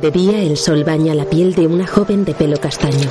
De 0.00 0.10
día 0.10 0.42
el 0.42 0.56
sol 0.56 0.82
baña 0.82 1.14
la 1.14 1.26
piel 1.26 1.54
de 1.54 1.66
una 1.66 1.86
joven 1.86 2.24
de 2.24 2.32
pelo 2.32 2.56
castaño. 2.56 3.06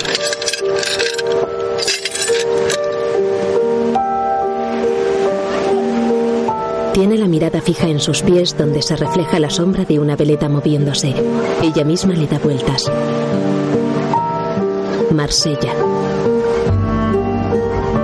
Tiene 6.94 7.20
la 7.20 7.28
mirada 7.28 7.62
fija 7.62 7.88
en 7.88 8.00
sus 8.00 8.24
pies 8.24 8.58
donde 8.58 8.82
se 8.82 8.96
refleja 8.96 9.40
la 9.40 9.52
sombra 9.52 9.86
de 9.86 10.00
una 10.00 10.16
veleta 10.16 10.50
moviéndose. 10.50 11.14
Ella 11.62 11.84
misma 11.84 12.16
le 12.16 12.26
da 12.26 12.40
vueltas. 12.40 12.92
Marsella. 15.12 15.74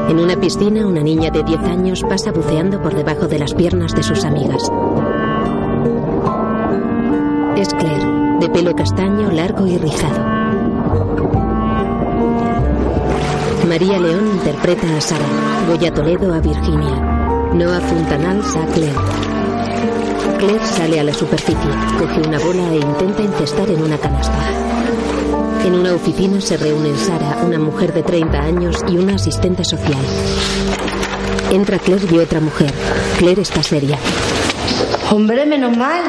En 0.09 0.19
una 0.19 0.39
piscina, 0.39 0.85
una 0.85 1.01
niña 1.01 1.31
de 1.31 1.43
10 1.43 1.59
años 1.61 2.03
pasa 2.07 2.31
buceando 2.31 2.79
por 2.83 2.93
debajo 2.93 3.27
de 3.27 3.39
las 3.39 3.55
piernas 3.55 3.95
de 3.95 4.03
sus 4.03 4.23
amigas. 4.23 4.71
Castaño, 8.75 9.31
largo 9.31 9.65
y 9.65 9.77
rizado. 9.77 10.19
María 13.67 13.99
León 13.99 14.27
interpreta 14.33 14.95
a 14.95 15.01
Sara, 15.01 15.25
Goya 15.67 15.93
Toledo 15.93 16.33
a 16.33 16.39
Virginia, 16.39 16.95
Noah 17.53 17.79
Fontanals 17.81 18.55
a 18.55 18.65
Claire. 18.67 18.95
Claire 20.37 20.65
sale 20.65 20.99
a 20.99 21.03
la 21.03 21.13
superficie, 21.13 21.71
coge 21.97 22.27
una 22.27 22.37
bola 22.39 22.73
e 22.73 22.77
intenta 22.77 23.23
incestar 23.23 23.69
en 23.69 23.81
una 23.81 23.97
canasta. 23.97 24.49
En 25.65 25.73
una 25.73 25.93
oficina 25.93 26.39
se 26.41 26.57
reúnen 26.57 26.95
Sara, 26.97 27.37
una 27.43 27.57
mujer 27.57 27.93
de 27.93 28.03
30 28.03 28.39
años 28.39 28.83
y 28.87 28.97
una 28.97 29.15
asistente 29.15 29.63
social. 29.63 30.05
Entra 31.51 31.79
Claire 31.79 32.07
y 32.11 32.17
otra 32.19 32.39
mujer. 32.39 32.71
Claire 33.17 33.41
está 33.41 33.63
seria. 33.63 33.97
Hombre, 35.11 35.45
menos 35.45 35.75
mal. 35.75 36.03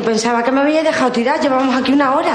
Que 0.00 0.06
pensaba 0.06 0.42
que 0.42 0.50
me 0.50 0.62
había 0.62 0.82
dejado 0.82 1.12
tirar. 1.12 1.38
Llevamos 1.42 1.76
aquí 1.76 1.92
una 1.92 2.14
hora. 2.14 2.32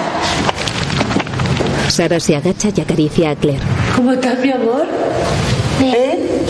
Sara 1.87 2.19
se 2.19 2.35
agacha 2.35 2.69
y 2.75 2.79
acaricia 2.79 3.31
a 3.31 3.35
Claire. 3.35 3.63
¿Cómo 3.95 4.11
estás, 4.11 4.37
mi 4.37 4.51
amor? 4.51 4.85
¿Eh? 5.81 6.45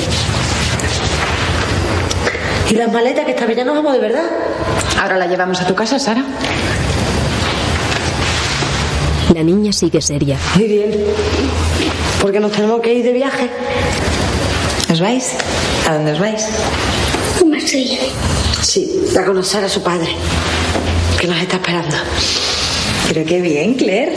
¿Y 2.69 2.75
las 2.75 2.91
maletas 2.91 3.23
que 3.23 3.31
esta 3.31 3.45
vez 3.45 3.55
ya 3.55 3.63
nos 3.63 3.75
vamos 3.75 3.93
de 3.93 3.99
verdad? 3.99 4.25
Ahora 5.01 5.17
la 5.17 5.27
llevamos 5.27 5.61
a 5.61 5.65
tu 5.65 5.73
casa, 5.73 5.97
Sara. 5.99 6.21
La 9.33 9.41
niña 9.41 9.71
sigue 9.71 10.01
seria. 10.01 10.37
Muy 10.55 10.67
bien. 10.67 10.91
Porque 12.21 12.41
nos 12.41 12.51
tenemos 12.51 12.81
que 12.81 12.93
ir 12.93 13.05
de 13.05 13.13
viaje. 13.13 13.49
¿Os 14.91 14.99
vais? 14.99 15.31
¿A 15.87 15.93
dónde 15.93 16.11
os 16.11 16.19
vais? 16.19 16.45
Marsella. 17.45 17.99
Sí, 18.61 19.01
a 19.17 19.23
conocer 19.23 19.63
a 19.63 19.69
su 19.69 19.81
padre. 19.81 20.09
Que 21.25 21.31
nos 21.31 21.41
está 21.41 21.55
esperando. 21.55 21.95
Pero 23.07 23.25
qué 23.25 23.41
bien, 23.41 23.73
Claire. 23.73 24.15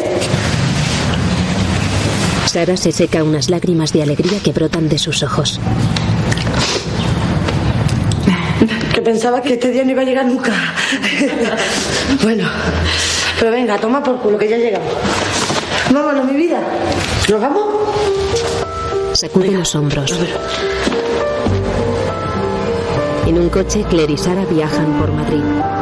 Sara 2.44 2.76
se 2.76 2.92
seca 2.92 3.24
unas 3.24 3.48
lágrimas 3.48 3.94
de 3.94 4.02
alegría 4.02 4.40
que 4.40 4.52
brotan 4.52 4.90
de 4.90 4.98
sus 4.98 5.22
ojos. 5.22 5.58
Que 8.92 9.00
pensaba 9.00 9.40
que 9.40 9.54
este 9.54 9.70
día 9.70 9.84
no 9.84 9.92
iba 9.92 10.02
a 10.02 10.04
llegar 10.04 10.26
nunca. 10.26 10.52
bueno, 12.22 12.46
pero 13.38 13.52
venga, 13.52 13.78
toma 13.78 14.02
por 14.02 14.20
culo 14.20 14.36
que 14.36 14.50
ya 14.50 14.58
llegamos. 14.58 14.92
Vámonos, 15.90 16.26
mi 16.26 16.36
vida. 16.36 16.60
¿Nos 17.30 17.40
vamos? 17.40 17.64
Sacude 19.14 19.52
los 19.52 19.74
hombros. 19.74 20.14
En 23.26 23.38
un 23.38 23.48
coche, 23.48 23.86
Claire 23.88 24.12
y 24.12 24.18
Sara 24.18 24.44
viajan 24.44 24.98
por 24.98 25.10
Madrid. 25.10 25.77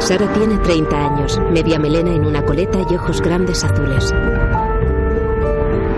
Sara 0.00 0.32
tiene 0.32 0.56
30 0.58 0.96
años, 0.96 1.38
media 1.52 1.78
melena 1.78 2.10
en 2.12 2.24
una 2.24 2.42
coleta 2.42 2.78
y 2.90 2.94
ojos 2.96 3.20
grandes 3.20 3.62
azules. 3.62 4.12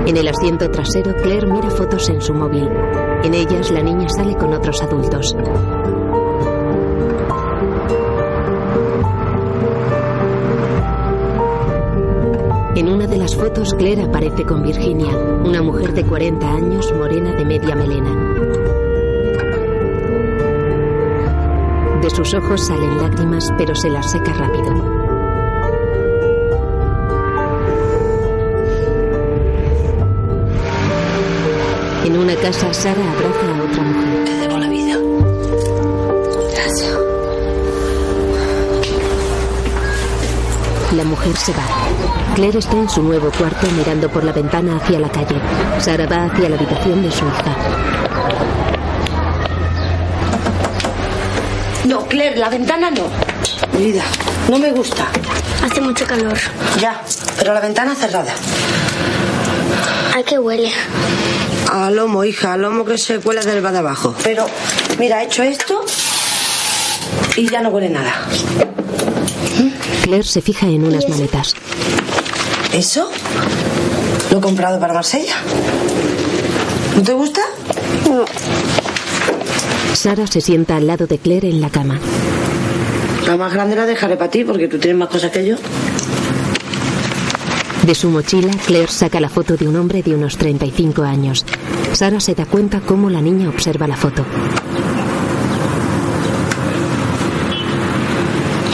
En 0.07 0.17
el 0.17 0.29
asiento 0.29 0.69
trasero, 0.71 1.15
Claire 1.23 1.47
mira 1.47 1.71
fotos 1.71 2.09
en 2.09 2.21
su 2.21 2.35
móvil. 2.35 2.69
En 3.23 3.33
ellas, 3.33 3.71
la 3.71 3.83
niña 3.83 4.09
sale 4.09 4.35
con 4.35 4.53
otros 4.53 4.83
adultos. 4.83 5.35
En 12.75 12.89
una 12.89 13.07
de 13.07 13.17
las 13.17 13.37
fotos, 13.37 13.73
Claire 13.75 14.03
aparece 14.03 14.45
con 14.45 14.63
Virginia, 14.63 15.17
una 15.45 15.63
mujer 15.63 15.95
de 15.95 16.05
40 16.05 16.53
años, 16.53 16.93
morena 16.93 17.33
de 17.33 17.45
media 17.45 17.77
melena. 17.77 18.52
De 22.03 22.11
sus 22.11 22.35
ojos 22.35 22.67
salen 22.67 22.99
lágrimas, 23.01 23.45
pero 23.57 23.77
se 23.77 23.89
las 23.89 24.11
seca 24.11 24.33
rápido. 24.33 24.73
En 32.05 32.19
una 32.19 32.35
casa, 32.35 32.75
Sara 32.75 33.01
abraza 33.13 33.47
a 33.47 33.63
otra 33.63 33.83
mujer. 33.85 34.25
Te 34.25 34.35
debo 34.35 34.59
la 34.59 34.69
vida. 34.69 34.97
Gracias. 36.53 36.99
La 40.97 41.05
mujer 41.05 41.37
se 41.37 41.53
va. 41.53 41.63
Claire 42.35 42.59
está 42.59 42.77
en 42.77 42.89
su 42.89 43.01
nuevo 43.03 43.31
cuarto 43.39 43.69
mirando 43.77 44.09
por 44.09 44.25
la 44.25 44.33
ventana 44.33 44.77
hacia 44.77 44.99
la 44.99 45.09
calle. 45.09 45.41
Sara 45.79 46.07
va 46.09 46.25
hacia 46.25 46.49
la 46.49 46.57
habitación 46.57 47.01
de 47.03 47.13
su 47.13 47.25
hija. 47.25 48.72
No, 51.85 52.07
Claire, 52.07 52.37
la 52.37 52.49
ventana 52.49 52.91
no. 52.91 53.09
Vida, 53.79 54.05
no 54.49 54.59
me 54.59 54.71
gusta. 54.71 55.07
Hace 55.65 55.81
mucho 55.81 56.07
calor. 56.07 56.39
Ya, 56.81 57.03
pero 57.39 57.55
la 57.55 57.61
ventana 57.61 57.95
cerrada. 57.95 58.33
¿A 60.17 60.23
qué 60.23 60.39
huele? 60.39 60.71
A 61.71 61.91
lomo, 61.91 62.25
hija, 62.25 62.53
a 62.53 62.57
lomo 62.57 62.85
que 62.85 62.99
se 62.99 63.19
cuela 63.19 63.43
del 63.43 63.63
bar 63.63 63.73
de 63.73 63.79
abajo. 63.79 64.15
Pero, 64.23 64.47
mira, 64.99 65.23
he 65.23 65.27
hecho 65.27 65.43
esto 65.43 65.85
y 67.37 67.49
ya 67.49 67.63
no 67.63 67.71
huele 67.71 67.89
nada. 67.89 68.13
Claire 70.03 70.25
se 70.27 70.43
fija 70.43 70.67
en 70.67 70.85
unas 70.85 71.09
maletas. 71.09 71.55
¿Eso? 72.73 73.11
Lo 74.31 74.39
he 74.39 74.41
comprado 74.41 74.79
para 74.81 74.95
Marsella. 74.95 75.37
¿No 76.97 77.03
te 77.03 77.13
gusta? 77.13 77.41
No. 78.09 78.25
Sara 80.03 80.27
se 80.27 80.41
sienta 80.41 80.75
al 80.75 80.89
lado 80.89 81.07
de 81.07 81.17
Claire 81.17 81.49
en 81.49 81.61
la 81.61 81.71
cama. 81.71 82.01
La 83.25 83.37
más 83.37 83.53
grande 83.53 83.77
la 83.77 83.87
dejaré 83.87 84.17
para 84.17 84.33
ti 84.33 84.43
porque 84.43 84.67
tú 84.67 84.77
tienes 84.81 84.99
más 84.99 85.09
cosas 85.09 85.31
que 85.31 85.47
yo. 85.47 85.55
De 87.87 87.95
su 87.95 88.11
mochila, 88.11 88.51
Claire 88.67 88.91
saca 88.91 89.21
la 89.21 89.29
foto 89.29 89.57
de 89.57 89.69
un 89.69 89.77
hombre 89.77 90.03
de 90.03 90.17
unos 90.17 90.39
35 90.39 91.05
años. 91.05 91.47
Sara 91.93 92.19
se 92.19 92.35
da 92.35 92.47
cuenta 92.47 92.81
cómo 92.81 93.11
la 93.11 93.21
niña 93.21 93.49
observa 93.49 93.87
la 93.87 93.95
foto. 93.95 94.25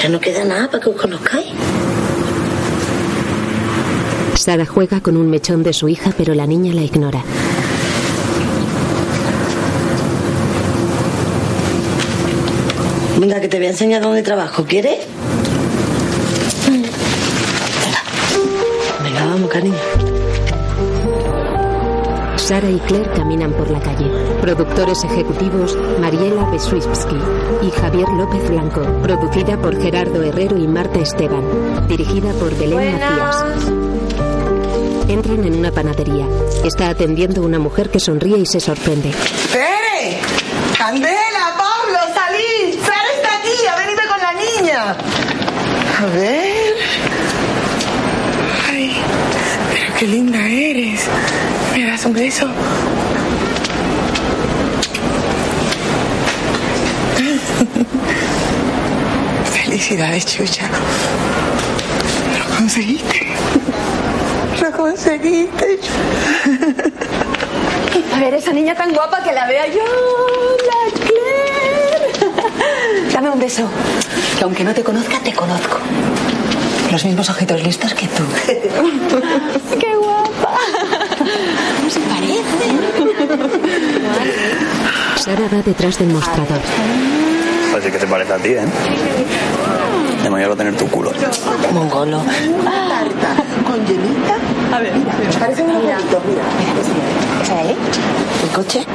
Ya 0.02 0.08
no 0.08 0.20
queda 0.20 0.46
nada 0.46 0.70
para 0.70 0.82
que 0.82 0.88
os 0.88 0.96
conozcáis. 0.96 1.48
Sara 4.34 4.64
juega 4.64 5.02
con 5.02 5.18
un 5.18 5.28
mechón 5.28 5.62
de 5.62 5.74
su 5.74 5.90
hija, 5.90 6.10
pero 6.16 6.34
la 6.34 6.46
niña 6.46 6.72
la 6.72 6.84
ignora. 6.84 7.22
Venga, 13.18 13.40
que 13.40 13.48
te 13.48 13.56
voy 13.58 13.66
a 13.66 13.70
enseñar 13.70 14.02
dónde 14.02 14.22
trabajo. 14.22 14.64
¿Quieres? 14.64 14.98
Venga. 16.68 16.88
Venga, 19.02 19.26
vamos, 19.26 19.50
cariño. 19.50 19.76
Sara 22.36 22.70
y 22.70 22.78
Claire 22.78 23.10
caminan 23.14 23.52
por 23.52 23.68
la 23.70 23.78
calle. 23.80 24.06
Productores 24.40 25.04
ejecutivos 25.04 25.76
Mariela 26.00 26.48
Besuipski 26.50 27.16
y 27.62 27.70
Javier 27.70 28.08
López 28.08 28.48
Blanco. 28.48 28.80
Producida 29.02 29.58
por 29.58 29.78
Gerardo 29.82 30.22
Herrero 30.22 30.56
y 30.56 30.66
Marta 30.66 30.98
Esteban. 30.98 31.88
Dirigida 31.88 32.32
por 32.34 32.56
Belén 32.56 32.92
Macías. 32.98 33.44
Entran 35.08 35.44
en 35.44 35.58
una 35.58 35.72
panadería. 35.72 36.26
Está 36.64 36.88
atendiendo 36.88 37.42
una 37.42 37.58
mujer 37.58 37.90
que 37.90 38.00
sonríe 38.00 38.38
y 38.38 38.46
se 38.46 38.60
sorprende. 38.60 39.10
¡Pere! 39.52 40.18
¡Candela! 40.78 41.54
¡Pablo! 41.58 41.98
¡Salid! 42.14 42.78
¡Sara 42.80 43.10
está 43.14 43.28
aquí! 43.40 43.66
¡Ha 43.66 43.76
venido 43.76 44.00
con 44.08 44.20
A 44.80 44.94
ver. 46.14 46.76
Ay, 48.70 48.96
pero 49.72 49.92
qué 49.98 50.06
linda 50.06 50.38
eres. 50.38 51.00
¿Me 51.74 51.84
das 51.84 52.04
un 52.04 52.12
beso? 52.12 52.46
Felicidades, 59.64 60.26
Chucha. 60.26 60.68
Lo 62.38 62.44
conseguiste. 62.56 63.26
Lo 64.62 64.70
conseguiste. 64.70 65.80
A 68.14 68.20
ver, 68.20 68.34
esa 68.34 68.52
niña 68.52 68.76
tan 68.76 68.92
guapa 68.92 69.24
que 69.24 69.32
la 69.32 69.48
vea 69.48 69.66
yo, 69.66 69.82
la 70.68 70.92
Claire. 71.00 72.12
Dame 73.12 73.30
un 73.30 73.40
beso. 73.40 73.68
Que 74.38 74.44
aunque 74.44 74.62
no 74.62 74.72
te 74.72 74.84
conozca, 74.84 75.18
te 75.18 75.32
conozco. 75.32 75.78
Los 76.92 77.04
mismos 77.04 77.28
ojitos 77.28 77.60
listos 77.62 77.92
que 77.92 78.06
tú. 78.06 78.22
¡Qué 79.80 79.96
guapa! 79.96 80.54
¿Cómo 81.76 81.90
se 81.90 82.00
parece? 82.00 82.66
Sara 85.20 85.42
va 85.52 85.60
detrás 85.62 85.98
del 85.98 86.08
mostrador. 86.08 86.60
Parece 87.72 87.90
que 87.90 87.98
te 87.98 88.06
parece 88.06 88.32
a 88.32 88.36
ti, 88.38 88.50
¿eh? 88.50 88.64
De 90.22 90.30
mayor 90.30 90.50
va 90.50 90.54
a 90.54 90.56
tener 90.56 90.76
tu 90.76 90.86
culo. 90.88 91.12
Mongolo. 91.72 92.22
Tarta 92.64 93.42
con 93.66 93.84
llenita. 93.84 94.36
A 94.72 94.78
ver, 94.80 94.92
Parece 95.38 95.62
un 95.62 95.72
bonito, 95.74 96.22
mira. 96.26 96.42
¿Eh? 97.70 97.76
¿El 98.44 98.50
coche? 98.50 98.86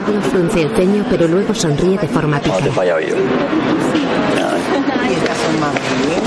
Pablo 0.00 0.20
frunce 0.22 0.62
el 0.62 0.70
ceño, 0.76 1.04
pero 1.10 1.26
luego 1.28 1.54
sonríe 1.54 1.98
de 1.98 2.08
forma 2.08 2.36
No 2.36 2.42
te 2.42 2.50
pícara. 2.50 2.72
falla 2.72 2.94
oído. 2.96 3.16
Y 3.16 5.12
estas 5.12 5.36
son 5.38 5.60
más 5.60 5.72
bien. 6.06 6.20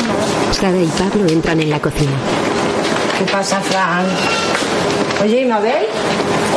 Sara 0.51 0.77
y 0.81 0.88
Pablo 0.88 1.27
entran 1.29 1.59
en 1.62 1.69
la 1.69 1.79
cocina. 1.79 2.12
¿Qué 3.18 3.31
pasa, 3.31 3.59
Fran? 3.62 4.06
Oye, 5.23 5.41
¿y 5.41 5.45
Mabel? 5.45 5.85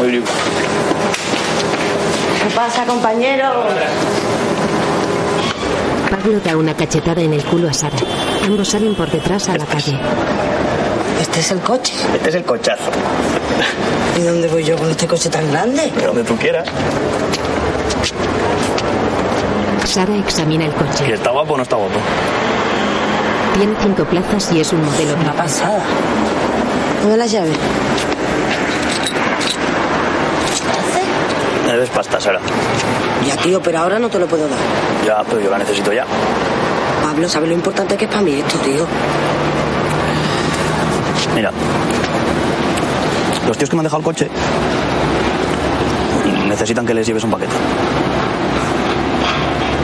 Oye, 0.00 0.22
¿Qué 2.42 2.54
pasa, 2.54 2.84
compañero? 2.84 3.64
Pablo 6.10 6.40
da 6.44 6.56
una 6.56 6.74
cachetada 6.74 7.20
en 7.22 7.32
el 7.34 7.44
culo 7.44 7.68
a 7.68 7.72
Sara. 7.72 7.96
Ambos 8.44 8.68
salen 8.68 8.94
por 8.94 9.10
detrás 9.10 9.48
a 9.48 9.56
la 9.58 9.66
calle. 9.66 9.98
¿Este 11.24 11.40
es 11.40 11.50
el 11.52 11.60
coche? 11.60 11.94
este 12.14 12.28
es 12.28 12.34
el 12.36 12.44
cochazo. 12.44 12.90
¿Y 14.18 14.22
dónde 14.22 14.46
voy 14.48 14.62
yo 14.64 14.76
con 14.76 14.90
este 14.90 15.06
coche 15.06 15.28
tan 15.30 15.50
grande? 15.50 15.90
Que 15.98 16.06
donde 16.06 16.22
tú 16.22 16.36
quieras. 16.36 16.68
Sara 19.86 20.14
examina 20.16 20.64
el 20.66 20.70
¿Y 20.70 20.74
coche. 20.74 21.14
está 21.14 21.30
guapo 21.30 21.54
o 21.54 21.56
no 21.56 21.62
está 21.62 21.76
guapo? 21.76 21.98
Tiene 23.56 23.74
cinco 23.82 24.04
plazas 24.04 24.52
y 24.52 24.60
es 24.60 24.72
un 24.72 24.84
modelo 24.84 25.14
Una 25.20 25.32
pasada. 25.32 25.82
Dame 27.02 27.16
las 27.16 27.30
llaves. 27.30 27.56
Me 31.66 31.72
debes 31.72 31.90
pasta, 31.90 32.20
Sara. 32.20 32.40
Ya, 33.26 33.36
tío, 33.36 33.60
pero 33.62 33.78
ahora 33.80 33.98
no 33.98 34.08
te 34.08 34.18
lo 34.18 34.26
puedo 34.26 34.46
dar. 34.48 34.58
Ya, 35.06 35.22
pero 35.28 35.40
yo 35.40 35.50
la 35.50 35.58
necesito 35.58 35.92
ya. 35.92 36.04
Pablo, 37.02 37.28
¿sabes 37.28 37.48
lo 37.48 37.54
importante 37.54 37.96
que 37.96 38.04
es 38.04 38.10
para 38.10 38.22
mí 38.22 38.40
esto, 38.40 38.58
tío? 38.58 38.86
Mira. 41.34 41.50
Los 43.46 43.58
tíos 43.58 43.68
que 43.70 43.76
me 43.76 43.80
han 43.80 43.84
dejado 43.84 43.98
el 44.00 44.04
coche 44.04 44.28
necesitan 46.48 46.86
que 46.86 46.94
les 46.94 47.06
lleves 47.06 47.24
un 47.24 47.30
paquete. 47.30 47.52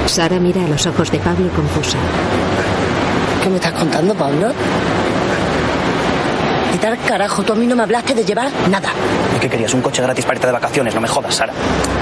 Sara 0.06 0.38
mira 0.38 0.64
a 0.64 0.68
los 0.68 0.86
ojos 0.86 1.10
de 1.10 1.18
Pablo 1.18 1.48
confusa. 1.50 1.98
¿Qué 3.42 3.48
me 3.48 3.56
estás 3.56 3.72
contando, 3.72 4.14
Pablo? 4.14 4.52
¿Qué 6.72 6.78
tal 6.78 6.98
carajo? 7.06 7.42
Tú 7.42 7.52
a 7.52 7.56
mí 7.56 7.66
no 7.66 7.76
me 7.76 7.82
hablaste 7.82 8.14
de 8.14 8.24
llevar 8.24 8.50
nada. 8.70 8.90
¿Y 9.36 9.40
qué 9.40 9.48
querías? 9.48 9.74
¿Un 9.74 9.82
coche 9.82 10.02
gratis 10.02 10.24
para 10.24 10.36
irte 10.36 10.46
de 10.46 10.52
vacaciones? 10.52 10.94
No 10.94 11.00
me 11.00 11.08
jodas, 11.08 11.34
Sara. 11.34 11.52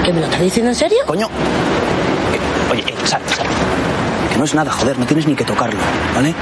¿Qué 0.03 0.13
me 0.13 0.19
lo 0.21 0.25
estás 0.27 0.41
diciendo 0.41 0.69
en 0.69 0.75
serio? 0.75 0.99
Coño. 1.05 1.27
Eh, 1.27 2.71
Oye, 2.71 2.83
eh, 2.87 2.93
Sara, 3.05 3.23
Sara. 3.27 3.49
Que 4.31 4.37
no 4.37 4.43
es 4.45 4.53
nada, 4.53 4.71
joder, 4.71 4.97
no 4.99 5.05
tienes 5.05 5.27
ni 5.27 5.35
que 5.35 5.43
tocarlo, 5.43 5.79
¿vale? 6.15 6.33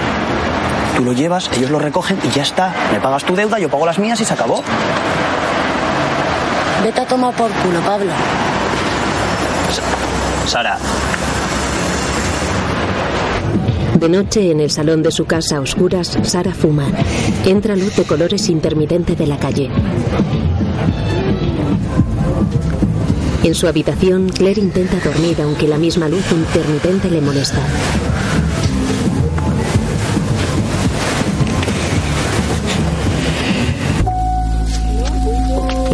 Tú 0.98 1.04
lo 1.04 1.14
llevas, 1.14 1.48
ellos 1.56 1.70
lo 1.70 1.78
recogen 1.78 2.18
y 2.24 2.30
ya 2.32 2.42
está. 2.42 2.74
Me 2.92 3.00
pagas 3.00 3.24
tu 3.24 3.36
deuda, 3.36 3.60
yo 3.60 3.70
pago 3.70 3.86
las 3.86 4.00
mías 4.00 4.20
y 4.20 4.26
se 4.26 4.34
acabó. 4.34 4.64
Vete 6.84 7.02
a 7.02 7.06
tomar 7.06 7.36
por 7.36 7.52
culo, 7.52 7.80
Pablo. 7.82 8.12
Sara, 10.48 10.80
De 14.00 14.10
noche, 14.10 14.52
en 14.52 14.60
el 14.60 14.72
salón 14.72 15.04
de 15.04 15.12
su 15.12 15.26
casa 15.26 15.58
a 15.58 15.62
oscuras, 15.62 16.18
Sara 16.24 16.54
fuma. 16.54 16.88
Entra 17.46 17.76
luz 17.76 17.96
de 17.96 18.04
colores 18.04 18.50
intermitente 18.50 19.16
de 19.16 19.28
la 19.28 19.38
calle. 19.38 19.70
En 23.44 23.54
su 23.54 23.68
habitación, 23.68 24.30
Claire 24.30 24.62
intenta 24.62 24.98
dormir, 25.00 25.38
aunque 25.44 25.68
la 25.68 25.78
misma 25.78 26.10
luz 26.10 26.26
intermitente 26.32 27.10
le 27.12 27.22
molesta. 27.22 27.60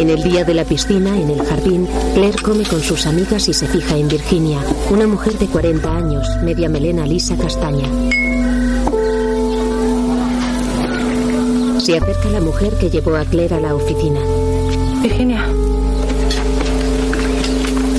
En 0.04 0.10
el 0.10 0.22
día 0.22 0.44
de 0.44 0.52
la 0.52 0.66
piscina, 0.66 1.18
en 1.18 1.30
el 1.30 1.42
jardín, 1.46 1.88
Claire 2.12 2.36
come 2.42 2.64
con 2.64 2.78
sus 2.82 3.06
amigas 3.06 3.48
y 3.48 3.54
se 3.54 3.66
fija 3.66 3.96
en 3.96 4.06
Virginia, 4.06 4.58
una 4.90 5.06
mujer 5.06 5.38
de 5.38 5.46
40 5.46 5.96
años, 5.96 6.28
media 6.42 6.68
melena 6.68 7.06
lisa 7.06 7.34
castaña. 7.38 7.86
Se 11.80 11.96
acerca 11.96 12.28
la 12.30 12.42
mujer 12.42 12.74
que 12.78 12.90
llevó 12.90 13.16
a 13.16 13.24
Claire 13.24 13.54
a 13.54 13.60
la 13.60 13.74
oficina. 13.74 14.20
Virginia. 15.02 15.46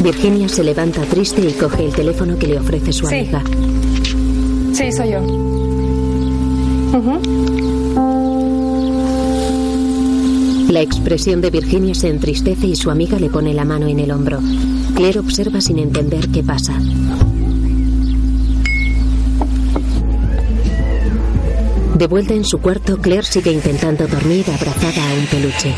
Virginia 0.03 0.47
se 0.47 0.63
levanta 0.63 1.01
triste 1.05 1.41
y 1.41 1.53
coge 1.53 1.85
el 1.85 1.93
teléfono 1.95 2.37
que 2.37 2.45
le 2.45 2.59
ofrece 2.59 2.93
su 2.93 3.07
Sí. 3.07 3.15
amiga. 3.15 3.41
Sí, 4.73 4.91
soy 4.91 5.09
yo. 5.09 5.21
Ujú. 6.99 7.54
La 10.75 10.81
expresión 10.81 11.39
de 11.39 11.51
Virginia 11.51 11.95
se 11.95 12.09
entristece 12.09 12.67
y 12.67 12.75
su 12.75 12.91
amiga 12.91 13.17
le 13.17 13.29
pone 13.29 13.53
la 13.53 13.63
mano 13.63 13.87
en 13.87 13.97
el 13.97 14.11
hombro. 14.11 14.41
Claire 14.93 15.19
observa 15.19 15.61
sin 15.61 15.79
entender 15.79 16.27
qué 16.27 16.43
pasa. 16.43 16.77
De 21.93 22.07
vuelta 22.07 22.33
en 22.33 22.43
su 22.43 22.57
cuarto, 22.59 22.97
Claire 22.97 23.23
sigue 23.23 23.53
intentando 23.53 24.05
dormir 24.05 24.43
abrazada 24.49 25.11
a 25.11 25.13
un 25.13 25.25
peluche. 25.27 25.73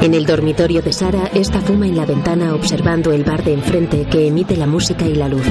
En 0.00 0.14
el 0.14 0.26
dormitorio 0.26 0.80
de 0.80 0.92
Sara, 0.92 1.28
esta 1.34 1.60
fuma 1.60 1.88
en 1.88 1.96
la 1.96 2.06
ventana 2.06 2.54
observando 2.54 3.10
el 3.10 3.24
bar 3.24 3.42
de 3.42 3.54
enfrente 3.54 4.06
que 4.08 4.28
emite 4.28 4.56
la 4.56 4.68
música 4.68 5.08
y 5.08 5.16
la 5.16 5.26
luz. 5.26 5.42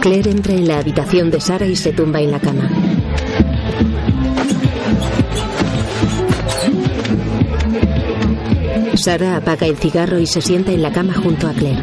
Claire 0.00 0.30
entra 0.30 0.54
en 0.54 0.66
la 0.66 0.78
habitación 0.78 1.30
de 1.30 1.40
Sara 1.40 1.66
y 1.66 1.76
se 1.76 1.92
tumba 1.92 2.20
en 2.20 2.32
la 2.32 2.40
cama. 2.40 2.68
Sara 8.94 9.36
apaga 9.36 9.66
el 9.66 9.76
cigarro 9.76 10.18
y 10.18 10.26
se 10.26 10.40
sienta 10.40 10.72
en 10.72 10.82
la 10.82 10.92
cama 10.92 11.14
junto 11.14 11.46
a 11.46 11.52
Claire. 11.52 11.82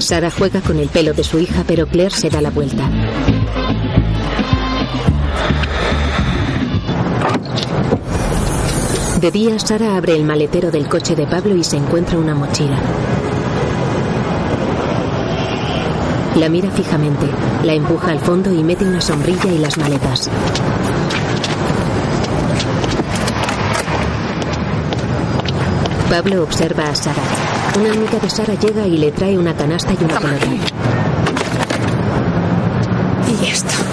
Sara 0.00 0.30
juega 0.30 0.60
con 0.60 0.78
el 0.78 0.88
pelo 0.88 1.12
de 1.12 1.22
su 1.22 1.38
hija, 1.38 1.64
pero 1.66 1.86
Claire 1.86 2.14
se 2.14 2.30
da 2.30 2.40
la 2.40 2.50
vuelta. 2.50 2.88
De 9.20 9.32
día, 9.32 9.58
Sara 9.58 9.96
abre 9.96 10.14
el 10.14 10.22
maletero 10.22 10.70
del 10.70 10.88
coche 10.88 11.16
de 11.16 11.26
Pablo 11.26 11.56
y 11.56 11.64
se 11.64 11.76
encuentra 11.76 12.16
una 12.16 12.36
mochila. 12.36 12.78
La 16.36 16.48
mira 16.48 16.70
fijamente, 16.70 17.26
la 17.64 17.74
empuja 17.74 18.12
al 18.12 18.20
fondo 18.20 18.52
y 18.52 18.62
mete 18.62 18.84
una 18.84 19.00
sombrilla 19.00 19.50
y 19.50 19.58
las 19.58 19.76
maletas. 19.76 20.30
Pablo 26.08 26.44
observa 26.44 26.84
a 26.84 26.94
Sara. 26.94 27.22
Una 27.76 27.90
amiga 27.90 28.20
de 28.20 28.30
Sara 28.30 28.54
llega 28.54 28.86
y 28.86 28.98
le 28.98 29.10
trae 29.10 29.36
una 29.36 29.52
canasta 29.56 29.94
y 29.94 30.04
una 30.04 30.20
pelota. 30.20 30.46
Y 33.42 33.46
esto. 33.46 33.87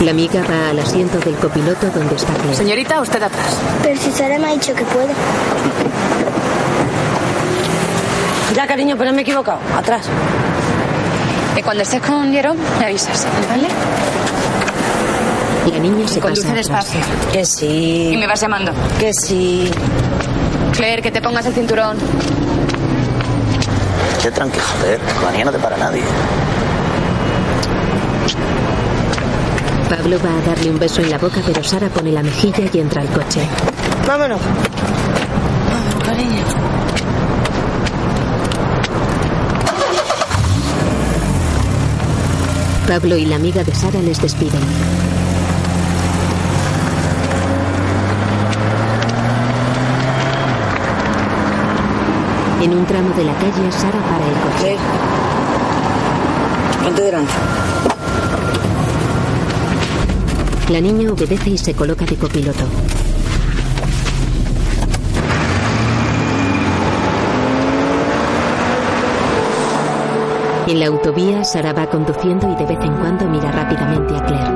La 0.00 0.10
amiga 0.10 0.42
va 0.42 0.70
al 0.70 0.78
asiento 0.78 1.18
del 1.18 1.34
copiloto 1.36 1.86
donde 1.90 2.14
está 2.16 2.32
Claire. 2.34 2.56
Señorita, 2.56 3.00
usted 3.00 3.22
atrás. 3.22 3.56
Pero 3.82 3.98
si 4.00 4.10
Sara 4.12 4.38
me 4.38 4.48
ha 4.48 4.52
dicho 4.52 4.74
que 4.74 4.84
puede. 4.84 5.08
Ya, 8.54 8.66
cariño, 8.66 8.96
pero 8.98 9.12
me 9.12 9.18
he 9.18 9.22
equivocado. 9.22 9.58
Atrás. 9.76 10.06
Y 11.56 11.62
cuando 11.62 11.82
estés 11.82 12.00
con 12.02 12.30
Jerome, 12.32 12.60
me 12.78 12.84
avisas, 12.86 13.26
¿vale? 13.48 13.68
La 15.72 15.78
niña 15.78 16.06
se 16.06 16.20
Conduce 16.20 16.42
pasa 16.46 16.60
atrás. 16.60 16.92
despacio. 16.92 17.00
Que 17.32 17.40
Y 17.40 17.44
sí. 17.46 18.16
me 18.18 18.26
vas 18.26 18.40
llamando. 18.40 18.72
Que 19.00 19.10
sí. 19.12 19.70
Claire, 20.72 21.02
que 21.02 21.10
te 21.10 21.20
pongas 21.22 21.46
el 21.46 21.54
cinturón. 21.54 21.96
qué 24.22 24.30
tranqui, 24.30 24.58
joder. 24.58 25.00
La 25.24 25.30
niña 25.32 25.44
no 25.46 25.52
te 25.52 25.58
para 25.58 25.76
nadie. 25.76 26.02
Pablo 29.88 30.18
va 30.18 30.36
a 30.36 30.42
darle 30.42 30.70
un 30.70 30.78
beso 30.80 31.00
en 31.00 31.10
la 31.10 31.18
boca, 31.18 31.40
pero 31.46 31.62
Sara 31.62 31.88
pone 31.88 32.10
la 32.10 32.22
mejilla 32.22 32.64
y 32.72 32.78
entra 32.78 33.02
al 33.02 33.08
coche. 33.08 33.40
Vámonos. 34.04 34.40
Vamos, 34.40 36.04
cariño. 36.04 36.42
Pablo 42.88 43.16
y 43.16 43.26
la 43.26 43.36
amiga 43.36 43.62
de 43.62 43.74
Sara 43.74 44.00
les 44.00 44.20
despiden. 44.20 44.60
En 52.60 52.74
un 52.76 52.86
tramo 52.86 53.10
de 53.10 53.24
la 53.24 53.34
calle, 53.34 53.70
Sara 53.70 54.00
para 54.00 54.26
el 54.26 54.34
coche. 54.40 54.76
Ponte 56.82 57.02
delante. 57.02 57.95
La 60.68 60.80
niña 60.80 61.12
obedece 61.12 61.50
y 61.50 61.58
se 61.58 61.74
coloca 61.74 62.04
de 62.04 62.16
copiloto. 62.16 62.64
En 70.66 70.80
la 70.80 70.86
autovía, 70.86 71.44
Sara 71.44 71.72
va 71.72 71.86
conduciendo 71.86 72.50
y 72.52 72.56
de 72.56 72.66
vez 72.66 72.80
en 72.84 72.92
cuando 72.94 73.28
mira 73.28 73.52
rápidamente 73.52 74.16
a 74.16 74.24
Claire. 74.26 74.50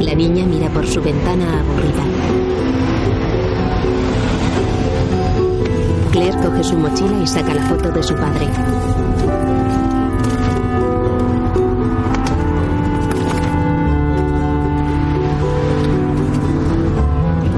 La 0.00 0.14
niña 0.16 0.44
mira 0.46 0.68
por 0.70 0.84
su 0.84 1.00
ventana 1.00 1.55
y 7.26 7.28
saca 7.28 7.52
la 7.54 7.62
foto 7.62 7.90
de 7.90 8.02
su 8.04 8.14
padre. 8.14 8.46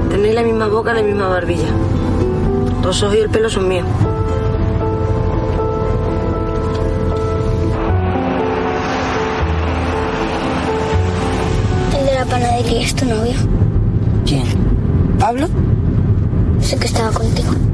Tenéis 0.09 0.33
la 0.33 0.41
misma 0.41 0.67
boca, 0.69 0.91
la 0.91 1.03
misma 1.03 1.27
barbilla. 1.27 1.67
Los 2.83 3.03
ojos 3.03 3.15
y 3.15 3.19
el 3.19 3.29
pelo 3.29 3.47
son 3.47 3.67
míos. 3.67 3.85
El 11.95 12.05
de 12.07 12.13
la 12.15 12.25
panadería 12.25 12.81
es 12.81 12.95
tu 12.95 13.05
novio. 13.05 13.35
¿Quién? 14.25 14.45
¿Pablo? 15.19 15.47
Sé 16.59 16.75
que 16.77 16.87
estaba 16.87 17.11
contigo. 17.11 17.68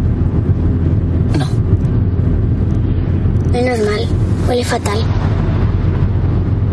Menos 3.55 3.79
mal. 3.79 4.05
Huele 4.49 4.65
fatal. 4.65 4.99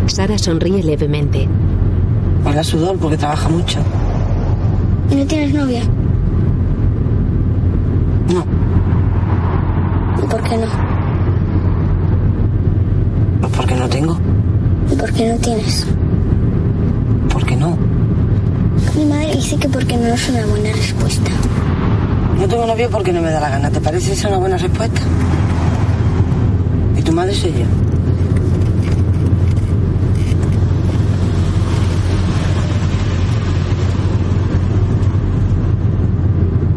Sara 0.06 0.36
sonríe 0.36 0.82
levemente. 0.82 1.48
Huele 2.44 2.58
a 2.58 2.64
sudor 2.64 2.98
porque 2.98 3.16
trabaja 3.16 3.48
mucho. 3.48 3.78
¿Y 5.08 5.14
no 5.14 5.24
tienes 5.24 5.54
novia? 5.54 5.82
No. 8.34 8.44
¿Y 10.24 10.26
por 10.26 10.42
qué 10.42 10.56
no? 10.56 10.66
Pues 13.42 13.52
porque 13.52 13.74
no 13.76 13.88
tengo. 13.88 14.18
¿Y 14.90 14.96
por 14.96 15.12
qué 15.12 15.28
no 15.32 15.38
tienes? 15.38 15.86
Porque 17.32 17.54
no. 17.54 17.78
Mi 18.96 19.04
madre 19.04 19.36
dice 19.36 19.56
que 19.56 19.68
porque 19.68 19.96
no 19.96 20.08
es 20.08 20.28
una 20.28 20.46
buena 20.46 20.72
respuesta. 20.72 21.30
No 22.40 22.48
tengo 22.48 22.66
novio 22.66 22.90
porque 22.90 23.12
no 23.12 23.22
me 23.22 23.30
da 23.30 23.38
la 23.38 23.50
gana. 23.50 23.70
¿Te 23.70 23.80
parece 23.80 24.14
esa 24.14 24.26
una 24.26 24.38
buena 24.38 24.58
respuesta? 24.58 25.00
¿Y 27.02 27.04
tu 27.04 27.12
madre 27.12 27.34
soy 27.34 27.50
yo? 27.50 27.64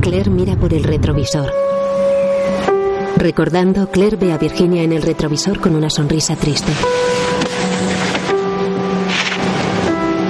Claire 0.02 0.32
mira 0.32 0.56
por 0.56 0.74
el 0.74 0.84
retrovisor. 0.84 1.54
Recordando, 3.18 3.92
Claire 3.92 4.16
ve 4.16 4.34
a 4.34 4.40
Virginia 4.40 4.82
en 4.82 4.94
el 4.94 5.04
retrovisor 5.04 5.60
con 5.60 5.76
una 5.76 5.92
sonrisa 5.92 6.36
triste. 6.36 6.72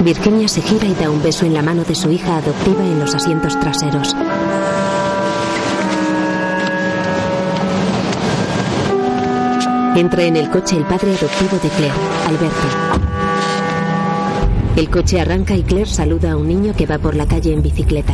Virginia 0.04 0.48
se 0.48 0.60
gira 0.60 0.84
y 0.84 0.94
da 0.94 1.08
un 1.08 1.22
beso 1.22 1.46
en 1.46 1.54
la 1.54 1.62
mano 1.62 1.84
de 1.84 1.94
su 1.94 2.10
hija 2.10 2.36
adoptiva 2.36 2.84
en 2.84 2.98
los 2.98 3.14
asientos 3.14 3.58
traseros. 3.58 4.14
Entra 9.96 10.24
en 10.24 10.36
el 10.36 10.50
coche 10.50 10.76
el 10.76 10.84
padre 10.84 11.16
adoptivo 11.16 11.56
de 11.62 11.70
Claire, 11.70 11.94
Alberto. 12.26 12.68
El 14.76 14.90
coche 14.90 15.18
arranca 15.18 15.54
y 15.54 15.62
Claire 15.62 15.88
saluda 15.88 16.32
a 16.32 16.36
un 16.36 16.48
niño 16.48 16.74
que 16.76 16.84
va 16.84 16.98
por 16.98 17.16
la 17.16 17.24
calle 17.24 17.54
en 17.54 17.62
bicicleta. 17.62 18.12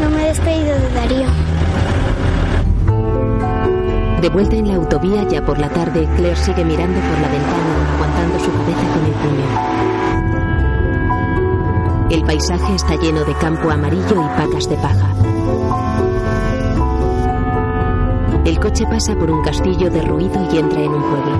No 0.00 0.08
me 0.08 0.22
he 0.22 0.26
despedido 0.28 0.78
de 0.78 0.88
Darío. 0.94 1.26
De 4.22 4.28
vuelta 4.28 4.54
en 4.54 4.68
la 4.68 4.76
autovía, 4.76 5.26
ya 5.28 5.44
por 5.44 5.58
la 5.58 5.68
tarde, 5.70 6.08
Claire 6.14 6.36
sigue 6.36 6.64
mirando 6.64 7.00
por 7.00 7.18
la 7.18 7.28
ventana, 7.28 7.94
aguantando 7.96 8.38
su 8.38 8.52
cabeza 8.52 8.86
con 8.94 9.04
el 9.04 9.12
puño. 9.14 9.46
El 12.10 12.22
paisaje 12.24 12.76
está 12.76 12.94
lleno 12.94 13.24
de 13.24 13.34
campo 13.34 13.68
amarillo 13.68 14.22
y 14.22 14.28
pacas 14.38 14.68
de 14.68 14.76
paja. 14.76 15.33
Coche 18.64 18.86
pasa 18.86 19.14
por 19.14 19.30
un 19.30 19.44
castillo 19.44 19.90
derruido 19.90 20.48
y 20.50 20.56
entra 20.56 20.80
en 20.80 20.88
un 20.88 21.02
pueblo. 21.02 21.38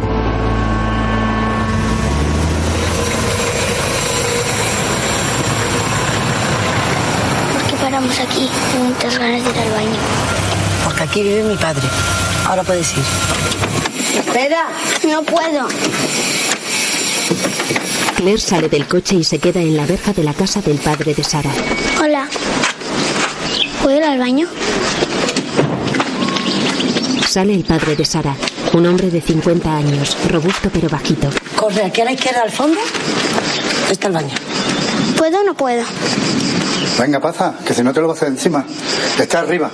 ¿Por 7.55 7.63
qué 7.63 7.77
paramos 7.83 8.21
aquí? 8.21 8.51
Tengo 8.73 8.85
muchas 8.85 9.19
ganas 9.19 9.43
de 9.43 9.51
ir 9.51 9.59
al 9.59 9.71
baño. 9.71 9.99
Porque 10.85 11.03
aquí 11.03 11.23
vive 11.23 11.45
mi 11.45 11.57
padre. 11.57 11.89
Ahora 12.47 12.63
puedes 12.63 12.93
ir. 12.93 13.05
Espera. 14.19 14.69
No 15.09 15.23
puedo. 15.23 15.69
Claire 18.17 18.39
sale 18.39 18.69
del 18.69 18.87
coche 18.87 19.17
y 19.17 19.25
se 19.25 19.39
queda 19.39 19.63
en 19.63 19.79
la 19.79 19.87
verja 19.87 20.13
de 20.13 20.25
la 20.25 20.35
casa 20.35 20.61
del 20.61 20.77
padre 20.77 21.15
de 21.15 21.25
Sara. 21.25 21.51
Hola. 22.03 22.29
¿Puedo 23.83 23.97
ir 23.97 24.05
al 24.05 24.19
baño? 24.19 24.47
Sale 27.35 27.53
el 27.53 27.65
padre 27.65 27.97
de 27.97 28.05
Sara, 28.05 28.37
un 28.75 28.87
hombre 28.87 29.11
de 29.11 29.21
50 29.21 29.77
años, 29.77 30.17
robusto 30.29 30.71
pero 30.73 30.89
bajito. 30.89 31.29
Corre 31.57 31.83
aquí 31.83 32.01
a 32.01 32.05
la 32.05 32.13
izquierda 32.13 32.43
al 32.43 32.53
fondo. 32.53 32.79
Está 33.91 34.07
el 34.07 34.13
baño. 34.13 34.33
¿Puedo 35.19 35.41
o 35.41 35.43
no 35.43 35.53
puedo? 35.55 35.83
Venga, 36.97 37.19
pasa, 37.19 37.57
que 37.67 37.75
si 37.75 37.83
no 37.83 37.93
te 37.93 38.01
lo 38.01 38.07
vas 38.07 38.19
a 38.19 38.27
hacer 38.27 38.29
encima. 38.29 38.65
Está 39.19 39.41
arriba. 39.41 39.69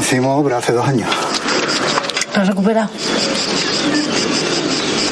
Hicimos 0.00 0.40
obra 0.40 0.58
hace 0.58 0.72
dos 0.72 0.88
años. 0.88 1.08
¿Lo 2.34 2.42
has 2.42 2.48
recuperado? 2.48 2.90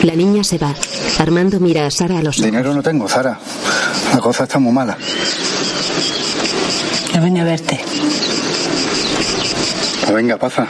La 0.02 0.16
niña 0.16 0.42
se 0.42 0.58
va. 0.58 0.74
Armando 1.20 1.60
mira 1.60 1.86
a 1.86 1.90
Sara 1.92 2.18
a 2.18 2.22
los 2.22 2.36
ojos. 2.36 2.46
Dinero 2.46 2.74
no 2.74 2.82
tengo, 2.82 3.08
Sara. 3.08 3.38
La 4.12 4.18
cosa 4.18 4.42
está 4.42 4.58
muy 4.58 4.72
mala. 4.72 4.98
Yo 7.14 7.22
venía 7.22 7.42
a 7.42 7.44
verte. 7.44 7.80
Pues 10.08 10.16
venga, 10.16 10.38
pasa. 10.38 10.66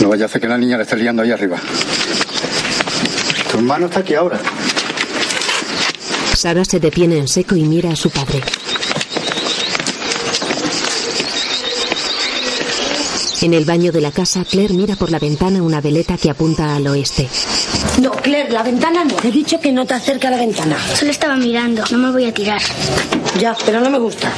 No 0.00 0.08
vaya 0.08 0.24
a 0.24 0.26
hacer 0.26 0.40
que 0.40 0.48
la 0.48 0.56
niña 0.56 0.78
le 0.78 0.84
esté 0.84 0.96
liando 0.96 1.22
ahí 1.22 1.32
arriba. 1.32 1.58
Tu 3.50 3.58
hermano 3.58 3.84
está 3.86 4.00
aquí 4.00 4.14
ahora. 4.14 4.40
Sara 6.34 6.64
se 6.64 6.80
detiene 6.80 7.18
en 7.18 7.28
seco 7.28 7.56
y 7.56 7.64
mira 7.64 7.90
a 7.90 7.96
su 7.96 8.08
padre. 8.08 8.40
En 13.42 13.52
el 13.52 13.66
baño 13.66 13.92
de 13.92 14.00
la 14.00 14.10
casa, 14.10 14.46
Claire 14.50 14.72
mira 14.72 14.96
por 14.96 15.10
la 15.10 15.18
ventana 15.18 15.62
una 15.62 15.82
veleta 15.82 16.16
que 16.16 16.30
apunta 16.30 16.74
al 16.74 16.86
oeste. 16.86 17.28
No, 18.00 18.12
Claire, 18.12 18.50
la 18.50 18.62
ventana 18.62 19.04
no. 19.04 19.16
Te 19.16 19.28
he 19.28 19.30
dicho 19.30 19.60
que 19.60 19.72
no 19.72 19.84
te 19.84 19.92
acerques 19.92 20.28
a 20.28 20.30
la 20.30 20.38
ventana. 20.38 20.78
Solo 20.94 21.10
estaba 21.10 21.36
mirando. 21.36 21.84
No 21.90 21.98
me 21.98 22.10
voy 22.10 22.24
a 22.24 22.32
tirar. 22.32 22.62
Ya, 23.38 23.54
pero 23.66 23.82
no 23.82 23.90
me 23.90 23.98
gusta. 23.98 24.32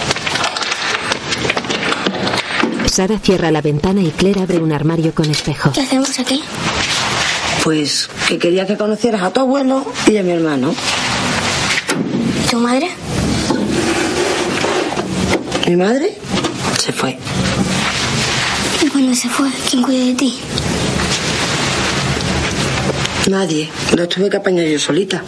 Sara 2.99 3.21
cierra 3.21 3.53
la 3.53 3.61
ventana 3.63 4.01
y 4.03 4.11
Claire 4.11 4.43
abre 4.43 4.59
un 4.59 4.73
armario 4.73 5.15
con 5.15 5.31
espejo. 5.31 5.71
¿Qué 5.71 5.83
hacemos 5.83 6.19
aquí? 6.19 6.43
Pues 7.63 8.11
que 8.27 8.41
quería 8.41 8.67
que 8.67 8.77
conocieras 8.77 9.23
a 9.23 9.31
tu 9.31 9.39
abuelo 9.39 9.87
y 10.09 10.17
a 10.17 10.25
mi 10.25 10.33
hermano. 10.33 10.75
¿Y 12.45 12.51
tu 12.51 12.59
madre? 12.59 12.91
Mi 15.69 15.77
madre 15.77 16.19
se 16.81 16.91
fue. 16.91 17.17
¿Y 18.83 18.89
cuando 18.89 19.15
se 19.15 19.29
fue? 19.29 19.49
¿Quién 19.71 19.85
cuida 19.85 20.05
de 20.05 20.15
ti? 20.15 20.37
Nadie. 23.29 23.71
Lo 23.97 24.09
tuve 24.09 24.29
que 24.29 24.39
apañar 24.39 24.67
yo 24.67 24.81
solita. 24.81 25.23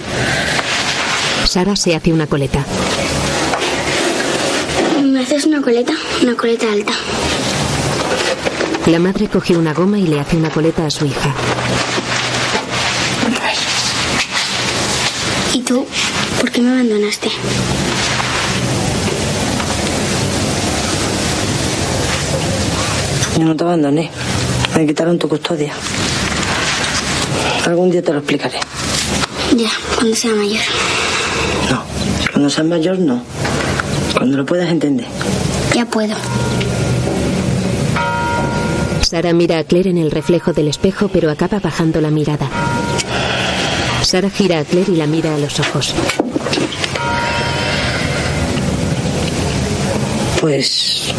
Sara 1.47 1.77
se 1.77 1.95
hace 1.95 2.13
una 2.13 2.27
coleta. 2.27 2.65
¿Me 5.05 5.21
haces 5.21 5.45
una 5.45 5.63
coleta? 5.63 5.93
Una 6.21 6.35
coleta 6.35 6.67
alta. 6.73 6.95
La 8.87 8.99
madre 8.99 9.29
coge 9.29 9.57
una 9.57 9.73
goma 9.73 9.99
y 9.99 10.07
le 10.07 10.19
hace 10.19 10.37
una 10.37 10.51
coleta 10.51 10.85
a 10.87 10.91
su 10.91 11.07
hija. 11.07 11.35
¿Y 15.55 15.61
tú? 15.61 15.87
¿Por 16.41 16.51
qué 16.51 16.61
me 16.61 16.71
abandonaste? 16.73 17.31
Yo 23.39 23.45
no 23.45 23.57
te 23.57 23.65
abandoné. 23.65 24.11
Me 24.77 24.87
quitaron 24.87 25.19
tu 25.19 25.29
custodia. 25.29 25.73
Algún 27.67 27.91
día 27.91 28.03
te 28.03 28.13
lo 28.13 28.19
explicaré. 28.19 28.59
Ya, 29.57 29.71
cuando 29.97 30.17
sea 30.17 30.33
mayor. 30.35 30.63
No, 31.71 31.83
cuando 32.33 32.51
seas 32.51 32.67
mayor 32.67 32.99
no. 32.99 33.23
Cuando 34.15 34.37
lo 34.39 34.47
puedas 34.47 34.71
entender. 34.71 35.07
Ya 35.75 35.85
puedo. 35.87 36.15
Sara 39.11 39.33
mira 39.33 39.59
a 39.59 39.65
Claire 39.65 39.91
en 39.91 39.99
el 39.99 40.13
reflejo 40.13 40.53
del 40.53 40.69
espejo, 40.69 41.09
pero 41.09 41.33
acaba 41.33 41.59
bajando 41.59 42.01
la 42.01 42.13
mirada. 42.13 42.49
Sara 44.03 44.31
gira 44.31 44.61
a 44.61 44.65
Claire 44.65 44.93
y 44.93 44.95
la 44.95 45.09
mira 45.09 45.35
a 45.35 45.39
los 45.39 45.59
ojos. 45.59 45.93
Pues... 50.41 51.13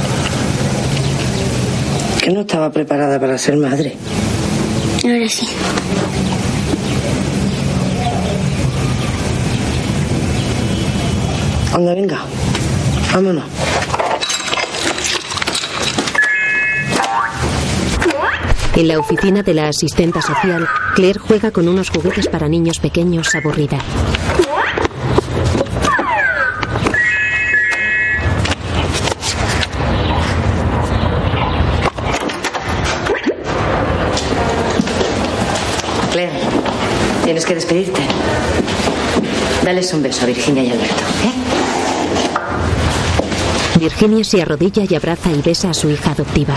que 2.24 2.32
no 2.32 2.40
estaba 2.40 2.72
preparada 2.72 3.20
para 3.20 3.38
ser 3.38 3.58
madre. 3.58 3.98
Ahora 5.04 5.28
sí. 5.28 5.46
Anda, 11.74 11.94
venga. 11.94 12.20
Vámonos. 13.12 13.71
En 18.82 18.88
la 18.88 18.98
oficina 18.98 19.44
de 19.44 19.54
la 19.54 19.68
asistenta 19.68 20.24
social, 20.24 20.68
Claire 20.96 21.20
juega 21.20 21.52
con 21.52 21.68
unos 21.68 21.92
juguetes 21.92 22.28
para 22.28 22.50
niños 22.50 22.80
pequeños 22.80 23.36
aburrida. 23.36 23.78
Claire, 36.12 36.40
tienes 37.24 37.46
que 37.46 37.54
despedirte. 37.54 38.02
Dales 39.64 39.94
un 39.94 40.02
beso 40.02 40.24
a 40.24 40.26
Virginia 40.26 40.64
y 40.64 40.72
Alberto, 40.72 41.04
¿eh? 41.24 41.34
Virginia 43.80 44.24
se 44.24 44.42
arrodilla 44.42 44.86
y 44.90 44.96
abraza 44.96 45.32
y 45.32 45.44
besa 45.44 45.70
a 45.70 45.76
su 45.76 45.92
hija 45.92 46.14
adoptiva. 46.14 46.56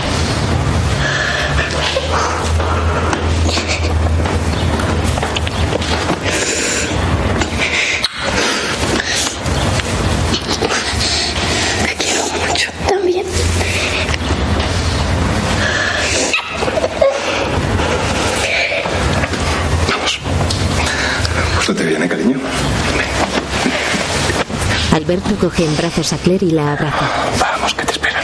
Alberto 25.05 25.35
coge 25.39 25.63
en 25.63 25.77
brazos 25.77 26.13
a 26.13 26.17
Claire 26.17 26.47
y 26.47 26.49
la 26.49 26.71
abraza. 26.73 27.05
Vamos, 27.39 27.75
que 27.75 27.85
te 27.85 27.91
esperan. 27.91 28.23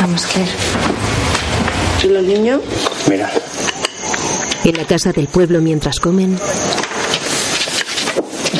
Vamos, 0.00 0.26
Claire. 0.26 0.50
¿Y 2.02 2.06
los 2.08 2.22
niños? 2.24 2.60
Mira, 3.08 3.30
En 4.64 4.76
la 4.76 4.84
casa 4.84 5.12
del 5.12 5.28
pueblo 5.28 5.60
mientras 5.60 6.00
comen, 6.00 6.36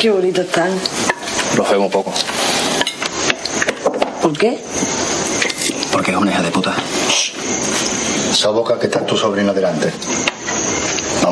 Qué 0.00 0.08
bonitos 0.10 0.44
están. 0.46 0.70
los 1.56 1.68
veo 1.70 1.80
un 1.82 1.90
poco. 1.90 2.12
¿Por 4.22 4.38
qué? 4.38 4.62
Porque 5.90 6.12
es 6.12 6.16
una 6.16 6.30
hija 6.30 6.42
de 6.42 6.50
puta. 6.52 6.72
Esa 8.30 8.50
boca 8.50 8.78
que 8.78 8.86
está 8.86 9.04
tu 9.04 9.16
sobrina 9.16 9.52
delante. 9.52 9.92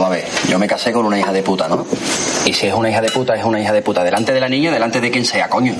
Vamos 0.00 0.16
a 0.16 0.16
ver, 0.16 0.28
yo 0.48 0.58
me 0.58 0.66
casé 0.66 0.92
con 0.92 1.04
una 1.04 1.20
hija 1.20 1.30
de 1.30 1.42
puta, 1.42 1.68
¿no? 1.68 1.86
Y 2.46 2.54
si 2.54 2.66
es 2.66 2.72
una 2.72 2.88
hija 2.88 3.02
de 3.02 3.10
puta, 3.10 3.34
es 3.34 3.44
una 3.44 3.60
hija 3.60 3.70
de 3.70 3.82
puta. 3.82 4.02
Delante 4.02 4.32
de 4.32 4.40
la 4.40 4.48
niña, 4.48 4.72
delante 4.72 4.98
de 4.98 5.10
quien 5.10 5.26
sea, 5.26 5.46
coño. 5.46 5.74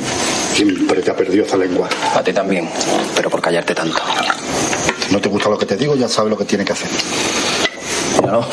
Siempre 0.53 1.01
te 1.01 1.11
ha 1.11 1.17
perdido 1.17 1.47
esa 1.47 1.57
lengua. 1.57 1.89
A 2.15 2.23
ti 2.23 2.31
también, 2.31 2.69
pero 3.17 3.31
por 3.31 3.41
callarte 3.41 3.75
tanto. 3.75 3.99
Si 5.07 5.15
no 5.15 5.23
te 5.23 5.31
gusta 5.31 5.49
lo 5.49 5.57
que 5.57 5.65
te 5.65 5.75
digo, 5.75 5.97
ya 5.97 6.07
sabes 6.07 6.29
lo 6.29 6.37
que 6.37 6.45
tiene 6.45 6.67
que 6.67 6.73
hacer. 6.75 6.91
Claro, 8.21 8.47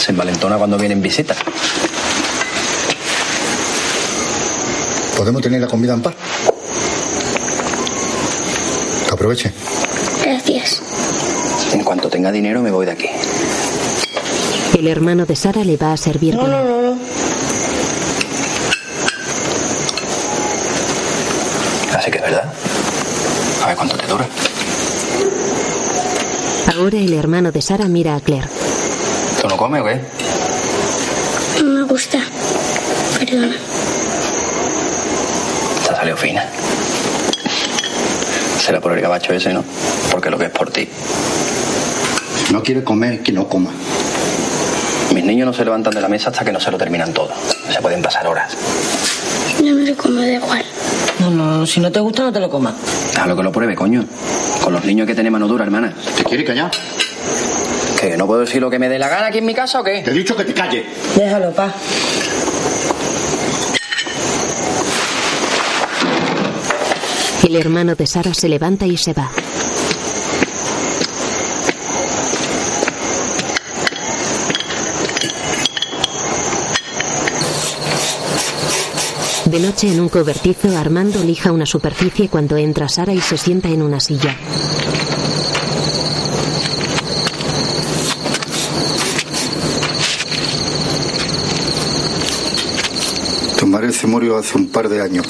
se 0.00 0.10
envalentona 0.10 0.56
cuando 0.56 0.76
vienen 0.76 1.00
visitas. 1.00 1.36
¿Podemos 5.16 5.42
tener 5.42 5.60
la 5.60 5.68
comida 5.68 5.94
en 5.94 6.02
paz? 6.02 6.14
Que 9.06 9.14
aproveche. 9.14 9.52
Gracias. 10.24 10.82
En 11.72 11.84
cuanto 11.84 12.10
tenga 12.10 12.32
dinero, 12.32 12.62
me 12.62 12.72
voy 12.72 12.84
de 12.84 12.92
aquí. 12.92 13.08
El 14.82 14.88
hermano 14.88 15.26
de 15.26 15.36
Sara 15.36 15.62
le 15.62 15.76
va 15.76 15.92
a 15.92 15.96
servir 15.96 16.34
No, 16.34 16.48
no, 16.48 16.64
no, 16.64 16.82
no. 16.82 16.98
Así 21.96 22.10
que 22.10 22.18
es 22.18 22.24
verdad. 22.24 22.52
A 23.62 23.66
ver 23.68 23.76
cuánto 23.76 23.96
te 23.96 24.06
dura. 24.08 24.26
Ahora 26.76 26.98
el 26.98 27.12
hermano 27.12 27.52
de 27.52 27.62
Sara 27.62 27.86
mira 27.86 28.16
a 28.16 28.20
Claire. 28.20 28.48
¿Tú 29.40 29.46
no 29.46 29.56
comes 29.56 29.82
o 29.82 29.84
qué? 29.84 30.00
No 31.62 31.70
me 31.70 31.82
gusta. 31.84 32.18
Perdona. 33.20 33.54
Te 35.86 35.92
ha 35.92 35.96
salido 35.96 36.16
fina. 36.16 36.44
Será 38.58 38.80
por 38.80 38.94
el 38.94 39.00
gabacho 39.00 39.32
ese, 39.32 39.52
¿no? 39.52 39.62
Porque 40.10 40.28
lo 40.28 40.38
que 40.38 40.46
es 40.46 40.50
por 40.50 40.72
ti. 40.72 40.88
Si 42.46 42.52
no 42.52 42.64
quiere 42.64 42.82
comer, 42.82 43.22
que 43.22 43.30
no 43.30 43.46
coma. 43.48 43.70
Mis 45.12 45.24
niños 45.24 45.46
no 45.46 45.52
se 45.52 45.64
levantan 45.64 45.92
de 45.94 46.00
la 46.00 46.08
mesa 46.08 46.30
hasta 46.30 46.44
que 46.44 46.52
no 46.52 46.60
se 46.60 46.70
lo 46.70 46.78
terminan 46.78 47.12
todo. 47.12 47.30
Se 47.70 47.80
pueden 47.80 48.00
pasar 48.02 48.26
horas. 48.26 48.56
No 49.62 49.74
me 49.74 49.84
lo 49.84 49.96
como 49.96 50.20
da 50.20 50.32
igual. 50.32 50.64
No, 51.20 51.30
no, 51.30 51.66
si 51.66 51.80
no 51.80 51.92
te 51.92 52.00
gusta, 52.00 52.22
no 52.22 52.32
te 52.32 52.40
lo 52.40 52.48
comas. 52.48 52.74
Déjalo 53.10 53.36
que 53.36 53.42
lo 53.42 53.52
pruebe, 53.52 53.74
coño. 53.74 54.04
Con 54.62 54.72
los 54.72 54.84
niños 54.84 55.06
que 55.06 55.14
tiene 55.14 55.30
mano 55.30 55.46
dura, 55.46 55.64
hermana. 55.64 55.92
¿Te 56.16 56.24
quiere 56.24 56.44
callar? 56.44 56.70
¿Que 58.00 58.16
no 58.16 58.26
puedo 58.26 58.40
decir 58.40 58.60
lo 58.60 58.70
que 58.70 58.78
me 58.78 58.88
dé 58.88 58.98
la 58.98 59.08
gana 59.08 59.26
aquí 59.26 59.38
en 59.38 59.46
mi 59.46 59.54
casa 59.54 59.80
o 59.80 59.84
qué? 59.84 60.00
Te 60.00 60.10
he 60.10 60.14
dicho 60.14 60.34
que 60.34 60.44
te 60.44 60.54
calle. 60.54 60.84
Déjalo, 61.14 61.52
pa. 61.52 61.72
El 67.44 67.56
hermano 67.56 67.94
de 67.94 68.06
Sara 68.06 68.32
se 68.34 68.48
levanta 68.48 68.86
y 68.86 68.96
se 68.96 69.12
va. 69.12 69.30
De 79.44 79.58
en 79.88 80.00
un 80.00 80.08
cobertizo, 80.08 80.76
Armando 80.76 81.22
lija 81.24 81.50
una 81.50 81.66
superficie 81.66 82.28
cuando 82.28 82.56
entra 82.56 82.88
Sara 82.88 83.12
y 83.12 83.20
se 83.20 83.36
sienta 83.36 83.68
en 83.68 83.82
una 83.82 83.98
silla. 84.00 84.36
Tu 93.58 93.66
madre 93.66 93.92
se 93.92 94.06
murió 94.06 94.36
hace 94.36 94.56
un 94.56 94.68
par 94.68 94.88
de 94.88 95.00
años. 95.00 95.26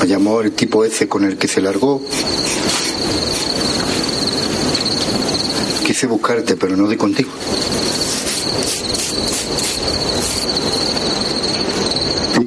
Me 0.00 0.06
llamó 0.06 0.40
el 0.42 0.52
tipo 0.52 0.84
ese 0.84 1.08
con 1.08 1.24
el 1.24 1.36
que 1.36 1.48
se 1.48 1.60
largó. 1.60 2.02
Quise 5.84 6.06
buscarte, 6.06 6.56
pero 6.56 6.76
no 6.76 6.88
di 6.88 6.96
contigo. 6.96 7.30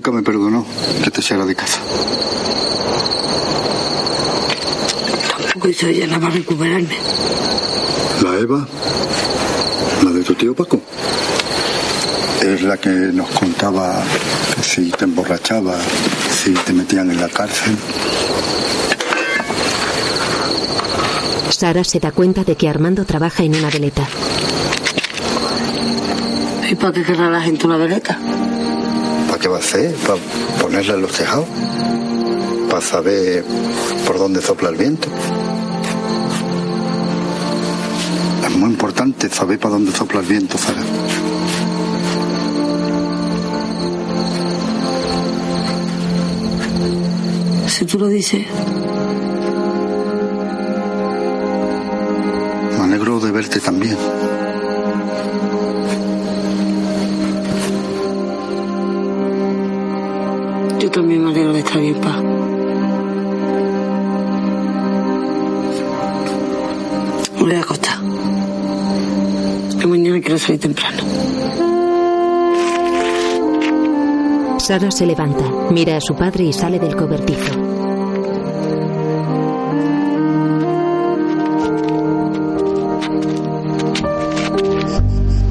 Nunca 0.06 0.18
me 0.18 0.24
perdonó 0.24 0.64
que 1.04 1.10
te 1.10 1.20
echara 1.20 1.48
de 1.48 1.56
casa. 1.56 1.80
Tampoco 5.42 5.68
hizo 5.68 5.88
ella 5.88 6.06
nada 6.06 6.20
para 6.20 6.34
recuperarme. 6.36 6.96
La 8.22 8.38
Eva, 8.38 8.68
la 10.04 10.12
de 10.12 10.22
tu 10.22 10.36
tío 10.36 10.54
Paco, 10.54 10.80
es 12.40 12.62
la 12.62 12.78
que 12.78 12.92
nos 12.92 13.28
contaba 13.32 14.04
que 14.56 14.62
si 14.62 14.92
te 14.92 15.06
emborrachabas, 15.06 15.84
si 16.30 16.54
te 16.54 16.72
metían 16.72 17.10
en 17.10 17.20
la 17.20 17.30
cárcel. 17.30 17.76
Sara 21.50 21.84
se 21.84 22.00
da 22.00 22.12
cuenta 22.12 22.44
de 22.44 22.56
que 22.56 22.70
Armando 22.70 23.06
trabaja 23.06 23.42
en 23.42 23.56
una 23.56 23.72
veleta. 23.72 24.08
¿Y 26.70 26.76
para 26.76 26.94
qué 26.94 27.02
querrá 27.02 27.32
la 27.32 27.42
gente 27.42 27.66
una 27.66 27.78
veleta? 27.78 28.20
¿Para 29.46 29.60
qué 29.60 29.62
va 29.62 29.64
a 29.64 29.68
hacer? 29.68 29.96
¿Para 30.08 30.20
ponerla 30.60 30.96
en 30.96 31.02
los 31.04 31.12
tejados? 31.12 31.46
¿Para 32.68 32.82
saber 32.82 33.46
por 34.08 34.18
dónde 34.18 34.42
sopla 34.42 34.70
el 34.70 34.76
viento? 34.76 35.08
La 38.42 38.50
Muy 38.50 38.72
importante, 38.72 39.30
saber 39.30 39.60
para 39.60 39.76
dónde 39.76 39.92
sopla 39.92 40.22
el 40.22 40.26
viento, 40.26 40.58
Sara. 40.58 40.82
Si 47.68 47.86
tú 47.86 48.00
lo 48.00 48.08
dices, 48.08 48.48
Me 52.72 52.84
alegro 52.84 53.20
de 53.20 53.32
verte 53.32 53.60
también. 53.60 53.96
También 60.96 61.26
me 61.26 61.32
alegro 61.32 61.52
de 61.52 61.60
estar 61.60 61.82
bien, 61.82 61.96
pa. 61.96 62.22
Me 67.34 67.42
voy 67.42 67.56
a 67.56 67.60
acostar. 67.60 67.98
Que 69.78 69.88
mañana 69.88 70.22
quiero 70.22 70.38
salir 70.38 70.62
temprano. 70.62 71.04
Sara 74.58 74.90
se 74.90 75.06
levanta, 75.06 75.44
mira 75.70 75.98
a 75.98 76.02
su 76.02 76.16
padre 76.16 76.46
y 76.46 76.54
sale 76.54 76.80
del 76.80 76.96
cobertizo. 76.96 77.52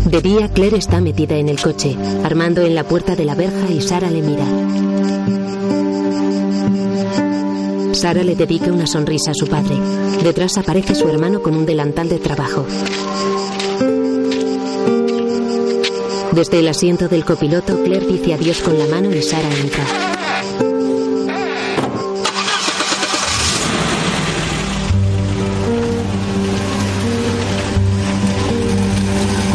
De 0.06 0.22
día, 0.22 0.48
Claire 0.48 0.78
está 0.78 1.02
metida 1.02 1.36
en 1.36 1.50
el 1.50 1.60
coche, 1.60 1.98
Armando 2.24 2.62
en 2.62 2.74
la 2.74 2.84
puerta 2.84 3.14
de 3.14 3.26
la 3.26 3.34
verja 3.34 3.70
y 3.70 3.82
Sara 3.82 4.10
le 4.10 4.22
mira. 4.22 4.83
Sara 8.04 8.22
le 8.22 8.36
dedica 8.36 8.70
una 8.70 8.86
sonrisa 8.86 9.30
a 9.30 9.34
su 9.34 9.46
padre. 9.46 9.76
Detrás 10.22 10.58
aparece 10.58 10.94
su 10.94 11.08
hermano 11.08 11.40
con 11.40 11.56
un 11.56 11.64
delantal 11.64 12.06
de 12.06 12.18
trabajo. 12.18 12.66
Desde 16.32 16.58
el 16.58 16.68
asiento 16.68 17.08
del 17.08 17.24
copiloto, 17.24 17.82
Claire 17.82 18.06
dice 18.06 18.34
adiós 18.34 18.60
con 18.60 18.78
la 18.78 18.84
mano 18.88 19.10
y 19.10 19.22
Sara 19.22 19.48
entra. 19.48 19.84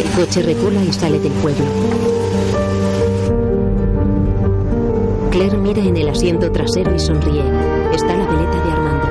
El 0.02 0.10
coche 0.16 0.42
recula 0.42 0.82
y 0.82 0.92
sale 0.92 1.20
del 1.20 1.32
pueblo. 1.34 2.29
Mira 5.74 5.88
en 5.88 5.96
el 5.96 6.08
asiento 6.08 6.50
trasero 6.50 6.92
y 6.92 6.98
sonríe. 6.98 7.44
Está 7.94 8.16
la 8.16 8.26
veleta 8.26 8.64
de 8.64 8.72
Armando. 8.72 9.06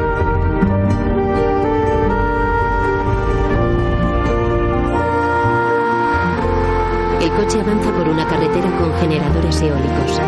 El 7.22 7.32
coche 7.32 7.62
avanza 7.62 7.94
por 7.94 8.10
una 8.10 8.28
carretera 8.28 8.78
con 8.78 8.94
generadores 8.96 9.62
eólicos. 9.62 10.20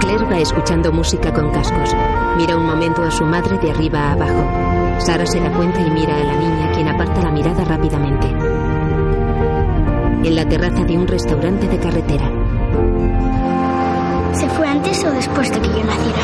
Claire 0.00 0.24
va 0.26 0.38
escuchando 0.38 0.92
música 0.92 1.32
con 1.32 1.50
cascos. 1.50 1.96
Mira 2.36 2.56
un 2.56 2.66
momento 2.66 3.02
a 3.02 3.10
su 3.10 3.24
madre 3.24 3.58
de 3.58 3.70
arriba 3.70 4.00
a 4.00 4.12
abajo. 4.12 5.00
Sara 5.00 5.26
se 5.26 5.40
da 5.40 5.52
cuenta 5.52 5.80
y 5.80 5.90
mira 5.90 6.16
a 6.16 6.24
la 6.24 6.34
niña, 6.34 6.72
quien 6.72 6.88
aparta 6.88 7.20
la 7.22 7.30
mirada 7.30 7.64
rápidamente. 7.64 8.26
En 10.26 10.36
la 10.36 10.48
terraza 10.48 10.84
de 10.84 10.96
un 10.96 11.06
restaurante 11.06 11.66
de 11.68 11.78
carretera. 11.78 12.30
¿Se 14.32 14.48
fue 14.48 14.66
antes 14.66 15.04
o 15.04 15.10
después 15.10 15.50
de 15.50 15.60
que 15.60 15.68
yo 15.68 15.84
naciera? 15.84 16.22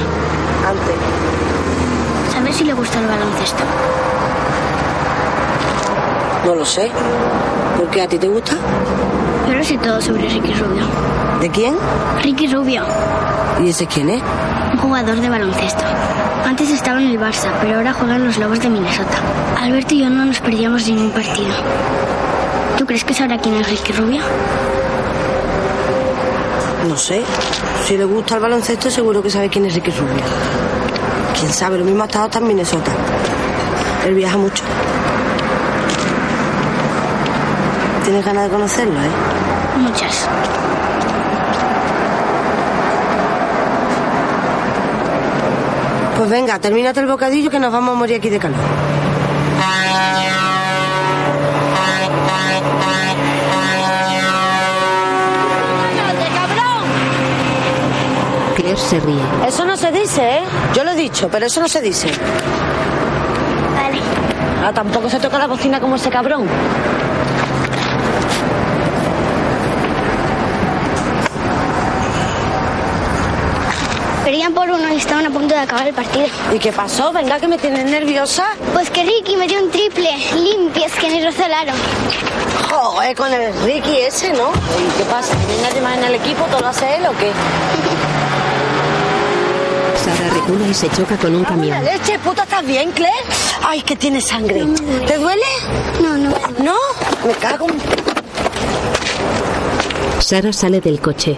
Antes. 0.66 2.32
¿Sabes 2.32 2.56
si 2.56 2.64
le 2.64 2.72
gusta 2.72 3.00
el 3.00 3.06
baloncesto? 3.06 3.64
No 6.46 6.54
lo 6.54 6.64
sé. 6.64 6.90
¿Por 7.76 7.88
qué 7.90 8.02
a 8.02 8.08
ti 8.08 8.18
te 8.18 8.28
gusta? 8.28 8.56
Lo 9.58 9.64
sé 9.64 9.76
todo 9.78 10.00
sobre 10.00 10.22
Ricky 10.28 10.52
Rubio. 10.54 10.84
¿De 11.40 11.50
quién? 11.50 11.74
Ricky 12.22 12.46
Rubio, 12.46 12.84
¿Y 13.60 13.70
ese 13.70 13.86
quién 13.86 14.08
es? 14.08 14.22
un 14.72 14.78
jugador 14.78 15.20
de 15.20 15.28
baloncesto. 15.28 15.82
Antes 16.46 16.70
estaba 16.70 17.02
en 17.02 17.08
el 17.08 17.18
Barça, 17.18 17.50
pero 17.60 17.78
ahora 17.78 17.92
juega 17.92 18.14
en 18.16 18.24
los 18.24 18.38
Lobos 18.38 18.60
de 18.60 18.68
Minnesota. 18.68 19.18
Alberto 19.60 19.94
y 19.94 20.00
yo 20.02 20.10
no 20.10 20.24
nos 20.26 20.38
perdíamos 20.38 20.86
ningún 20.86 21.10
partido. 21.10 21.48
¿Tú 22.78 22.86
crees 22.86 23.02
que 23.02 23.14
sabrá 23.14 23.36
quién 23.38 23.56
es 23.56 23.68
Ricky 23.68 23.92
Rubio? 23.94 24.22
No 26.88 26.96
sé. 26.96 27.22
Si 27.84 27.96
le 27.96 28.04
gusta 28.04 28.36
el 28.36 28.40
baloncesto, 28.40 28.90
seguro 28.92 29.20
que 29.22 29.30
sabe 29.30 29.48
quién 29.48 29.66
es 29.66 29.74
Ricky 29.74 29.90
Rubio. 29.90 30.22
Quién 31.38 31.52
sabe, 31.52 31.78
lo 31.78 31.84
mismo 31.84 32.04
ha 32.04 32.06
estado 32.06 32.26
hasta 32.26 32.38
en 32.38 32.46
Minnesota. 32.46 32.92
Él 34.06 34.14
viaja 34.14 34.36
mucho. 34.36 34.62
¿Tienes 38.04 38.24
ganas 38.24 38.44
de 38.44 38.50
conocerlo, 38.50 38.94
eh? 39.02 39.47
Muchas. 39.78 40.28
Pues 46.16 46.30
venga, 46.30 46.58
termínate 46.58 46.98
el 46.98 47.06
bocadillo 47.06 47.48
que 47.48 47.60
nos 47.60 47.72
vamos 47.72 47.94
a 47.94 47.98
morir 47.98 48.16
aquí 48.16 48.28
de 48.28 48.40
calor. 48.40 48.58
Claire 58.56 58.76
se 58.76 58.98
ríe. 58.98 59.22
Eso 59.46 59.64
no 59.64 59.76
se 59.76 59.92
dice, 59.92 60.38
¿eh? 60.38 60.42
Yo 60.74 60.82
lo 60.82 60.90
he 60.90 60.96
dicho, 60.96 61.28
pero 61.30 61.46
eso 61.46 61.60
no 61.60 61.68
se 61.68 61.80
dice. 61.80 62.08
Vale. 63.76 64.00
Ah, 64.64 64.72
tampoco 64.74 65.08
se 65.08 65.20
toca 65.20 65.38
la 65.38 65.46
bocina 65.46 65.78
como 65.78 65.94
ese 65.94 66.10
cabrón. 66.10 66.48
Perdían 74.38 74.54
por 74.54 74.70
uno 74.70 74.88
y 74.92 74.96
estaban 74.98 75.26
a 75.26 75.30
punto 75.30 75.52
de 75.52 75.60
acabar 75.62 75.88
el 75.88 75.94
partido. 75.94 76.26
¿Y 76.54 76.60
qué 76.60 76.70
pasó? 76.70 77.10
Venga, 77.12 77.40
que 77.40 77.48
me 77.48 77.58
tienes 77.58 77.84
nerviosa. 77.86 78.44
Pues 78.72 78.88
que 78.88 79.02
Ricky 79.02 79.34
me 79.34 79.48
dio 79.48 79.60
un 79.60 79.68
triple 79.68 80.10
limpio, 80.36 80.86
es 80.86 80.92
que 80.92 81.10
ni 81.10 81.24
rozó 81.24 81.44
el 81.44 81.52
aro. 81.52 81.72
Joder, 82.70 83.16
con 83.16 83.32
el 83.32 83.52
Ricky 83.64 83.96
ese, 83.96 84.32
¿no? 84.34 84.50
¿Y 84.50 84.96
qué 84.96 85.02
pasa? 85.10 85.34
¿No 85.34 85.40
hay 85.50 85.60
nadie 85.62 85.80
más 85.80 85.98
en 85.98 86.04
el 86.04 86.14
equipo? 86.14 86.44
¿Todo 86.52 86.60
lo 86.60 86.68
hace 86.68 86.86
él 86.98 87.06
o 87.06 87.16
qué? 87.18 87.32
Sara 90.04 90.28
recula 90.32 90.68
y 90.68 90.74
se 90.74 90.88
choca 90.90 91.16
con 91.16 91.34
un 91.34 91.42
¡Vamos 91.42 91.66
la 91.66 91.74
camión. 91.80 91.92
leche, 91.98 92.16
puta! 92.20 92.44
¿Estás 92.44 92.64
bien, 92.64 92.92
Claire? 92.92 93.18
Ay, 93.66 93.82
que 93.82 93.96
tiene 93.96 94.20
sangre. 94.20 94.64
¿Te 95.04 95.16
duele? 95.16 95.42
No, 96.00 96.16
no. 96.16 96.30
¿No? 96.62 96.76
Me 97.26 97.32
cago 97.34 97.66
en... 97.68 97.80
Sara 100.22 100.52
sale 100.52 100.80
del 100.80 101.00
coche. 101.00 101.36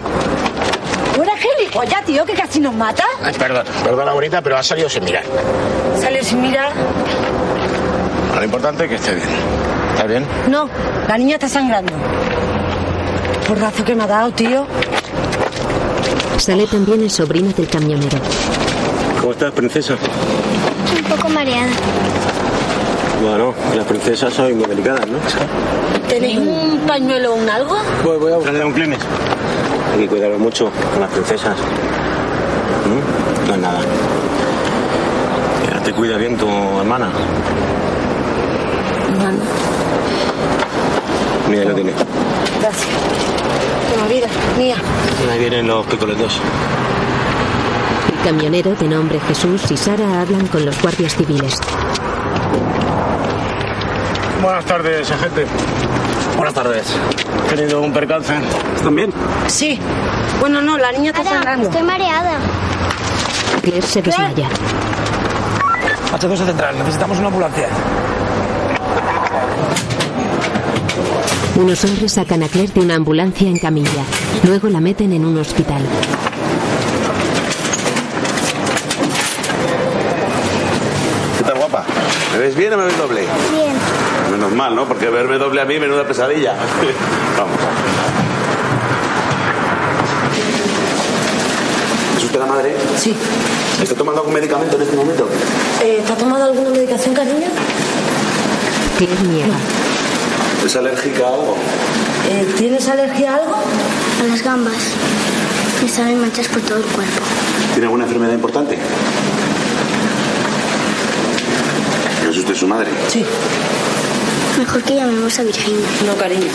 ¿No 1.73 1.81
eres 1.81 1.95
gilipollas, 1.95 2.05
tío, 2.05 2.25
que 2.25 2.33
casi 2.33 2.59
nos 2.59 2.73
mata? 2.73 3.03
Ay, 3.23 3.33
perdón, 3.37 3.65
perdona, 3.83 4.11
bonita, 4.13 4.41
pero 4.41 4.57
ha 4.57 4.63
salido 4.63 4.89
sin 4.89 5.03
mirar. 5.05 5.23
Sale 5.99 6.23
sin 6.23 6.41
mirar. 6.41 6.71
Lo 8.35 8.43
importante 8.43 8.83
es 8.83 8.89
que 8.89 8.95
esté 8.95 9.15
bien. 9.15 9.27
¿Estás 9.91 10.07
bien? 10.07 10.25
No, 10.49 10.69
la 11.07 11.17
niña 11.17 11.35
está 11.35 11.47
sangrando. 11.47 11.93
Porrazo 13.47 13.85
que 13.85 13.95
me 13.95 14.03
ha 14.03 14.07
dado, 14.07 14.31
tío. 14.31 14.65
Sale 16.37 16.65
también 16.67 17.01
el 17.03 17.11
sobrino 17.11 17.51
del 17.51 17.67
camionero. 17.67 18.17
¿Cómo 19.19 19.33
estás, 19.33 19.51
princesa? 19.51 19.93
Un 19.93 21.03
poco 21.03 21.29
mareada. 21.29 21.69
Bueno, 23.21 23.53
las 23.75 23.85
princesas 23.85 24.33
son 24.33 24.57
muy 24.57 24.65
delicadas, 24.65 25.07
¿no? 25.07 25.19
¿Tenéis 26.09 26.39
un 26.39 26.81
pañuelo 26.87 27.33
o 27.33 27.35
un 27.35 27.47
algo? 27.49 27.77
Voy, 28.03 28.17
voy 28.17 28.33
a 28.33 28.35
buscarle 28.37 28.65
un 28.65 28.73
clines. 28.73 28.99
Hay 29.93 29.99
que 29.99 30.07
cuidarlo 30.07 30.39
mucho 30.39 30.71
con 30.91 31.01
las 31.01 31.09
princesas. 31.11 31.55
¿Mm? 32.87 33.47
No 33.47 33.53
es 33.53 33.59
nada. 33.59 33.79
Ya 35.71 35.79
te 35.83 35.91
cuida 35.93 36.17
bien 36.17 36.37
tu 36.37 36.47
hermana. 36.47 37.09
Bueno, 39.19 39.37
Mira, 41.49 41.65
lo 41.65 41.75
tiene. 41.75 41.91
gracias. 42.61 42.87
Toma 43.93 44.07
vida, 44.07 44.27
mía. 44.57 44.75
Ahí 45.31 45.39
vienen 45.39 45.67
los 45.67 45.85
picoletos. 45.85 46.39
El 48.13 48.23
camionero 48.25 48.73
de 48.75 48.87
nombre 48.87 49.19
Jesús 49.27 49.69
y 49.71 49.77
Sara 49.77 50.21
hablan 50.21 50.47
con 50.47 50.65
los 50.65 50.81
guardias 50.81 51.15
civiles. 51.15 51.59
Buenas 54.41 54.65
tardes, 54.65 55.11
agente. 55.11 55.45
Buenas 56.41 56.55
tardes. 56.55 56.87
He 57.51 57.55
tenido 57.55 57.81
un 57.81 57.93
percance. 57.93 58.33
¿Están 58.75 58.95
bien? 58.95 59.13
Sí. 59.45 59.77
Bueno, 60.39 60.59
no, 60.59 60.75
la 60.75 60.91
niña 60.91 61.11
está 61.11 61.23
sangrando. 61.23 61.69
estoy 61.69 61.83
mareada. 61.83 62.39
Claire 63.61 63.85
se 63.85 64.01
desmaya. 64.01 64.49
H2 66.11 66.37
central, 66.37 66.79
necesitamos 66.79 67.19
una 67.19 67.27
ambulancia. 67.27 67.67
Unos 71.57 71.85
hombres 71.85 72.11
sacan 72.11 72.41
a 72.41 72.47
Claire 72.47 72.73
de 72.73 72.79
una 72.79 72.95
ambulancia 72.95 73.47
en 73.47 73.59
camilla. 73.59 74.03
Luego 74.43 74.67
la 74.69 74.79
meten 74.79 75.13
en 75.13 75.23
un 75.23 75.37
hospital. 75.37 75.83
¿Qué 81.37 81.43
tal, 81.43 81.57
guapa? 81.59 81.85
¿Me 82.33 82.39
ves 82.39 82.55
bien 82.55 82.73
o 82.73 82.77
me 82.77 82.85
ves 82.85 82.97
doble? 82.97 83.21
Bien. 83.21 84.10
Menos 84.31 84.51
mal, 84.53 84.73
¿no? 84.73 84.87
Porque 84.87 85.09
verme 85.09 85.37
doble 85.37 85.59
a 85.59 85.65
mí, 85.65 85.77
menuda 85.77 86.07
pesadilla. 86.07 86.53
Vamos. 87.37 87.57
¿Es 92.17 92.23
usted 92.23 92.39
la 92.39 92.45
madre? 92.45 92.75
Sí. 92.97 93.13
¿Está 93.81 93.93
tomando 93.95 94.21
algún 94.21 94.33
medicamento 94.33 94.77
en 94.77 94.83
este 94.83 94.95
momento? 94.95 95.27
Eh, 95.83 95.97
¿Está 95.99 96.15
tomando 96.15 96.45
alguna 96.45 96.69
medicación, 96.69 97.13
cariño? 97.13 97.47
Claire 98.97 99.21
niega. 99.23 99.55
¿Es 100.65 100.75
alérgica 100.77 101.25
a 101.25 101.33
algo? 101.33 101.57
Eh, 102.29 102.53
¿Tienes 102.57 102.87
alergia 102.87 103.33
a 103.33 103.35
algo? 103.35 103.55
A 103.55 104.27
las 104.29 104.41
gambas. 104.43 104.77
Me 105.81 105.89
salen 105.89 106.21
manchas 106.21 106.47
por 106.47 106.61
todo 106.61 106.77
el 106.77 106.85
cuerpo. 106.85 107.21
¿Tiene 107.73 107.85
alguna 107.87 108.05
enfermedad 108.05 108.33
importante? 108.33 108.77
¿Es 112.29 112.37
usted 112.37 112.55
su 112.55 112.67
madre? 112.67 112.91
Sí. 113.09 113.25
Mejor 114.57 114.83
que 114.83 114.95
llamemos 114.95 115.39
a 115.39 115.43
Virginia. 115.43 115.85
No, 116.05 116.15
cariño. 116.15 116.47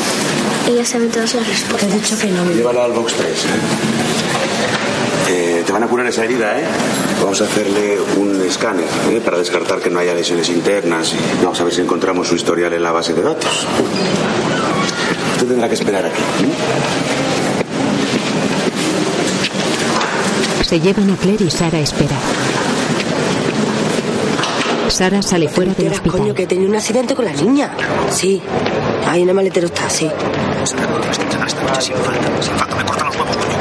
Ella 0.69 0.85
sabe 0.85 1.07
todas 1.07 1.35
las 1.35 1.45
Te 1.45 1.51
he 1.51 1.55
respuestas. 1.55 1.93
dicho 1.95 2.19
que 2.19 2.29
no. 2.29 2.45
Llévala 2.53 2.85
al 2.85 2.93
box 2.93 3.15
3. 3.15 3.29
¿eh? 3.29 3.49
Eh, 5.29 5.63
te 5.67 5.73
van 5.73 5.83
a 5.83 5.87
curar 5.89 6.07
esa 6.07 6.25
herida, 6.25 6.59
¿eh? 6.61 6.65
Vamos 7.21 7.41
a 7.41 7.45
hacerle 7.45 7.99
un 8.17 8.41
escáner 8.47 8.85
¿eh? 9.11 9.21
para 9.25 9.39
descartar 9.39 9.81
que 9.81 9.91
no 9.91 9.99
haya 9.99 10.15
lesiones 10.15 10.49
internas 10.51 11.13
y 11.15 11.43
vamos 11.43 11.61
a 11.61 11.65
ver 11.65 11.75
si 11.75 11.81
encontramos 11.81 12.29
su 12.29 12.37
historial 12.37 12.73
en 12.73 12.83
la 12.83 12.93
base 12.93 13.13
de 13.13 13.23
datos. 13.23 13.67
Usted 15.35 15.47
tendrá 15.49 15.69
que 15.69 15.75
esperar 15.75 16.07
aquí. 16.07 16.23
¿eh? 20.61 20.65
Se 20.65 20.81
llevan 20.81 21.11
a 21.11 21.17
Claire 21.17 21.45
y 21.45 21.51
Sara 21.51 21.79
espera. 21.79 22.17
Sara 24.97 25.21
sale 25.21 25.47
fuera 25.51 25.75
del 25.75 25.89
Enteras, 25.89 26.01
coño, 26.01 26.13
hospital. 26.15 26.35
que 26.35 26.47
tenía 26.47 26.67
un 26.69 26.75
accidente 26.75 27.15
con 27.15 27.27
la 27.27 27.33
niña. 27.33 27.71
Sí. 28.11 28.41
Ahí 29.07 29.21
en 29.21 29.29
el 29.29 29.35
maletero 29.35 29.67
está, 29.67 29.91
sí. 29.91 30.11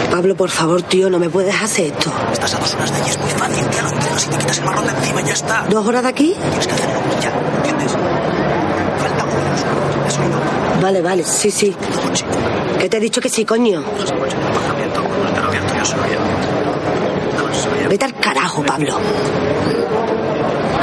Pablo, 0.10 0.34
por 0.36 0.50
favor, 0.50 0.82
tío, 0.84 1.10
no 1.10 1.19
me 1.19 1.30
puedes 1.30 1.54
hacer 1.62 1.88
esto. 1.88 2.10
Estás 2.32 2.54
a 2.54 2.60
dos 2.60 2.74
horas 2.76 2.89
de 2.89 3.02
allí, 3.02 3.10
es 3.10 3.19
muy 3.19 3.30
fácil, 3.32 3.65
ya 3.69 3.82
lo 3.82 3.89
entiendo. 3.89 4.19
Si 4.19 4.30
te 4.30 4.38
quitas 4.38 4.58
el 4.60 4.63
marrón 4.65 4.86
de 4.86 4.91
encima, 4.91 5.21
ya 5.24 5.34
está. 5.34 5.65
¿Dos 5.69 5.86
horas 5.86 6.04
de 6.04 6.10
aquí? 6.10 6.36
Tienes 6.39 6.67
que 6.67 6.74
hacerlo 6.74 7.00
ya, 7.21 7.34
¿entiendes? 7.58 7.91
Falta 7.91 9.24
uno 9.26 9.43
de 9.43 9.50
los 9.52 9.62
ojos. 9.62 10.06
¿Has 10.08 10.17
oído? 10.19 10.82
Vale, 10.82 11.02
vale, 11.02 11.24
sí, 11.26 11.52
sí. 11.52 11.76
Que 12.80 12.88
te 12.88 12.95
he 12.95 13.00
dicho 13.02 13.19
que 13.19 13.28
sí, 13.28 13.43
coño. 13.43 13.84
Vete 17.89 18.06
al 18.06 18.13
carajo, 18.21 18.63
Pablo. 18.63 18.98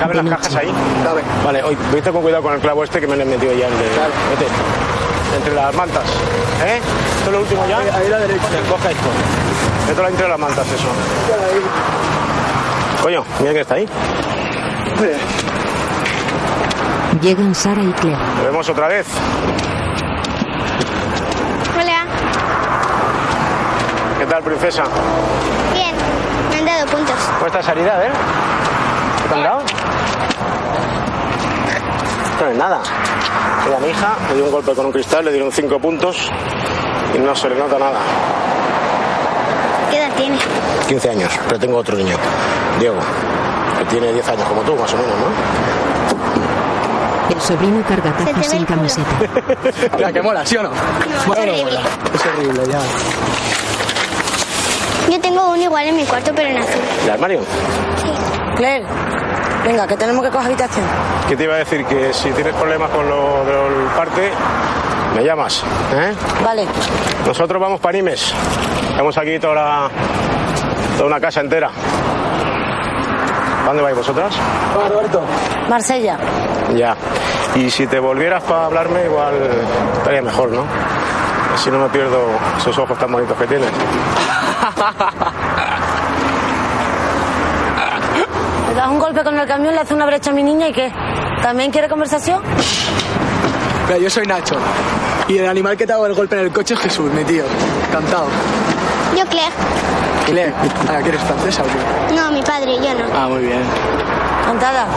¿Caben 0.03 0.17
las 0.17 0.37
cajas 0.37 0.57
ahí? 0.57 0.75
Cabe. 1.05 1.23
Vale, 1.45 1.62
hoy 1.62 1.79
vete 1.93 2.11
con 2.11 2.23
cuidado 2.23 2.43
con 2.43 2.55
el 2.55 2.61
clavo 2.61 2.83
este 2.83 3.01
que 3.01 3.07
me 3.07 3.17
le 3.17 3.23
he 3.23 3.27
metido 3.27 3.53
ya 3.53 3.69
en 3.69 3.73
el 3.73 3.79
Vete. 3.79 4.47
Entre 5.37 5.55
las 5.55 5.73
mantas. 5.77 6.03
¿Eh? 6.65 6.81
¿Esto 7.19 7.27
es 7.27 7.33
lo 7.33 7.41
último 7.41 7.65
ya? 7.69 7.79
Ahí, 7.79 8.07
a 8.07 8.09
la 8.09 8.19
derecha. 8.19 8.43
Coge 8.69 8.91
esto. 8.91 9.09
Mételo 9.87 10.09
entre 10.09 10.29
las 10.29 10.38
mantas, 10.41 10.67
eso. 10.67 10.88
Coño, 13.01 13.25
mira 13.38 13.53
quién 13.53 13.62
está 13.62 13.75
ahí. 13.77 13.88
Llegan 17.21 17.55
Sara 17.55 17.83
y 17.83 17.93
Claire. 17.93 18.19
Lo 18.38 18.45
vemos 18.45 18.69
otra 18.69 18.88
vez. 18.88 19.07
Hola. 21.81 22.07
¿Qué 24.19 24.27
tal, 24.27 24.43
princesa? 24.43 24.83
Bien. 25.73 25.95
Me 26.51 26.57
han 26.57 26.65
dado 26.67 26.87
puntos. 26.87 27.15
¿Cómo 27.35 27.47
está 27.47 27.61
esa 27.61 27.71
herida, 27.71 28.05
eh? 28.05 28.11
¿Qué 29.23 29.29
te 29.29 29.35
han 29.37 29.43
dado? 29.45 29.62
Esto 32.33 32.45
no 32.45 32.51
es 32.51 32.57
nada. 32.57 32.81
Mira, 33.66 33.79
mi 33.79 33.88
hija 33.88 34.14
le 34.29 34.35
dio 34.37 34.45
un 34.45 34.51
golpe 34.53 34.73
con 34.73 34.87
un 34.87 34.92
cristal, 34.92 35.25
le 35.25 35.33
dieron 35.33 35.53
cinco 35.53 35.79
puntos 35.79 36.16
y 37.14 37.18
no 37.18 37.35
se 37.37 37.49
le 37.49 37.57
nota 37.57 37.79
nada. 37.79 37.99
¿Qué 39.90 39.99
edad 39.99 40.11
tiene? 40.16 40.37
15 40.88 41.11
años, 41.11 41.31
pero 41.47 41.59
tengo 41.61 41.77
otro 41.79 41.97
niño, 41.97 42.16
Diego, 42.81 42.97
que 43.79 43.85
tiene 43.87 44.12
10 44.12 44.29
años 44.29 44.49
como 44.49 44.62
tú, 44.62 44.75
más 44.77 44.92
o 44.92 44.97
menos, 44.97 45.12
¿no? 45.18 45.27
El 47.35 47.40
sobrino 47.40 47.83
carga 47.88 48.12
cajas 48.12 48.47
sin 48.47 48.64
camiseta. 48.64 49.09
Mira, 49.97 50.12
que 50.12 50.23
mola, 50.23 50.45
¿sí 50.45 50.57
o 50.57 50.62
no? 50.64 50.71
es 50.71 51.27
Bueno, 51.27 51.42
horrible. 51.53 51.64
mola. 51.64 51.81
Es 52.14 52.27
horrible, 52.27 52.62
ya. 52.73 52.79
Yo 55.11 55.21
tengo 55.21 55.51
uno 55.53 55.62
igual 55.62 55.87
en 55.88 55.97
mi 55.97 56.05
cuarto, 56.05 56.33
pero 56.35 56.49
en 56.49 56.59
azul. 56.59 56.81
¿El 57.05 57.11
armario? 57.11 57.40
Claire, 58.57 58.85
venga, 59.64 59.87
que 59.87 59.96
tenemos 59.96 60.25
que 60.25 60.31
coger 60.31 60.46
habitación. 60.48 60.85
¿Qué 61.29 61.37
te 61.37 61.44
iba 61.44 61.55
a 61.55 61.59
decir? 61.59 61.85
Que 61.87 62.12
si 62.12 62.31
tienes 62.31 62.55
problemas 62.55 62.90
con 62.90 63.09
lo 63.09 63.44
del 63.44 63.87
parte, 63.96 64.31
me 65.14 65.25
llamas, 65.25 65.62
¿eh? 65.94 66.12
Vale. 66.44 66.66
Nosotros 67.27 67.61
vamos 67.61 67.81
para 67.81 67.92
Nimes. 67.92 68.33
Estamos 68.90 69.16
aquí 69.18 69.38
toda, 69.38 69.55
la- 69.55 69.90
toda 70.96 71.07
una 71.09 71.20
casa 71.20 71.40
entera. 71.40 71.70
¿A 73.62 73.66
¿Dónde 73.66 73.83
vais 73.83 73.96
vosotras? 73.96 74.35
Roberto. 74.88 75.22
Marsella. 75.68 76.18
Ya. 76.75 76.96
Y 77.55 77.70
si 77.70 77.87
te 77.87 77.98
volvieras 77.98 78.42
para 78.42 78.66
hablarme, 78.66 79.05
igual 79.05 79.35
estaría 79.98 80.22
mejor, 80.22 80.51
¿no? 80.51 80.64
Así 81.55 81.70
no 81.70 81.79
me 81.79 81.88
pierdo 81.90 82.18
esos 82.59 82.77
ojos 82.79 82.98
tan 82.98 83.12
bonitos 83.12 83.37
que 83.38 83.46
tienes. 83.46 83.68
Das 88.83 88.90
un 88.90 88.99
golpe 88.99 89.23
con 89.23 89.38
el 89.38 89.47
camión, 89.47 89.73
le 89.77 89.81
hace 89.81 89.95
una 89.95 90.07
brecha 90.07 90.31
a 90.31 90.33
mi 90.33 90.42
niña 90.42 90.66
y 90.66 90.73
qué. 90.73 90.92
¿También 91.40 91.71
quiere 91.71 91.88
conversación? 91.88 92.42
Mira, 93.87 93.97
yo 93.97 94.11
soy 94.11 94.27
Nacho. 94.27 94.57
Y 95.29 95.38
el 95.38 95.49
animal 95.49 95.77
que 95.77 95.87
te 95.87 95.92
hago 95.92 96.05
el 96.05 96.14
golpe 96.14 96.35
en 96.35 96.47
el 96.47 96.53
coche 96.53 96.75
es 96.75 96.81
Jesús, 96.81 97.09
mi 97.12 97.23
tío. 97.23 97.45
Cantado. 97.92 98.27
Yo, 99.16 99.25
Claire. 99.27 99.53
Claire, 100.27 100.53
ah, 100.88 101.01
¿que 101.01 101.11
eres 101.11 101.23
francesa 101.23 101.62
o 101.62 101.66
qué? 101.66 102.16
No, 102.16 102.33
mi 102.33 102.42
padre, 102.42 102.75
yo 102.75 102.95
no. 102.95 103.05
Ah, 103.14 103.29
muy 103.29 103.42
bien. 103.45 103.62
Cantada. 104.47 104.88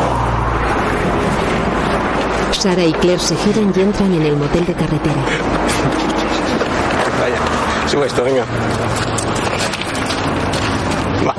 Sara 2.53 2.83
y 2.83 2.93
Claire 2.93 3.19
se 3.19 3.35
giran 3.35 3.71
y 3.75 3.81
entran 3.81 4.11
en 4.15 4.21
el 4.23 4.35
motel 4.35 4.65
de 4.65 4.73
carretera. 4.73 5.21
Vaya, 7.21 7.87
sube 7.87 8.07
esto, 8.07 8.23
venga. 8.23 8.45
Va. 11.27 11.35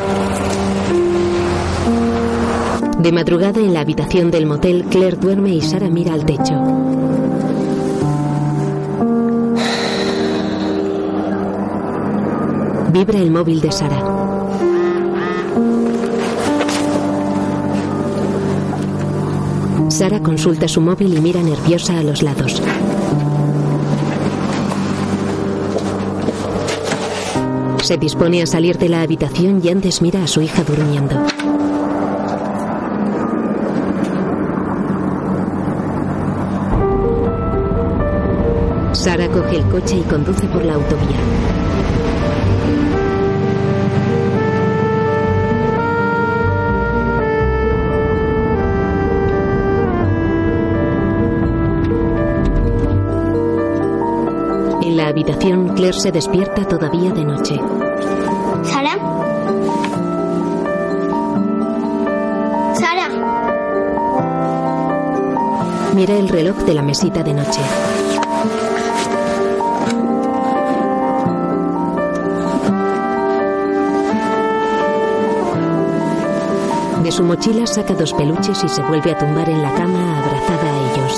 De 3.06 3.12
madrugada 3.12 3.60
en 3.60 3.72
la 3.72 3.82
habitación 3.82 4.32
del 4.32 4.46
motel, 4.46 4.84
Claire 4.90 5.16
duerme 5.16 5.54
y 5.54 5.60
Sara 5.60 5.88
mira 5.88 6.12
al 6.12 6.26
techo. 6.26 6.54
Vibra 12.92 13.20
el 13.20 13.30
móvil 13.30 13.60
de 13.60 13.70
Sara. 13.70 14.02
Sara 19.88 20.20
consulta 20.20 20.66
su 20.66 20.80
móvil 20.80 21.16
y 21.16 21.20
mira 21.20 21.40
nerviosa 21.44 22.00
a 22.00 22.02
los 22.02 22.24
lados. 22.24 22.60
Se 27.84 27.96
dispone 27.98 28.42
a 28.42 28.46
salir 28.46 28.78
de 28.78 28.88
la 28.88 29.02
habitación 29.02 29.60
y 29.62 29.68
antes 29.68 30.02
mira 30.02 30.24
a 30.24 30.26
su 30.26 30.42
hija 30.42 30.64
durmiendo. 30.64 31.24
Coche 39.80 39.98
y 39.98 40.02
conduce 40.04 40.46
por 40.46 40.64
la 40.64 40.72
autovía. 40.72 41.18
En 54.82 54.96
la 54.96 55.08
habitación, 55.08 55.74
Claire 55.74 55.92
se 55.92 56.10
despierta 56.10 56.66
todavía 56.66 57.12
de 57.12 57.24
noche. 57.26 57.60
¿Sara? 58.62 58.96
¿Sara? 62.80 63.08
Mira 65.94 66.14
el 66.16 66.28
reloj 66.30 66.56
de 66.64 66.72
la 66.72 66.82
mesita 66.82 67.22
de 67.22 67.34
noche. 67.34 68.05
su 77.16 77.24
mochila 77.24 77.66
saca 77.66 77.94
dos 77.94 78.12
peluches 78.12 78.62
y 78.62 78.68
se 78.68 78.82
vuelve 78.82 79.12
a 79.12 79.16
tumbar 79.16 79.48
en 79.48 79.62
la 79.62 79.72
cama 79.72 80.18
abrazada 80.18 80.70
a 80.70 80.92
ellos. 80.92 81.14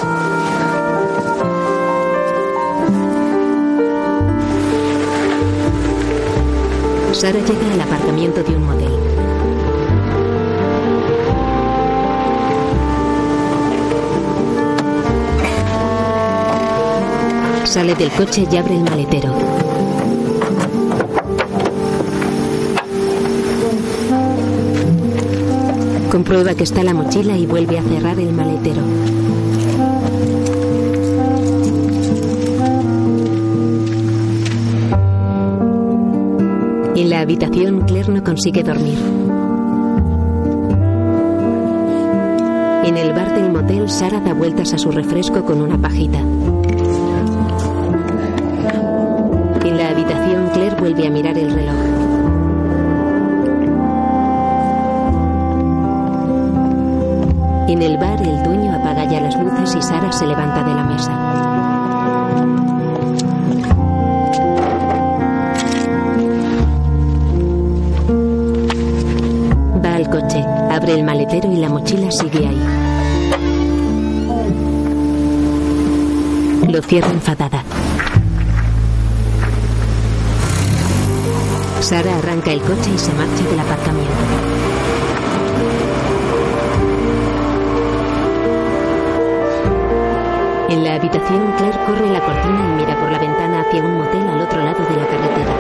Sara 7.19 7.41
llega 7.41 7.73
al 7.75 7.81
apartamento 7.81 8.45
de 8.45 8.57
un 8.57 8.65
motel. 8.65 8.93
Sale 17.65 17.97
del 17.97 18.13
coche 18.13 18.47
y 18.49 18.57
abre 18.57 18.77
el 18.77 18.85
maletero. 18.85 19.68
Comprueba 26.11 26.55
que 26.55 26.65
está 26.65 26.83
la 26.83 26.95
mochila 26.95 27.37
y 27.37 27.47
vuelve 27.47 27.79
a 27.79 27.83
cerrar 27.83 28.19
el 28.19 28.33
maletero. 28.33 28.83
En 36.97 37.11
la 37.11 37.21
habitación, 37.21 37.83
Claire 37.83 38.13
no 38.13 38.25
consigue 38.25 38.63
dormir. 38.63 38.99
En 42.85 42.97
el 42.97 43.13
bar 43.13 43.35
del 43.35 43.53
motel, 43.53 43.91
Sara 43.91 44.21
da 44.21 44.33
vueltas 44.33 44.73
a 44.73 44.79
su 44.79 44.91
refresco 44.91 45.45
con 45.45 45.61
una 45.61 45.77
pajita. 45.77 46.19
En 49.65 49.77
la 49.77 49.91
habitación, 49.91 50.49
Claire 50.55 50.77
vuelve 50.81 51.07
a 51.07 51.11
mirar 51.11 51.37
el 51.39 51.53
reloj. 51.53 51.88
En 57.69 57.83
el 57.83 57.99
bar, 57.99 58.19
el 58.23 58.43
dueño 58.43 58.75
apaga 58.75 59.05
ya 59.05 59.21
las 59.21 59.39
luces 59.39 59.77
y 59.77 59.83
Sara 59.83 60.11
se 60.11 60.27
levanta 60.27 60.65
de 60.65 60.75
la 60.75 60.85
mesa. 60.85 61.13
Va 69.85 69.95
al 69.97 70.09
coche, 70.09 70.43
abre 70.71 70.95
el 70.95 71.05
maletero 71.05 71.53
y 71.53 71.57
la 71.57 71.69
mochila 71.69 72.11
sigue 72.11 72.47
ahí. 72.49 72.63
Lo 76.73 76.81
cierra 76.81 77.11
enfadada. 77.11 77.63
Sara 81.81 82.17
arranca 82.17 82.51
el 82.51 82.63
coche 82.63 82.93
y 82.95 82.99
se 82.99 83.13
marcha 83.13 83.45
del 83.45 83.61
aparcamiento. 83.61 84.78
Habitación, 91.29 91.53
Claire 91.57 91.79
corre 91.87 92.11
la 92.11 92.21
cortina 92.21 92.61
y 92.61 92.81
mira 92.81 92.97
por 92.99 93.11
la 93.11 93.19
ventana 93.19 93.61
hacia 93.61 93.83
un 93.83 93.99
motel 93.99 94.29
al 94.29 94.41
otro 94.41 94.63
lado 94.63 94.85
de 94.85 94.97
la 94.97 95.07
carretera. 95.07 95.53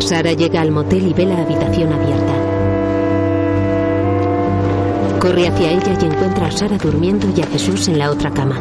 Sara 0.00 0.32
llega 0.32 0.60
al 0.60 0.70
motel 0.70 1.08
y 1.08 1.12
ve 1.12 1.26
la 1.26 1.42
habitación 1.42 1.92
abierta. 1.92 2.32
Corre 5.20 5.48
hacia 5.48 5.70
ella 5.72 5.98
y 6.00 6.04
encuentra 6.04 6.46
a 6.46 6.50
Sara 6.50 6.78
durmiendo 6.78 7.28
y 7.36 7.42
a 7.42 7.46
Jesús 7.46 7.88
en 7.88 7.98
la 7.98 8.10
otra 8.10 8.30
cama. 8.30 8.56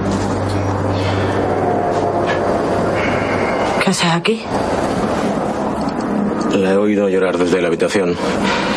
¿Qué 3.84 3.90
haces 3.90 4.12
aquí? 4.12 4.42
La 6.58 6.72
he 6.72 6.78
oído 6.78 7.08
llorar 7.08 7.38
desde 7.38 7.62
la 7.62 7.68
habitación. 7.68 8.16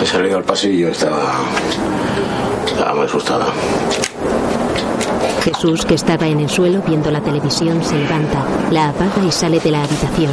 He 0.02 0.06
salido 0.06 0.36
al 0.36 0.44
pasillo, 0.44 0.88
estaba. 0.88 1.32
estaba 2.66 2.94
muy 2.94 3.06
asustada. 3.06 3.46
Jesús, 5.42 5.86
que 5.86 5.94
estaba 5.94 6.26
en 6.26 6.40
el 6.40 6.50
suelo 6.50 6.82
viendo 6.86 7.10
la 7.10 7.22
televisión, 7.22 7.82
se 7.82 7.96
levanta, 7.96 8.44
la 8.70 8.90
apaga 8.90 9.24
y 9.26 9.32
sale 9.32 9.60
de 9.60 9.70
la 9.70 9.82
habitación. 9.82 10.30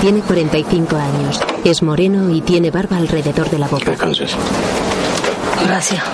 Tiene 0.00 0.20
45 0.20 0.96
años, 0.96 1.40
es 1.64 1.82
moreno 1.82 2.30
y 2.30 2.40
tiene 2.42 2.70
barba 2.70 2.98
alrededor 2.98 3.50
de 3.50 3.58
la 3.58 3.66
boca. 3.66 3.90
Descanses. 3.90 4.36
Gracias. 5.66 6.04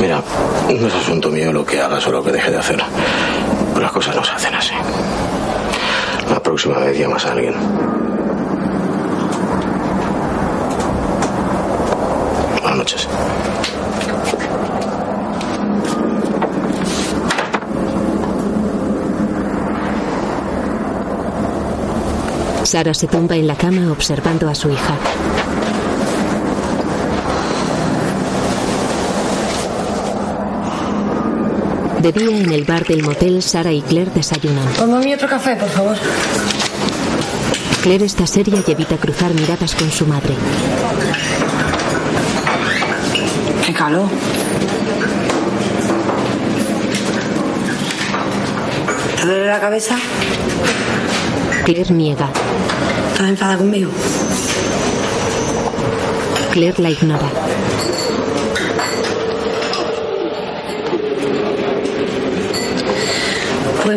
Mira, 0.00 0.22
no 0.68 0.86
es 0.86 0.94
asunto 0.94 1.28
mío 1.28 1.52
lo 1.52 1.66
que 1.66 1.82
hagas 1.82 2.06
o 2.06 2.12
lo 2.12 2.24
que 2.24 2.32
deje 2.32 2.50
de 2.50 2.56
hacer. 2.56 2.82
Pero 3.74 3.82
las 3.82 3.92
cosas 3.92 4.16
no 4.16 4.24
se 4.24 4.32
hacen 4.32 4.54
así. 4.54 4.74
La 6.30 6.42
próxima 6.42 6.78
vez 6.78 6.98
llamas 6.98 7.24
a 7.24 7.32
alguien. 7.32 7.54
Buenas 12.60 12.76
noches. 12.76 13.08
Sara 22.64 22.92
se 22.92 23.06
tumba 23.06 23.34
en 23.36 23.46
la 23.46 23.56
cama 23.56 23.90
observando 23.90 24.48
a 24.48 24.54
su 24.54 24.68
hija. 24.68 25.07
De 32.02 32.12
día 32.12 32.38
en 32.38 32.52
el 32.52 32.64
bar 32.64 32.86
del 32.86 33.02
motel, 33.02 33.42
Sara 33.42 33.72
y 33.72 33.82
Claire 33.82 34.10
desayunan. 34.14 34.66
Ponme 34.78 35.14
otro 35.14 35.28
café, 35.28 35.56
por 35.56 35.68
favor. 35.68 35.96
Claire 37.82 38.04
está 38.04 38.26
seria 38.26 38.62
y 38.64 38.70
evita 38.70 38.96
cruzar 38.96 39.34
miradas 39.34 39.74
con 39.74 39.90
su 39.90 40.06
madre. 40.06 40.34
Qué 43.66 43.72
calor. 43.72 44.08
¿Te 49.16 49.26
duele 49.26 49.46
la 49.46 49.60
cabeza? 49.60 49.96
Claire 51.64 51.92
niega. 51.92 52.30
¿Estás 53.12 53.28
enfadada 53.28 53.58
conmigo? 53.58 53.90
Claire 56.52 56.80
la 56.82 56.90
ignora. 56.90 57.28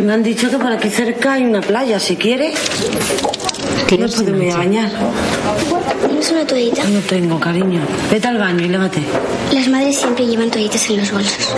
Me 0.01 0.13
han 0.13 0.23
dicho 0.23 0.49
que 0.49 0.57
por 0.57 0.71
aquí 0.71 0.89
cerca 0.89 1.33
hay 1.33 1.43
una 1.43 1.61
playa. 1.61 1.99
Si 1.99 2.15
quieres, 2.15 2.55
no 3.91 4.07
puedo 4.07 4.33
marcha. 4.37 4.57
bañar. 4.57 4.91
¿Tienes 6.07 6.31
una 6.31 6.47
toallita? 6.47 6.83
No 6.85 6.99
tengo, 7.01 7.39
cariño. 7.39 7.81
Vete 8.11 8.27
al 8.27 8.37
baño 8.37 8.65
y 8.65 8.69
lávate. 8.69 9.01
Las 9.53 9.67
madres 9.67 9.97
siempre 9.97 10.25
llevan 10.25 10.49
toallitas 10.49 10.89
en 10.89 10.97
los 10.97 11.11
bolsos. 11.11 11.55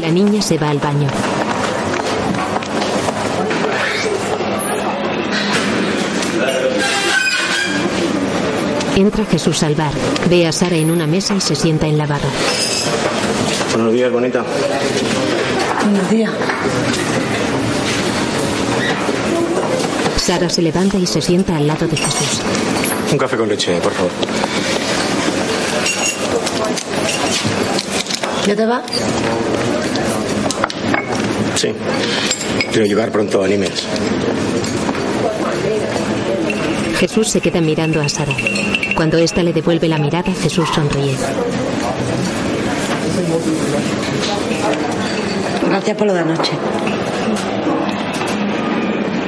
La 0.00 0.10
niña 0.10 0.42
se 0.42 0.58
va 0.58 0.70
al 0.70 0.78
baño. 0.78 1.08
Entra 8.96 9.24
Jesús 9.24 9.62
al 9.62 9.74
bar. 9.74 9.92
Ve 10.28 10.46
a 10.46 10.52
Sara 10.52 10.76
en 10.76 10.90
una 10.90 11.06
mesa 11.06 11.34
y 11.34 11.40
se 11.40 11.54
sienta 11.54 11.86
en 11.86 11.96
la 11.96 12.06
barra. 12.06 12.28
Buenos 13.72 13.92
días, 13.92 14.12
bonita. 14.12 14.44
Buenos 15.84 16.10
días. 16.10 16.30
Sara 20.16 20.48
se 20.48 20.62
levanta 20.62 20.98
y 20.98 21.06
se 21.06 21.20
sienta 21.20 21.56
al 21.56 21.66
lado 21.66 21.86
de 21.86 21.96
Jesús. 21.96 22.42
Un 23.12 23.18
café 23.18 23.36
con 23.36 23.48
leche, 23.48 23.80
por 23.80 23.92
favor. 23.92 24.10
¿Ya 28.46 28.56
te 28.56 28.66
va? 28.66 28.82
Sí. 31.54 31.72
Quiero 32.72 32.86
llevar 32.86 33.10
pronto 33.10 33.42
animes. 33.42 33.86
Jesús 36.98 37.28
se 37.28 37.40
queda 37.40 37.60
mirando 37.60 38.00
a 38.00 38.08
Sara. 38.08 38.34
Cuando 38.94 39.16
ésta 39.18 39.42
le 39.42 39.52
devuelve 39.52 39.88
la 39.88 39.98
mirada, 39.98 40.32
Jesús 40.32 40.68
sonríe. 40.74 41.16
Gracias 45.68 45.96
por 45.96 46.06
lo 46.06 46.14
de 46.14 46.20
anoche. 46.20 46.52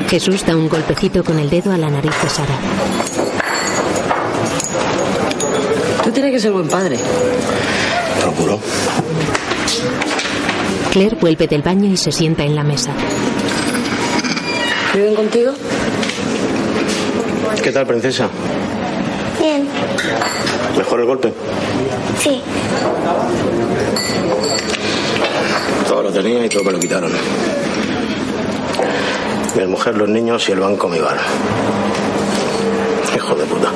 Jesús 0.09 0.45
da 0.45 0.57
un 0.57 0.69
golpecito 0.69 1.25
con 1.25 1.39
el 1.39 1.49
dedo 1.49 1.73
a 1.73 1.79
la 1.79 1.89
nariz 1.89 2.13
de 2.23 2.29
Sara. 2.29 2.55
Tú 6.05 6.11
tienes 6.11 6.33
que 6.33 6.41
ser 6.41 6.53
buen 6.53 6.69
padre. 6.69 6.99
Procuro. 8.21 8.61
Claire 10.91 11.17
vuelve 11.21 11.47
del 11.47 11.63
baño 11.63 11.91
y 11.91 11.97
se 11.97 12.13
sienta 12.13 12.45
en 12.45 12.55
la 12.55 12.63
mesa. 12.63 12.93
¿Viven 14.95 15.15
contigo? 15.15 15.53
¿Qué 17.63 17.73
tal, 17.73 17.87
princesa? 17.87 18.29
Bien, 19.41 19.67
¿Mejor 20.77 21.01
el 21.01 21.07
golpe? 21.07 21.33
Sí. 22.23 22.41
Todo 25.89 26.03
lo 26.03 26.13
tenía 26.13 26.47
y 26.47 26.49
todo 26.49 26.65
me 26.65 26.73
lo 26.73 26.79
quitaron. 26.79 27.13
Mi 29.57 29.67
mujer, 29.67 29.97
los 29.97 30.09
niños 30.09 30.49
y 30.49 30.53
el 30.53 30.61
banco 30.61 30.89
mi 30.89 30.99
bar. 30.99 31.19
Hijo 33.15 33.35
de 33.35 33.45
puta. 33.45 33.71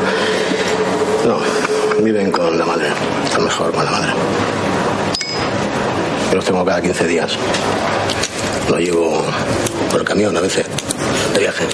No, 1.27 2.03
Viven 2.03 2.31
con 2.31 2.57
la 2.59 2.65
madre. 2.65 2.87
Está 3.25 3.39
mejor 3.41 3.73
con 3.73 3.85
la 3.85 3.91
madre. 3.91 4.13
Yo 6.31 6.37
los 6.37 6.45
tengo 6.45 6.65
cada 6.65 6.81
15 6.81 7.07
días. 7.07 7.37
Lo 8.71 8.79
llevo 8.79 9.25
por 9.91 10.01
el 10.01 10.07
camión 10.07 10.37
a 10.37 10.41
veces, 10.41 10.67
de 11.35 11.41
viaje. 11.41 11.67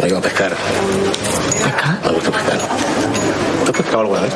Lo 0.00 0.06
llevo 0.06 0.18
a 0.18 0.22
pescar. 0.22 0.56
¿Pescar? 1.62 2.00
Me 2.04 2.12
gusta 2.12 2.30
pescar. 2.30 2.73
¿Tú 3.74 3.80
has 3.80 3.86
pescado 3.86 4.02
alguna 4.02 4.20
vez? 4.20 4.34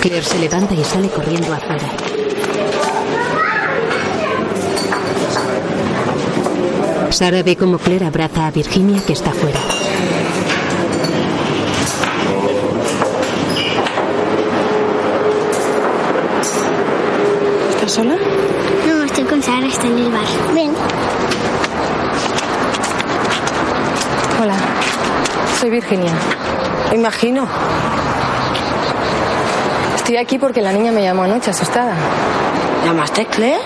Claire 0.00 0.24
se 0.24 0.38
levanta 0.38 0.74
y 0.74 0.82
sale 0.84 1.08
corriendo 1.10 1.52
afuera. 1.52 1.84
Sara 7.10 7.42
ve 7.42 7.56
como 7.56 7.76
Claire 7.76 8.06
abraza 8.06 8.46
a 8.46 8.50
Virginia 8.50 9.02
que 9.06 9.12
está 9.12 9.32
fuera. 9.32 9.60
¿Estás 17.74 17.92
sola? 17.92 18.16
No, 18.88 19.02
estoy 19.04 19.24
con 19.24 19.42
Sara, 19.42 19.66
está 19.66 19.86
en 19.86 19.98
el 19.98 20.10
bar. 20.10 20.24
Ven. 20.54 20.72
Soy 25.62 25.70
Virginia. 25.70 26.10
Me 26.90 26.96
imagino. 26.96 27.46
Estoy 29.94 30.16
aquí 30.16 30.36
porque 30.36 30.60
la 30.60 30.72
niña 30.72 30.90
me 30.90 31.02
llamó 31.02 31.22
anoche 31.22 31.52
asustada. 31.52 31.94
¿Llamaste 32.84 33.26
Claire? 33.26 33.60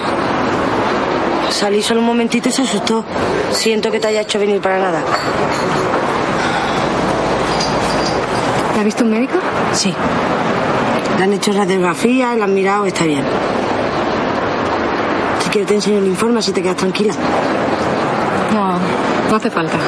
Salí 1.49 1.81
solo 1.81 2.01
un 2.01 2.07
momentito 2.07 2.51
y 2.51 2.53
se 2.53 2.61
asustó. 2.61 3.03
Siento 3.51 3.91
que 3.91 3.99
te 3.99 4.09
haya 4.09 4.21
hecho 4.21 4.39
venir 4.39 4.61
para 4.61 4.79
nada. 4.79 5.01
¿La 8.75 8.81
ha 8.83 8.85
visto 8.85 9.03
un 9.03 9.13
médico? 9.13 9.39
Sí. 9.73 9.95
Le 11.17 11.25
han 11.25 11.33
hecho 11.33 11.51
radiografía, 11.55 12.35
la 12.35 12.45
han 12.45 12.53
mirado, 12.53 12.85
está 12.85 13.05
bien. 13.05 13.25
Si 15.43 15.49
quieres 15.49 15.67
te 15.67 15.75
enseño 15.77 15.97
el 16.01 16.09
informe, 16.09 16.41
así 16.41 16.53
te 16.53 16.61
quedas 16.63 16.77
tranquila. 16.77 17.15
No, 18.53 18.79
no 19.31 19.37
hace 19.37 19.51
falta. 19.51 19.79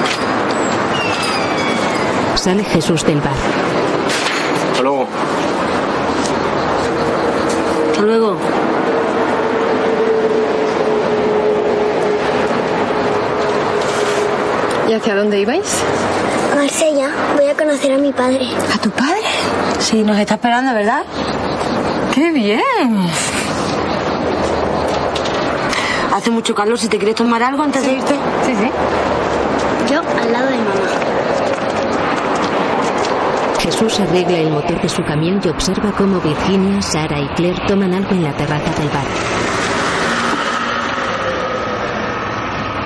Sale 2.38 2.62
Jesús 2.62 3.04
del 3.04 3.20
bar. 3.20 3.32
Hasta 4.70 4.82
luego. 4.82 5.06
Hasta 7.90 8.02
luego. 8.02 8.36
¿Y 14.88 14.92
hacia 14.92 15.16
dónde 15.16 15.40
ibais? 15.40 15.82
A 16.52 16.54
Marsella, 16.54 17.10
voy 17.36 17.46
a 17.46 17.54
conocer 17.54 17.92
a 17.92 17.98
mi 17.98 18.12
padre. 18.12 18.46
¿A 18.72 18.78
tu 18.78 18.90
padre? 18.90 19.20
Sí, 19.80 20.04
nos 20.04 20.16
está 20.16 20.34
esperando, 20.34 20.72
¿verdad? 20.72 21.02
¡Qué 22.14 22.30
bien! 22.30 23.10
Hace 26.14 26.30
mucho 26.30 26.54
calor, 26.54 26.78
si 26.78 26.86
te 26.86 26.98
quieres 26.98 27.16
tomar 27.16 27.42
algo 27.42 27.64
antes 27.64 27.84
de 27.84 27.94
irte. 27.94 28.14
Sí, 28.46 28.54
sí. 28.54 28.70
Yo 29.92 30.00
al 30.00 30.32
lado 30.32 30.46
de 30.46 30.56
mamá. 30.56 31.17
Jesús 33.70 34.00
arregla 34.00 34.38
el 34.38 34.50
motor 34.50 34.80
de 34.80 34.88
su 34.88 35.04
camión 35.04 35.42
y 35.44 35.48
observa 35.50 35.92
cómo 35.92 36.20
Virginia, 36.20 36.80
Sara 36.80 37.20
y 37.20 37.28
Claire 37.34 37.60
toman 37.68 37.92
algo 37.92 38.12
en 38.12 38.24
la 38.24 38.32
terraza 38.32 38.70
del 38.80 38.88
bar. 38.88 39.04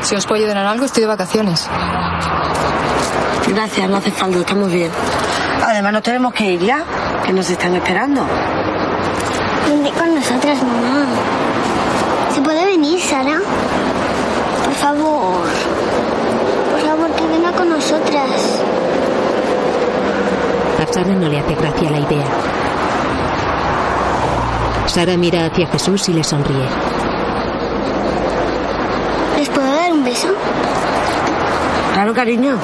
Si 0.01 0.17
os 0.17 0.27
puedo 0.27 0.43
ayudar 0.43 0.57
en 0.57 0.67
algo, 0.67 0.85
estoy 0.85 1.03
de 1.03 1.07
vacaciones. 1.07 1.69
Gracias, 3.47 3.89
no 3.89 3.99
hace 3.99 4.11
falta, 4.11 4.39
estamos 4.39 4.73
bien. 4.73 4.91
Además, 5.65 5.93
nos 5.93 6.03
tenemos 6.03 6.35
que 6.35 6.51
ir 6.51 6.61
ya, 6.63 6.83
que 7.25 7.33
nos 7.33 7.49
están 7.49 7.77
esperando. 7.77 8.27
Vente 9.69 9.91
con 9.93 10.13
nosotras, 10.17 10.59
mamá. 10.65 11.07
¿Se 12.35 12.41
puede 12.41 12.67
venir, 12.67 13.01
Sara? 13.01 13.39
Por 14.65 14.75
favor. 14.75 15.47
Por 16.73 16.81
favor, 16.81 17.11
que 17.13 17.27
venga 17.29 17.53
con 17.53 17.69
nosotras. 17.69 18.61
Sara 20.93 21.15
no 21.15 21.27
le 21.27 21.39
hace 21.39 21.55
gracia 21.55 21.91
la 21.91 22.01
idea. 22.01 22.27
Sara 24.85 25.17
mira 25.17 25.47
hacia 25.47 25.67
Jesús 25.69 26.07
y 26.11 26.13
le 26.13 26.23
sonríe. 26.23 26.69
¿Les 29.39 29.49
puedo 29.49 29.73
dar 29.73 29.91
un 29.91 30.05
beso? 30.05 30.29
Claro, 31.95 32.13
cariño. 32.13 32.59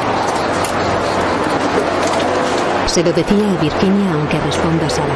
Se 2.85 3.03
lo 3.03 3.13
decía 3.15 3.51
a 3.51 3.63
Virginia 3.63 4.13
aunque 4.13 4.39
responda 4.41 4.91
Sara. 4.91 5.07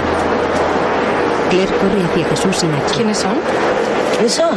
Claire 1.51 1.75
corre 1.75 2.03
hacia 2.05 2.25
Jesús 2.29 2.63
y 2.63 2.67
Nacho. 2.69 2.95
¿Quiénes 2.95 3.19
son? 3.19 3.35
¿Eso? 4.25 4.49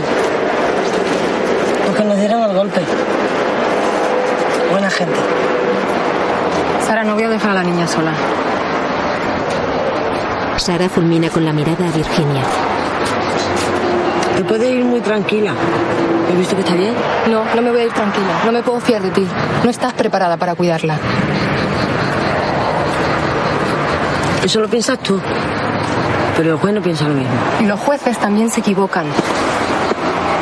Los 1.88 1.96
que 1.98 2.06
nos 2.06 2.18
dieron 2.18 2.42
el 2.42 2.56
golpe. 2.56 2.80
Buena 4.72 4.90
gente. 4.90 5.20
Sara, 6.88 7.04
no 7.04 7.16
voy 7.16 7.24
a 7.24 7.30
dejar 7.30 7.52
a 7.52 7.56
la 7.56 7.64
niña 7.64 7.86
sola. 7.86 8.14
Sara 10.66 10.90
fulmina 10.90 11.30
con 11.30 11.46
la 11.46 11.54
mirada 11.54 11.88
a 11.88 11.92
Virginia. 11.92 12.42
Te 14.36 14.44
puedes 14.46 14.68
ir 14.68 14.84
muy 14.84 15.00
tranquila. 15.00 15.54
¿He 16.34 16.36
visto 16.36 16.56
que 16.56 16.64
está 16.64 16.74
bien? 16.74 16.96
No, 17.30 17.46
no 17.54 17.62
me 17.62 17.70
voy 17.70 17.82
a 17.82 17.84
ir 17.84 17.92
tranquila. 17.92 18.42
No 18.44 18.52
me 18.52 18.64
puedo 18.64 18.80
fiar 18.80 19.04
de 19.04 19.12
ti. 19.12 19.28
No 19.64 19.70
estás 19.70 19.94
preparada 19.94 20.38
para 20.38 20.56
cuidarla. 20.56 20.98
Eso 24.44 24.60
lo 24.60 24.68
piensas 24.68 24.98
tú. 25.04 25.22
Pero 26.36 26.54
el 26.54 26.58
juez 26.58 26.74
no 26.74 26.82
piensa 26.82 27.08
lo 27.08 27.14
mismo. 27.14 27.36
Y 27.60 27.66
los 27.66 27.80
jueces 27.80 28.18
también 28.18 28.50
se 28.50 28.62
equivocan. 28.62 29.06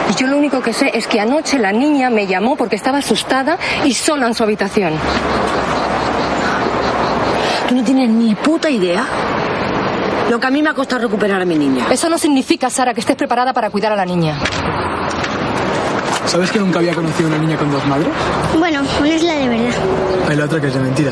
Y 0.09 0.13
yo 0.13 0.27
lo 0.27 0.37
único 0.37 0.61
que 0.61 0.71
sé 0.71 0.89
es 0.93 1.05
que 1.05 1.19
anoche 1.19 1.59
la 1.59 1.73
niña 1.73 2.09
me 2.09 2.27
llamó 2.27 2.55
porque 2.55 2.77
estaba 2.77 2.99
asustada 2.99 3.57
y 3.83 3.93
sola 3.93 4.27
en 4.27 4.35
su 4.35 4.43
habitación. 4.43 4.93
Tú 7.67 7.75
no 7.75 7.83
tienes 7.83 8.09
ni 8.09 8.35
puta 8.35 8.69
idea 8.69 9.05
lo 10.33 10.39
que 10.39 10.47
a 10.47 10.49
mí 10.49 10.63
me 10.63 10.71
ha 10.71 10.73
costado 10.73 11.03
recuperar 11.03 11.43
a 11.43 11.45
mi 11.45 11.55
niña. 11.55 11.85
Eso 11.91 12.09
no 12.09 12.17
significa, 12.17 12.67
Sara, 12.67 12.91
que 12.95 13.01
estés 13.01 13.15
preparada 13.15 13.53
para 13.53 13.69
cuidar 13.69 13.91
a 13.91 13.95
la 13.95 14.03
niña. 14.03 14.35
¿Sabes 16.25 16.49
que 16.49 16.57
nunca 16.57 16.79
había 16.79 16.95
conocido 16.95 17.29
una 17.29 17.37
niña 17.37 17.55
con 17.55 17.71
dos 17.71 17.85
madres? 17.85 18.07
Bueno, 18.57 18.81
una 18.99 19.13
es 19.13 19.21
la 19.21 19.33
de 19.35 19.47
verdad. 19.47 19.73
Hay 20.27 20.35
la 20.35 20.45
otra 20.45 20.59
que 20.59 20.67
es 20.67 20.73
de 20.73 20.79
mentira. 20.79 21.11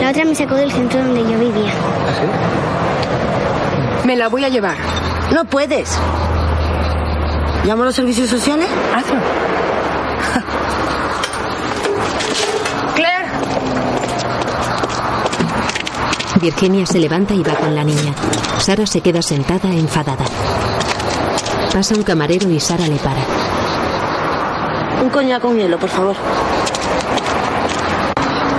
La 0.00 0.08
otra 0.12 0.24
me 0.24 0.34
sacó 0.34 0.54
del 0.54 0.72
centro 0.72 0.98
donde 1.04 1.20
yo 1.30 1.38
vivía. 1.38 1.72
Me 4.06 4.16
la 4.16 4.28
voy 4.28 4.44
a 4.44 4.48
llevar. 4.48 4.76
No 5.34 5.44
puedes. 5.44 5.98
¿Llamo 7.66 7.82
a 7.82 7.84
los 7.86 7.94
servicios 7.94 8.30
sociales? 8.30 8.66
Hazlo. 8.96 9.20
Claire. 12.94 13.26
Virginia 16.40 16.86
se 16.86 16.98
levanta 16.98 17.34
y 17.34 17.42
va 17.42 17.54
con 17.54 17.74
la 17.74 17.84
niña. 17.84 18.14
Sara 18.58 18.86
se 18.86 19.00
queda 19.00 19.20
sentada 19.20 19.70
enfadada. 19.70 20.24
Pasa 21.72 21.94
un 21.94 22.02
camarero 22.02 22.48
y 22.50 22.58
Sara 22.58 22.86
le 22.86 22.96
para. 22.96 23.20
Un 25.02 25.10
coñac 25.10 25.42
con 25.42 25.56
hielo, 25.56 25.78
por 25.78 25.90
favor. 25.90 26.16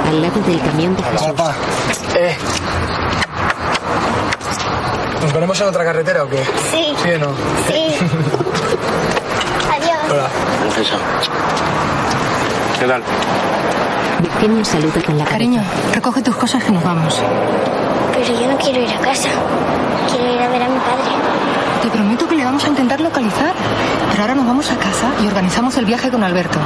Al 0.08 0.22
lado 0.22 0.42
del 0.42 0.62
camión 0.62 0.96
de 0.96 1.04
Jesús. 1.04 1.28
Papá, 1.28 1.56
eh. 2.16 2.38
¿Nos 5.22 5.32
ponemos 5.34 5.62
en 5.62 5.68
otra 5.68 5.84
carretera 5.84 6.24
o 6.24 6.30
qué? 6.30 6.44
Sí. 6.72 6.94
¿Sí 7.04 7.10
o 7.12 7.20
no? 7.20 7.34
Sí. 7.68 7.96
Adiós. 9.76 10.12
Hola. 10.12 10.30
Princesa. 10.62 10.98
¿Qué 12.82 12.88
tal? 12.88 13.04
Virginia 14.24 14.66
saluda 14.66 15.04
con 15.06 15.16
la 15.16 15.24
cabeza. 15.24 15.38
Cariño, 15.38 15.62
recoge 15.94 16.24
tus 16.24 16.36
cosas 16.36 16.64
que 16.64 16.72
nos 16.72 16.84
vamos. 16.84 17.22
Pero 18.12 18.40
yo 18.42 18.52
no 18.52 18.58
quiero 18.58 18.82
ir 18.82 18.90
a 18.90 18.98
casa. 18.98 19.30
Quiero 20.10 20.34
ir 20.34 20.42
a 20.42 20.48
ver 20.48 20.64
a 20.64 20.68
mi 20.68 20.80
padre. 20.80 21.12
Te 21.84 21.90
prometo 21.90 22.28
que 22.28 22.36
le 22.38 22.44
vamos 22.44 22.66
a 22.66 22.70
intentar 22.70 23.00
localizar. 23.00 23.54
Pero 24.10 24.24
ahora 24.24 24.34
nos 24.34 24.48
vamos 24.48 24.72
a 24.72 24.78
casa 24.78 25.12
y 25.24 25.28
organizamos 25.28 25.78
el 25.78 25.86
viaje 25.86 26.10
con 26.10 26.24
Alberto. 26.24 26.58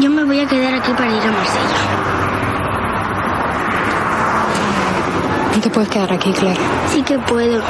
Yo 0.00 0.08
me 0.08 0.24
voy 0.24 0.40
a 0.40 0.46
quedar 0.46 0.72
aquí 0.72 0.92
para 0.92 1.10
ir 1.10 1.22
a 1.22 1.30
Marsella. 1.30 1.76
No 5.54 5.60
te 5.60 5.68
puedes 5.68 5.90
quedar 5.90 6.10
aquí, 6.14 6.32
Claire. 6.32 6.60
Sí 6.90 7.02
que 7.02 7.18
puedo. 7.18 7.60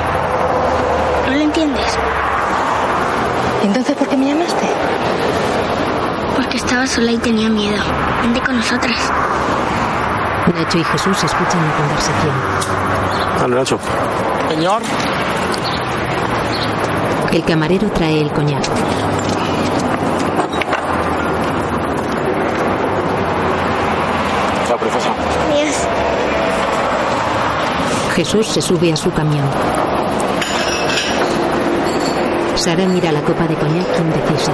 ¿No 1.26 1.32
lo 1.32 1.40
entiendes? 1.40 1.98
¿Y 3.64 3.66
entonces 3.66 3.96
por 3.96 4.06
qué 4.06 4.16
me 4.16 4.26
llamaste? 4.26 4.68
Porque 6.36 6.56
estaba 6.56 6.86
sola 6.86 7.12
y 7.12 7.18
tenía 7.18 7.48
miedo. 7.48 7.82
Vente 8.22 8.40
con 8.40 8.56
nosotras. 8.56 8.98
Nacho 10.54 10.78
y 10.78 10.84
Jesús 10.84 11.24
escuchan 11.24 11.66
la 11.66 11.74
conversación. 11.76 12.34
Dale, 13.40 13.56
Nacho. 13.56 13.78
Señor. 14.48 14.82
El 17.32 17.44
camarero 17.44 17.88
trae 17.90 18.20
el 18.20 18.30
coñac. 18.30 18.62
La 24.68 24.76
profesora. 24.76 25.14
Yes. 25.54 25.88
Jesús 28.16 28.46
se 28.48 28.60
sube 28.60 28.92
a 28.92 28.96
su 28.96 29.10
camión. 29.12 29.46
Sara 32.54 32.84
mira 32.86 33.10
la 33.12 33.22
copa 33.22 33.46
de 33.46 33.54
coñac 33.54 33.86
indecisa. 33.98 34.52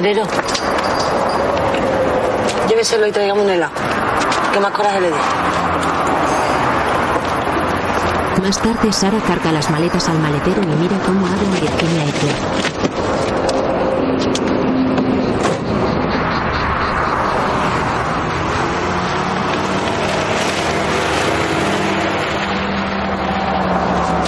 Manero. 0.00 0.24
Lléveselo 2.70 3.06
y 3.06 3.12
traigamos 3.12 3.44
un 3.44 3.50
helado. 3.50 3.72
Que 4.50 4.58
más 4.58 4.72
coraje 4.72 4.98
le 4.98 5.08
dé. 5.08 5.16
Más 8.42 8.58
tarde, 8.62 8.92
Sara 8.94 9.18
carga 9.18 9.52
las 9.52 9.68
maletas 9.68 10.08
al 10.08 10.18
maletero 10.20 10.62
y 10.62 10.66
mira 10.66 10.96
cómo 11.04 11.26
abren 11.26 11.50
Virginia 11.50 12.06
y 12.06 12.12
Claire. 12.12 12.38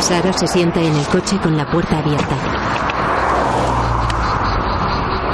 Sara 0.02 0.32
se 0.34 0.46
sienta 0.48 0.80
en 0.80 0.94
el 0.94 1.06
coche 1.06 1.38
con 1.42 1.56
la 1.56 1.64
puerta 1.70 1.96
abierta. 1.96 2.91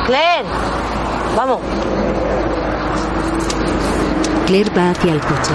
Claire, 0.09 0.49
vamos. 1.37 1.59
Claire 4.47 4.71
va 4.71 4.91
hacia 4.93 5.13
el 5.13 5.21
coche. 5.21 5.53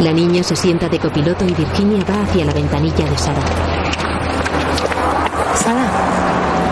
La 0.00 0.12
niña 0.12 0.42
se 0.42 0.56
sienta 0.56 0.88
de 0.88 0.98
copiloto 0.98 1.44
y 1.44 1.52
Virginia 1.52 2.02
va 2.08 2.22
hacia 2.22 2.46
la 2.46 2.54
ventanilla 2.54 3.04
de 3.04 3.18
Sara. 3.18 3.42
Sara, 5.62 5.86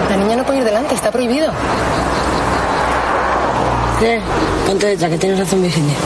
la 0.09 0.17
niña 0.17 0.37
no 0.37 0.45
puede 0.45 0.61
ir 0.61 0.65
delante, 0.65 0.95
está 0.95 1.11
prohibido. 1.11 1.53
Claire, 3.99 4.23
ponte 4.67 4.87
detrás, 4.87 5.11
que 5.11 5.19
tienes 5.19 5.39
razón, 5.39 5.61
Virginia. 5.61 5.97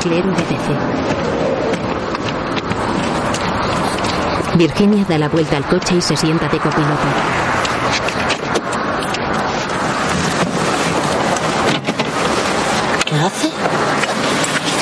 Claire 0.00 0.28
obedece. 0.28 1.27
Virginia 4.58 5.04
da 5.08 5.16
la 5.18 5.28
vuelta 5.28 5.56
al 5.56 5.64
coche 5.64 5.94
y 5.96 6.02
se 6.02 6.16
sienta 6.16 6.48
de 6.48 6.58
copiloto. 6.58 7.06
¿Qué 13.06 13.14
hace? 13.14 13.48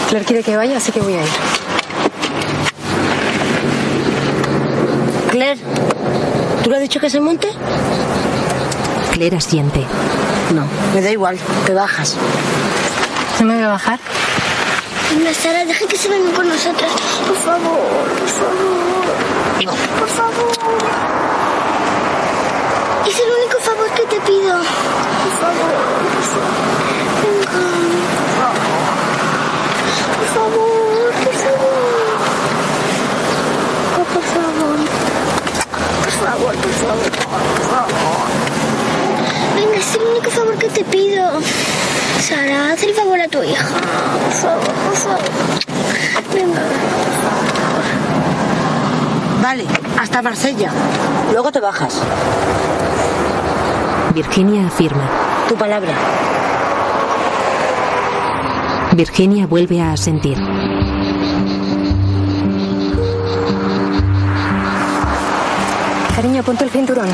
Claire 0.09 0.25
quiere 0.27 0.43
que 0.43 0.57
vaya, 0.57 0.79
así 0.79 0.93
que 0.93 1.01
voy 1.01 1.13
a 1.13 1.23
ir. 1.23 1.29
Claire, 5.31 5.61
¿tú 6.65 6.71
le 6.71 6.77
has 6.77 6.83
dicho 6.83 6.99
que 6.99 7.11
se 7.11 7.21
monte? 7.21 7.49
Claire 9.13 9.37
asiente. 9.37 9.85
No, 10.55 10.65
me 10.95 11.03
da 11.03 11.11
igual, 11.11 11.39
te 11.67 11.75
bajas. 11.75 12.17
¿No 13.41 13.47
me 13.47 13.55
voy 13.57 13.65
a 13.65 13.69
bajar? 13.69 14.01
Una 15.21 15.35
Sara, 15.35 15.67
deja 15.67 15.87
que 15.87 15.99
se 15.99 16.09
vengan 16.09 16.33
con 16.33 16.49
nosotros. 16.49 16.91
Por 17.27 17.37
favor, 17.37 18.09
por 18.19 18.29
favor. 18.29 18.66
Por 19.65 20.09
favor. 20.09 20.53
Es 23.07 23.17
el 23.19 23.31
único 23.41 23.59
favor 23.61 23.89
que 23.95 24.03
te 24.03 24.21
pido. 24.21 24.55
Por 24.59 25.33
favor. 25.41 25.73
Venga. 27.23 27.49
Por 30.19 30.29
favor, 30.37 31.13
por 31.25 31.35
favor. 31.35 31.71
Oh, 33.97 34.05
por 34.13 34.23
favor. 34.35 34.79
Por 36.03 36.13
favor, 36.13 36.55
por 36.57 36.73
favor, 36.73 37.11
por 37.11 37.61
favor. 37.71 38.29
Venga, 39.55 39.77
es 39.79 39.95
el 39.95 40.03
único 40.03 40.31
favor 40.31 40.55
que 40.59 40.69
te 40.69 40.85
pido. 40.85 41.41
Sara, 42.21 42.73
haz 42.73 42.83
el 42.83 42.95
favor 42.95 43.21
a 43.21 43.29
tu 43.29 43.43
hija. 43.43 43.65
Por 43.65 44.33
favor, 44.33 44.75
por 44.85 44.97
favor. 44.97 45.31
Venga. 46.35 46.63
Vale, 49.49 49.65
hasta 49.97 50.23
Marsella. 50.23 50.73
Luego 51.31 51.53
te 51.53 51.61
bajas. 51.61 52.03
Virginia 54.13 54.67
afirma. 54.67 55.09
Tu 55.49 55.55
palabra. 55.55 55.95
Virginia 58.97 59.47
vuelve 59.47 59.81
a 59.81 59.93
asentir. 59.93 60.37
Cariño, 66.17 66.43
ponte 66.43 66.65
el 66.65 66.71
cinturón. 66.71 67.09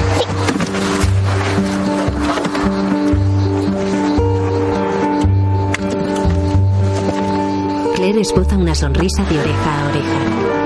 Claire 7.95 8.23
esboza 8.23 8.57
una 8.57 8.75
sonrisa 8.75 9.23
de 9.25 9.39
oreja 9.39 9.81
a 9.81 9.89
oreja. 9.91 10.62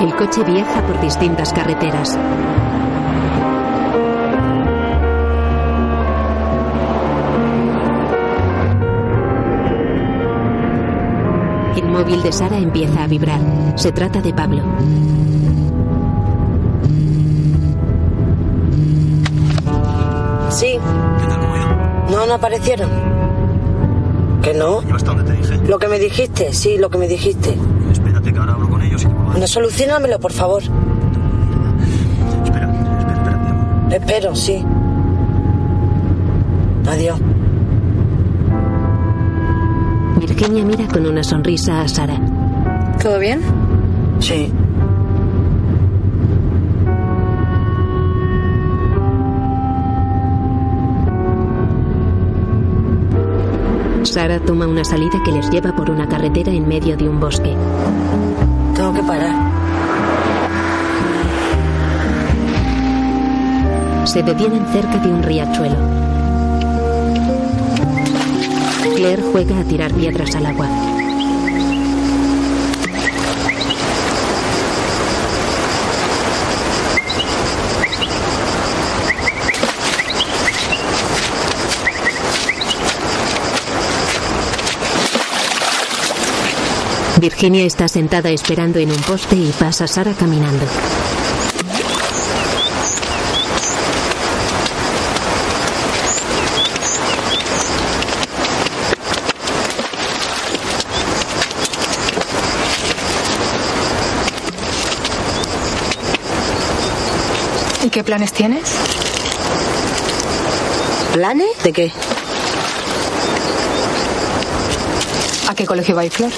El 0.00 0.14
coche 0.14 0.44
viaja 0.44 0.80
por 0.86 1.00
distintas 1.00 1.52
carreteras. 1.52 2.16
El 11.76 11.84
móvil 11.88 12.22
de 12.22 12.30
Sara 12.30 12.58
empieza 12.58 13.02
a 13.02 13.06
vibrar. 13.08 13.40
Se 13.74 13.90
trata 13.90 14.20
de 14.20 14.32
Pablo. 14.32 14.62
Sí. 20.50 20.78
No, 22.10 22.26
no 22.26 22.34
aparecieron. 22.34 22.90
¿Que 24.42 24.54
no? 24.54 24.80
¿Hasta 24.94 25.12
dónde 25.12 25.24
te 25.24 25.38
dije? 25.38 25.56
Lo 25.66 25.78
que 25.80 25.88
me 25.88 25.98
dijiste, 25.98 26.52
sí, 26.52 26.78
lo 26.78 26.88
que 26.88 26.98
me 26.98 27.08
dijiste. 27.08 27.56
No, 29.36 29.46
solucionamelo, 29.46 30.18
por 30.18 30.32
favor. 30.32 30.62
Espera, 32.44 32.72
espera, 32.98 33.12
espera. 33.12 33.96
Espero, 33.96 34.34
sí. 34.36 34.64
Adiós. 36.88 37.18
Virginia 40.18 40.64
mira 40.64 40.86
con 40.88 41.06
una 41.06 41.22
sonrisa 41.22 41.82
a 41.82 41.88
Sara. 41.88 42.18
¿Todo 43.02 43.18
bien? 43.18 43.40
Sí. 44.20 44.52
Sara 54.02 54.40
toma 54.40 54.66
una 54.66 54.84
salida 54.84 55.22
que 55.24 55.32
les 55.32 55.50
lleva 55.50 55.76
por 55.76 55.90
una 55.90 56.08
carretera 56.08 56.50
en 56.50 56.66
medio 56.66 56.96
de 56.96 57.08
un 57.08 57.20
bosque. 57.20 57.54
Tengo 58.78 58.94
que 58.94 59.02
parar. 59.02 59.34
Se 64.04 64.22
detienen 64.22 64.64
cerca 64.72 64.98
de 64.98 65.08
un 65.08 65.20
riachuelo. 65.20 65.74
Claire 68.94 69.22
juega 69.32 69.58
a 69.58 69.64
tirar 69.64 69.92
piedras 69.92 70.32
al 70.36 70.46
agua. 70.46 70.68
Virginia 87.20 87.64
está 87.64 87.88
sentada 87.88 88.30
esperando 88.30 88.78
en 88.78 88.92
un 88.92 89.00
poste 89.00 89.34
y 89.34 89.52
pasa 89.58 89.88
Sara 89.88 90.12
caminando. 90.12 90.64
¿Y 107.84 107.90
qué 107.90 108.04
planes 108.04 108.32
tienes? 108.32 108.70
¿Planes? 111.12 111.62
¿De 111.64 111.72
qué? 111.72 111.92
Qué 115.58 115.66
colegio 115.66 115.96
va 115.96 116.02
a 116.02 116.04
ir 116.04 116.12
Flor? 116.12 116.30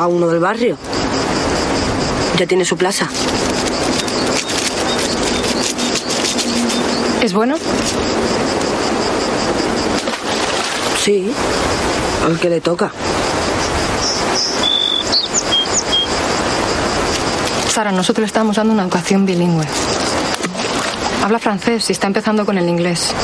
A 0.00 0.08
uno 0.08 0.26
del 0.26 0.40
barrio. 0.40 0.76
Ya 2.36 2.44
tiene 2.44 2.64
su 2.64 2.76
plaza. 2.76 3.08
¿Es 7.22 7.32
bueno? 7.32 7.54
Sí. 11.04 11.32
Al 12.26 12.40
que 12.40 12.50
le 12.50 12.60
toca. 12.60 12.90
Sara, 17.72 17.92
nosotros 17.92 18.22
le 18.22 18.26
estamos 18.26 18.56
dando 18.56 18.72
una 18.72 18.82
educación 18.82 19.24
bilingüe. 19.24 19.66
Habla 21.22 21.38
francés 21.38 21.88
y 21.90 21.92
está 21.92 22.08
empezando 22.08 22.44
con 22.44 22.58
el 22.58 22.68
inglés. 22.68 23.14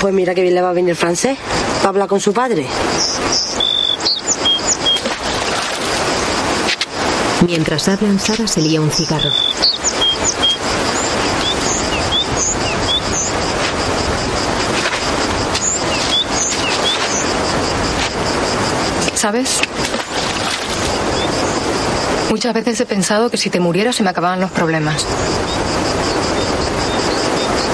Pues 0.00 0.14
mira 0.14 0.34
que 0.34 0.42
bien 0.42 0.54
le 0.54 0.62
va 0.62 0.70
a 0.70 0.72
venir 0.72 0.94
francés. 0.94 1.36
¿Va 1.82 1.86
a 1.86 1.88
hablar 1.88 2.08
con 2.08 2.20
su 2.20 2.32
padre? 2.32 2.66
Mientras 7.46 7.88
hablan, 7.88 8.18
Sara 8.18 8.46
se 8.46 8.60
lía 8.60 8.80
un 8.80 8.90
cigarro. 8.90 9.30
¿Sabes? 19.14 19.60
Muchas 22.30 22.54
veces 22.54 22.80
he 22.80 22.86
pensado 22.86 23.30
que 23.30 23.36
si 23.36 23.50
te 23.50 23.58
murieras 23.58 23.96
se 23.96 24.02
me 24.02 24.10
acababan 24.10 24.40
los 24.40 24.50
problemas. 24.50 25.04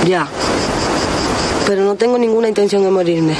Ya. 0.07 0.27
Pero 1.67 1.83
no 1.83 1.95
tengo 1.95 2.19
ninguna 2.19 2.49
intención 2.49 2.83
de 2.83 2.91
morirme. 2.91 3.35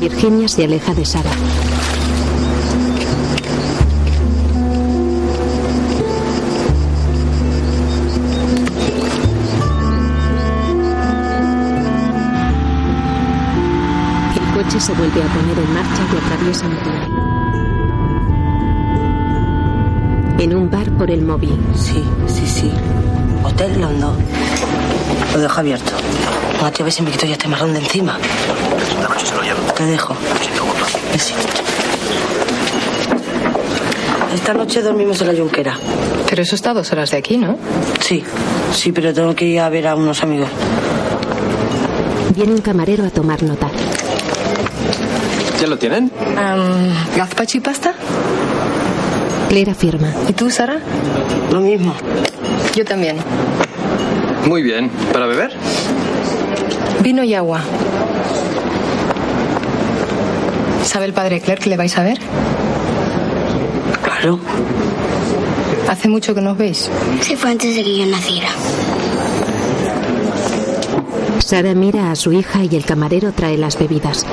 Virginia 0.00 0.48
se 0.48 0.64
aleja 0.64 0.92
de 0.92 1.04
Sara. 1.04 1.30
El 14.34 14.62
coche 14.62 14.80
se 14.80 14.92
vuelve 14.94 15.22
a 15.22 15.26
poner 15.26 15.58
en 15.58 15.74
marcha 15.74 16.02
y 16.12 16.16
atraviesa 16.16 16.66
un 16.66 16.76
túnel. 16.82 17.10
En 20.40 20.54
un 20.54 20.68
bar 20.68 20.90
por 20.98 21.10
el 21.10 21.22
móvil. 21.22 21.56
Sí, 21.76 22.04
sí, 22.26 22.46
sí. 22.46 22.70
Hotel 23.44 23.80
London. 23.80 24.16
Lo 25.32 25.40
dejo 25.40 25.60
abierto. 25.60 25.92
No 26.60 26.72
te 26.72 26.82
ves 26.82 26.94
si 26.94 27.02
me 27.02 27.10
quito 27.10 27.26
ya 27.26 27.32
este 27.32 27.48
marrón 27.48 27.72
de 27.74 27.80
encima. 27.80 28.18
La 29.00 29.06
coche 29.06 29.26
se 29.26 29.34
lo 29.34 29.42
llevo. 29.42 29.60
Te 29.72 29.84
dejo. 29.84 30.16
Sin 30.42 30.50
preocupa. 30.52 30.86
Sí. 31.18 31.34
Esta 34.34 34.54
noche 34.54 34.82
dormimos 34.82 35.20
en 35.20 35.26
la 35.28 35.32
yunquera. 35.34 35.78
Pero 36.28 36.42
eso 36.42 36.54
está 36.54 36.70
a 36.70 36.74
dos 36.74 36.90
horas 36.92 37.10
de 37.10 37.18
aquí, 37.18 37.36
¿no? 37.36 37.56
Sí, 38.00 38.24
sí, 38.74 38.92
pero 38.92 39.12
tengo 39.14 39.34
que 39.34 39.44
ir 39.44 39.60
a 39.60 39.68
ver 39.68 39.86
a 39.86 39.94
unos 39.94 40.22
amigos. 40.22 40.48
Viene 42.34 42.52
un 42.52 42.60
camarero 42.60 43.04
a 43.04 43.10
tomar 43.10 43.42
nota. 43.42 43.68
¿Ya 45.60 45.66
lo 45.68 45.78
tienen? 45.78 46.10
Um, 46.20 47.16
¿Gazpacho 47.16 47.58
y 47.58 47.60
pasta? 47.60 47.94
Claire 49.48 49.70
afirma. 49.70 50.08
¿Y 50.28 50.32
tú, 50.32 50.50
Sara? 50.50 50.78
Lo 51.52 51.60
mismo. 51.60 51.94
Yo 52.74 52.84
también. 52.84 53.16
Muy 54.46 54.62
bien. 54.62 54.90
¿Para 55.12 55.26
beber? 55.26 55.52
Vino 57.02 57.22
y 57.22 57.34
agua. 57.34 57.60
¿Sabe 60.84 61.06
el 61.06 61.12
padre 61.12 61.40
Claire 61.40 61.62
que 61.62 61.70
le 61.70 61.76
vais 61.76 61.96
a 61.96 62.02
ver? 62.02 62.18
Claro. 64.02 64.40
¿Hace 65.88 66.08
mucho 66.08 66.34
que 66.34 66.40
nos 66.40 66.56
veis? 66.56 66.90
Se 67.20 67.36
fue 67.36 67.50
antes 67.50 67.76
de 67.76 67.84
que 67.84 67.98
yo 67.98 68.06
naciera. 68.06 68.48
Sara 71.38 71.74
mira 71.74 72.10
a 72.10 72.16
su 72.16 72.32
hija 72.32 72.64
y 72.64 72.74
el 72.74 72.84
camarero 72.84 73.32
trae 73.32 73.56
las 73.56 73.78
bebidas. 73.78 74.26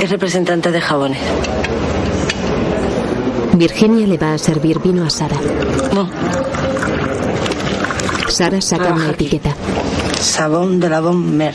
Es 0.00 0.10
representante 0.10 0.70
de 0.70 0.80
jabones. 0.80 1.18
Virginia 3.54 4.06
le 4.06 4.18
va 4.18 4.34
a 4.34 4.38
servir 4.38 4.78
vino 4.80 5.04
a 5.04 5.10
Sara. 5.10 5.36
No. 5.94 6.08
Sara 8.32 8.62
saca 8.62 8.94
una 8.94 9.10
etiqueta. 9.10 9.54
Sabón 10.18 10.80
de 10.80 10.88
la 10.88 11.00
Bon 11.00 11.36
Mer. 11.36 11.54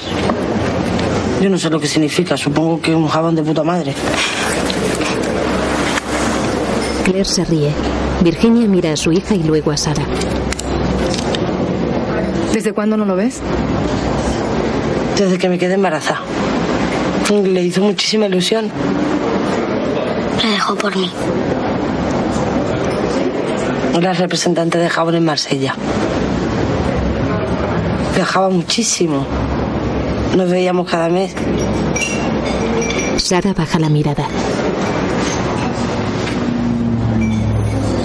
Yo 1.41 1.49
no 1.49 1.57
sé 1.57 1.71
lo 1.71 1.79
que 1.79 1.87
significa. 1.87 2.37
Supongo 2.37 2.79
que 2.79 2.93
un 2.93 3.07
jabón 3.07 3.35
de 3.35 3.41
puta 3.41 3.63
madre. 3.63 3.95
Claire 7.03 7.25
se 7.25 7.43
ríe. 7.45 7.71
Virginia 8.21 8.67
mira 8.67 8.91
a 8.91 8.95
su 8.95 9.11
hija 9.11 9.33
y 9.33 9.41
luego 9.41 9.71
a 9.71 9.77
Sara. 9.77 10.03
¿Desde 12.53 12.73
cuándo 12.73 12.95
no 12.95 13.05
lo 13.05 13.15
ves? 13.15 13.39
Desde 15.17 15.39
que 15.39 15.49
me 15.49 15.57
quedé 15.57 15.73
embarazada. 15.73 16.21
Le 17.43 17.63
hizo 17.63 17.81
muchísima 17.81 18.27
ilusión. 18.27 18.69
La 20.43 20.51
dejó 20.51 20.75
por 20.75 20.95
mí. 20.95 21.11
Era 23.95 24.13
representante 24.13 24.77
de 24.77 24.89
jabón 24.89 25.15
en 25.15 25.25
Marsella. 25.25 25.73
Viajaba 28.17 28.49
muchísimo. 28.49 29.23
Nos 30.35 30.49
veíamos 30.49 30.89
cada 30.89 31.07
mes. 31.07 31.35
Sara 33.17 33.53
baja 33.53 33.77
la 33.77 33.89
mirada. 33.89 34.27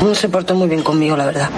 No 0.02 0.14
se 0.14 0.28
portó 0.28 0.54
muy 0.54 0.68
bien 0.68 0.82
conmigo, 0.82 1.16
la 1.16 1.24
verdad. 1.24 1.48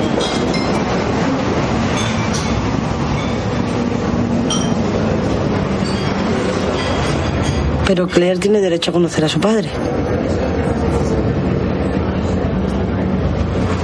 Pero 7.89 8.07
Claire 8.07 8.39
tiene 8.39 8.61
derecho 8.61 8.93
a 8.93 8.95
conocer 8.95 9.25
a 9.25 9.29
su 9.29 9.41
padre. 9.41 9.69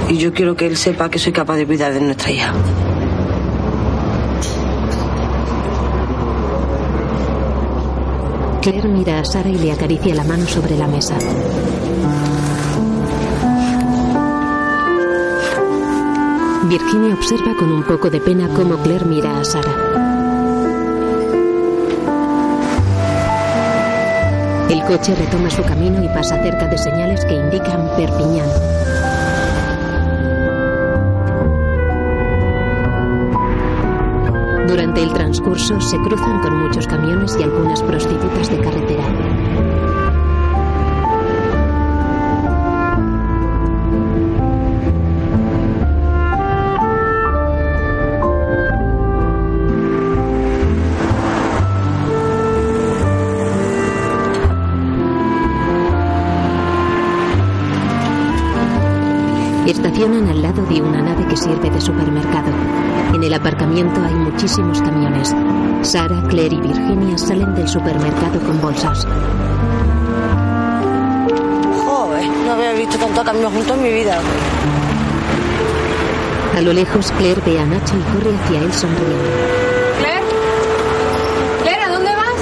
Y 0.07 0.17
yo 0.17 0.31
quiero 0.31 0.55
que 0.55 0.67
él 0.67 0.77
sepa 0.77 1.09
que 1.09 1.19
soy 1.19 1.33
capaz 1.33 1.57
de 1.57 1.65
cuidar 1.65 1.93
de 1.93 1.99
nuestra 1.99 2.31
hija. 2.31 2.53
Claire 8.61 8.87
mira 8.87 9.17
a 9.17 9.25
Sara 9.25 9.49
y 9.49 9.57
le 9.57 9.71
acaricia 9.71 10.13
la 10.13 10.23
mano 10.23 10.45
sobre 10.45 10.77
la 10.77 10.85
mesa. 10.85 11.17
Virginia 16.69 17.15
observa 17.15 17.55
con 17.57 17.71
un 17.71 17.83
poco 17.83 18.11
de 18.11 18.21
pena 18.21 18.47
cómo 18.53 18.77
Claire 18.83 19.05
mira 19.05 19.39
a 19.39 19.43
Sara. 19.43 19.71
El 24.69 24.83
coche 24.83 25.15
retoma 25.15 25.49
su 25.49 25.63
camino 25.63 26.03
y 26.03 26.07
pasa 26.09 26.41
cerca 26.43 26.67
de 26.67 26.77
señales 26.77 27.25
que 27.25 27.33
indican 27.33 27.89
Perpiñán. 27.97 28.47
Transcurso 35.31 35.79
se 35.79 35.97
cruzan 35.99 36.41
con 36.41 36.57
muchos 36.57 36.85
camiones 36.87 37.37
y 37.39 37.43
algunas 37.43 37.81
prostitutas 37.81 38.49
de 38.49 38.59
carretera. 38.59 39.05
Estacionan 59.65 60.27
al 60.27 60.41
lado 60.41 60.65
de 60.65 60.81
una 60.81 61.01
nave 61.01 61.25
que 61.27 61.37
sirve 61.37 61.69
de 61.69 61.79
supermercado. 61.79 62.80
En 63.13 63.23
el 63.23 63.33
aparcamiento 63.33 64.01
hay 64.01 64.13
muchísimos 64.13 64.81
camiones. 64.81 65.35
Sara, 65.81 66.21
Claire 66.29 66.55
y 66.55 66.61
Virginia 66.61 67.17
salen 67.17 67.53
del 67.55 67.67
supermercado 67.67 68.39
con 68.39 68.61
bolsas. 68.61 69.05
Joder, 71.85 72.27
no 72.45 72.53
había 72.53 72.71
visto 72.73 72.97
tanto 72.97 73.23
camino 73.23 73.49
juntos 73.49 73.77
en 73.77 73.83
mi 73.83 73.93
vida. 73.93 74.19
A 76.55 76.61
lo 76.61 76.73
lejos, 76.73 77.11
Claire 77.17 77.41
ve 77.45 77.59
a 77.59 77.65
Nacho 77.65 77.95
y 77.97 78.01
corre 78.13 78.35
hacia 78.35 78.59
él 78.59 78.73
sonriendo. 78.73 79.29
¿Claire? 79.99 80.25
¿Claire, 81.63 81.83
a 81.83 81.89
dónde 81.89 82.15
vas? 82.15 82.39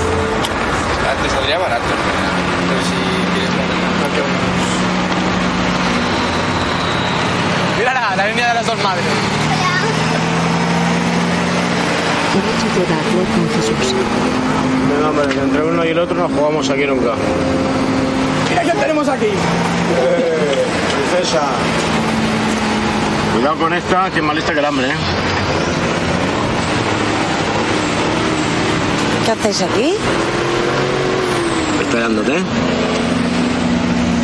Antes 1.18 1.32
saldría 1.32 1.58
barato. 1.58 1.84
Pero 2.68 2.82
si 2.84 2.96
quieres 3.34 3.50
Mírala, 7.78 8.16
la 8.16 8.28
línea 8.28 8.48
de 8.50 8.54
las 8.54 8.68
dos 8.68 8.84
madres. 8.84 9.49
Nacho 12.38 12.68
lleva 12.76 12.96
a 12.96 13.02
Claire 13.02 13.30
con 13.34 13.50
Jesús. 13.50 13.96
Venga, 14.90 15.10
hombre, 15.10 15.28
que 15.28 15.40
entre 15.42 15.64
uno 15.64 15.86
y 15.86 15.88
el 15.90 16.00
otro 16.00 16.16
no 16.16 16.30
jugamos 16.30 16.70
aquí 16.70 16.86
nunca. 16.86 17.14
Mira 18.50 18.62
quién 18.62 18.78
tenemos 18.78 19.10
aquí. 19.10 19.26
Eh, 19.26 20.66
princesa. 21.12 21.42
Cuidado 23.34 23.56
con 23.58 23.74
esta, 23.74 24.10
que 24.12 24.20
es 24.20 24.24
más 24.24 24.36
lista 24.36 24.54
que 24.54 24.60
el 24.60 24.66
hambre, 24.66 24.88
¿eh? 24.90 24.96
¿Qué 29.26 29.32
hacéis 29.32 29.62
aquí? 29.62 29.96
Esperándote. 31.82 32.44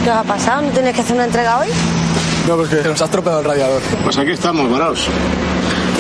¿Qué 0.03 0.11
ha 0.11 0.23
pasado? 0.23 0.61
¿No 0.61 0.69
tienes 0.69 0.93
que 0.93 1.01
hacer 1.01 1.15
una 1.15 1.25
entrega 1.25 1.59
hoy? 1.59 1.67
No, 2.47 2.55
porque 2.55 2.75
nos 2.83 3.01
has 3.01 3.09
tropeado 3.09 3.39
el 3.39 3.45
radiador. 3.45 3.81
Pues 4.03 4.17
aquí 4.17 4.31
estamos, 4.31 4.69
varaos. 4.69 5.07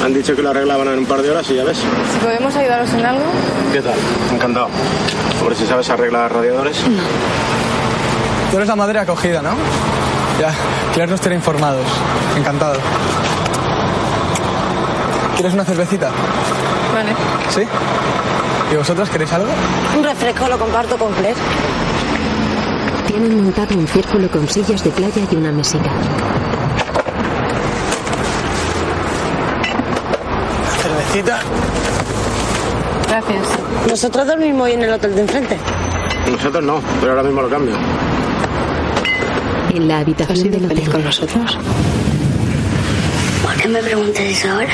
Han 0.03 0.13
dicho 0.13 0.35
que 0.35 0.41
lo 0.41 0.49
arreglaban 0.51 0.87
en 0.89 0.99
un 0.99 1.05
par 1.05 1.21
de 1.21 1.31
horas 1.31 1.49
y 1.49 1.55
ya 1.55 1.63
ves. 1.63 1.77
Si 1.77 2.19
podemos 2.19 2.55
ayudaros 2.55 2.93
en 2.93 3.05
algo. 3.05 3.23
¿Qué 3.71 3.81
tal? 3.81 3.95
Encantado. 4.31 4.69
Sobre 5.39 5.55
si 5.55 5.65
sabes 5.65 5.89
arreglar 5.89 6.31
radiadores. 6.33 6.77
Tú 8.51 8.57
eres 8.57 8.67
la 8.67 8.75
madre 8.75 8.99
acogida, 8.99 9.41
¿no? 9.41 9.51
Ya, 10.39 10.53
Claire 10.93 11.11
nos 11.11 11.21
tiene 11.21 11.35
informados. 11.37 11.85
Encantado. 12.37 12.75
¿Quieres 15.35 15.53
una 15.53 15.65
cervecita? 15.65 16.11
Vale. 16.93 17.11
¿Sí? 17.49 17.61
¿Y 18.71 18.75
vosotras 18.75 19.09
queréis 19.09 19.33
algo? 19.33 19.49
Un 19.97 20.03
refresco 20.03 20.47
lo 20.47 20.57
comparto 20.57 20.97
con 20.97 21.11
Claire. 21.13 21.35
Tienen 23.07 23.43
montado 23.43 23.75
un 23.75 23.87
círculo 23.87 24.29
con 24.29 24.47
sillas 24.47 24.83
de 24.83 24.89
playa 24.91 25.21
y 25.31 25.35
una 25.35 25.51
mesita. 25.51 25.89
Gracias. 33.07 33.47
Nosotros 33.87 34.27
dormimos 34.27 34.63
hoy 34.63 34.73
en 34.73 34.83
el 34.83 34.91
hotel 34.91 35.15
de 35.15 35.21
enfrente. 35.21 35.57
Nosotros 36.29 36.61
no, 36.61 36.81
pero 36.99 37.13
ahora 37.13 37.23
mismo 37.23 37.41
lo 37.41 37.49
cambio. 37.49 37.73
En 39.73 39.87
la 39.87 39.99
habitación 39.99 40.51
del 40.51 40.65
hotel. 40.65 40.89
con 40.89 41.05
nosotros? 41.05 41.57
¿Por 43.41 43.55
qué 43.55 43.67
me 43.69 43.81
preguntas 43.81 44.23
eso 44.23 44.49
ahora? 44.51 44.73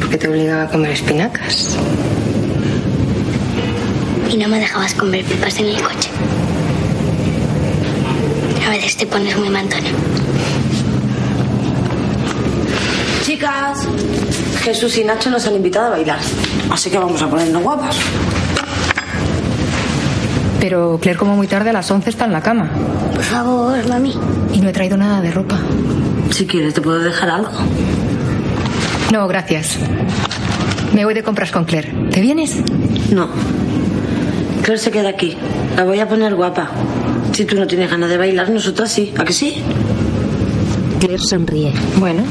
Porque 0.00 0.18
te 0.18 0.28
obligaba 0.28 0.62
a 0.62 0.68
comer 0.68 0.92
espinacas. 0.92 1.76
Y 4.30 4.36
no 4.36 4.46
me 4.46 4.60
dejabas 4.60 4.94
comer 4.94 5.24
pipas 5.24 5.58
en 5.58 5.66
el 5.66 5.82
coche. 5.82 6.10
A 8.64 8.70
veces 8.70 8.96
te 8.96 9.06
pones 9.06 9.36
muy 9.36 9.50
mantona. 9.50 9.88
Chicas, 13.36 13.86
Jesús 14.62 14.96
y 14.96 15.04
Nacho 15.04 15.28
nos 15.28 15.46
han 15.46 15.56
invitado 15.56 15.88
a 15.88 15.90
bailar. 15.90 16.18
Así 16.70 16.88
que 16.88 16.96
vamos 16.96 17.20
a 17.20 17.28
ponernos 17.28 17.62
guapas. 17.62 17.94
Pero 20.58 20.98
Claire, 20.98 21.18
como 21.18 21.36
muy 21.36 21.46
tarde, 21.46 21.68
a 21.68 21.74
las 21.74 21.90
11 21.90 22.08
está 22.08 22.24
en 22.24 22.32
la 22.32 22.40
cama. 22.40 22.70
Por 23.12 23.22
favor, 23.22 23.86
mami. 23.88 24.14
Y 24.54 24.60
no 24.62 24.70
he 24.70 24.72
traído 24.72 24.96
nada 24.96 25.20
de 25.20 25.32
ropa. 25.32 25.58
Si 26.30 26.46
quieres, 26.46 26.72
te 26.72 26.80
puedo 26.80 26.98
dejar 26.98 27.28
algo. 27.28 27.50
No, 29.12 29.28
gracias. 29.28 29.76
Me 30.94 31.04
voy 31.04 31.12
de 31.12 31.22
compras 31.22 31.52
con 31.52 31.66
Claire. 31.66 31.92
¿Te 32.10 32.22
vienes? 32.22 32.56
No. 33.12 33.28
Claire 34.62 34.78
se 34.78 34.90
queda 34.90 35.10
aquí. 35.10 35.36
La 35.76 35.84
voy 35.84 36.00
a 36.00 36.08
poner 36.08 36.34
guapa. 36.34 36.70
Si 37.34 37.44
tú 37.44 37.56
no 37.56 37.66
tienes 37.66 37.90
ganas 37.90 38.08
de 38.08 38.16
bailar, 38.16 38.48
nosotras 38.48 38.90
sí. 38.90 39.12
¿A 39.18 39.26
que 39.26 39.34
sí? 39.34 39.62
Claire 41.00 41.22
sonríe. 41.22 41.74
Bueno. 41.98 42.22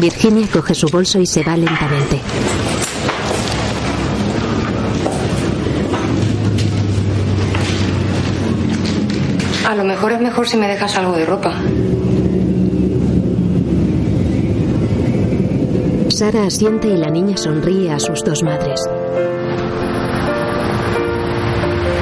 Virginia 0.00 0.46
coge 0.52 0.76
su 0.76 0.86
bolso 0.88 1.18
y 1.18 1.26
se 1.26 1.42
va 1.42 1.56
lentamente. 1.56 2.20
A 9.66 9.74
lo 9.74 9.84
mejor 9.84 10.12
es 10.12 10.20
mejor 10.20 10.46
si 10.46 10.56
me 10.56 10.68
dejas 10.68 10.96
algo 10.96 11.12
de 11.16 11.26
ropa. 11.26 11.52
Sara 16.10 16.46
asiente 16.46 16.88
y 16.88 16.96
la 16.96 17.10
niña 17.10 17.36
sonríe 17.36 17.90
a 17.90 17.98
sus 17.98 18.22
dos 18.22 18.44
madres. 18.44 18.80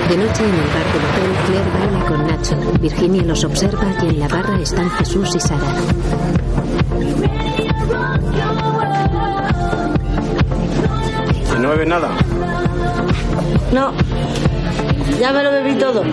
De 0.09 0.16
noche 0.16 0.44
en 0.44 0.55
el 0.55 0.68
bar 0.68 0.86
del 0.92 1.03
hotel, 1.03 1.30
Claire 1.47 1.70
baila 1.78 2.07
con 2.07 2.26
Nacho. 2.26 2.78
Virginia 2.78 3.22
los 3.22 3.42
observa 3.44 3.86
y 4.03 4.07
en 4.07 4.20
la 4.20 4.28
barra 4.28 4.61
están 4.61 4.90
Jesús 4.90 5.34
y 5.34 5.40
Sara. 5.40 5.74
No 11.67 11.73
bebes 11.73 11.89
nada? 11.89 12.11
No. 13.73 13.93
Ya 15.21 15.33
me 15.33 15.43
lo 15.43 15.51
bebí 15.51 15.75
todo. 15.75 16.05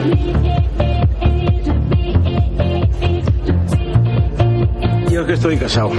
Yo 5.09 5.21
es 5.21 5.27
que 5.27 5.33
estoy 5.33 5.57
casado. 5.57 5.91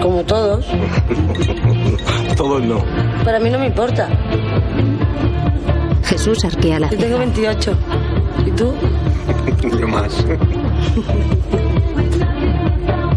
Como 0.00 0.24
todos. 0.24 0.66
Todos 2.36 2.62
no. 2.64 2.82
Para 3.24 3.38
mí 3.38 3.50
no 3.50 3.58
me 3.58 3.66
importa. 3.66 4.08
Jesús 6.02 6.44
arquea 6.44 6.80
la 6.80 6.90
Yo 6.90 6.98
tengo 6.98 7.18
28. 7.18 7.76
¿Y 8.46 8.50
tú? 8.50 8.72
Yo 9.78 9.86
más. 9.86 10.24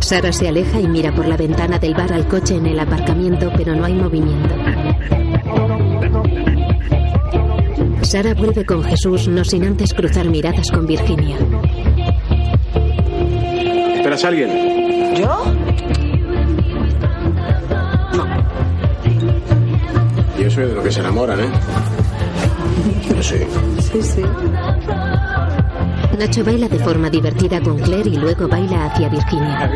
Sara 0.06 0.32
se 0.32 0.48
aleja 0.48 0.80
y 0.80 0.88
mira 0.88 1.12
por 1.16 1.28
la 1.28 1.36
ventana 1.36 1.80
del 1.80 1.96
bar 1.96 2.14
al 2.14 2.28
coche 2.28 2.54
en 2.54 2.68
el 2.68 2.80
aparcamiento, 2.80 3.52
pero 3.58 3.74
no 3.74 3.86
hay 3.86 3.96
movimiento. 3.96 4.54
Sara 8.04 8.36
vuelve 8.36 8.64
con 8.68 8.84
Jesús, 8.84 9.28
no 9.28 9.44
sin 9.44 9.64
antes 9.64 9.96
cruzar 9.96 10.30
miradas 10.30 10.70
con 10.70 10.86
Virginia. 10.86 11.38
¿Esperas 13.96 14.24
a 14.24 14.28
alguien? 14.28 15.16
¿Yo? 15.16 15.44
Yo 20.40 20.52
soy 20.52 20.66
de 20.66 20.74
lo 20.76 20.84
que 20.84 20.92
se 20.92 21.00
enamoran, 21.00 21.40
¿eh? 21.40 21.50
Yo 23.10 23.24
sí. 23.24 23.38
Sí, 23.80 24.04
sí. 24.04 24.22
Nacho 26.18 26.44
baila 26.44 26.68
de 26.70 26.80
forma 26.80 27.10
divertida 27.10 27.60
con 27.62 27.78
Claire 27.78 28.10
y 28.10 28.16
luego 28.16 28.48
baila 28.48 28.86
hacia 28.86 29.10
Virginia. 29.10 29.70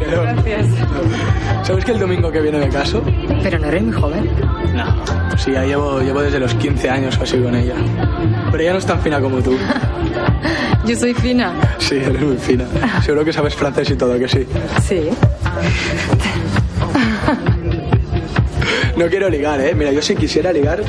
Gracias. 0.00 0.66
¿Sabes 1.62 1.84
que 1.84 1.92
el 1.92 1.98
domingo 1.98 2.32
que 2.32 2.40
viene 2.40 2.58
me 2.58 2.68
caso? 2.68 3.02
Pero 3.42 3.58
no 3.58 3.66
eres 3.68 3.82
muy 3.82 3.92
joven. 3.92 4.28
No. 4.74 5.36
Sí, 5.36 5.52
ya 5.52 5.64
llevo, 5.64 6.00
llevo 6.00 6.22
desde 6.22 6.40
los 6.40 6.54
15 6.54 6.90
años 6.90 7.18
o 7.18 7.22
así 7.22 7.38
con 7.38 7.54
ella. 7.54 7.74
Pero 8.50 8.62
ella 8.62 8.72
no 8.72 8.78
es 8.78 8.86
tan 8.86 9.00
fina 9.00 9.20
como 9.20 9.40
tú. 9.40 9.56
Yo 10.86 10.96
soy 10.96 11.14
fina. 11.14 11.52
Sí, 11.78 11.96
eres 11.96 12.20
muy 12.20 12.36
fina. 12.36 12.64
Seguro 13.02 13.24
que 13.24 13.32
sabes 13.32 13.54
francés 13.54 13.90
y 13.90 13.94
todo, 13.96 14.18
que 14.18 14.28
sí. 14.28 14.46
Sí. 14.82 15.08
No 18.96 19.06
quiero 19.06 19.28
ligar, 19.28 19.60
¿eh? 19.60 19.74
Mira, 19.74 19.90
yo 19.90 20.00
si 20.00 20.14
quisiera 20.14 20.52
ligar, 20.52 20.82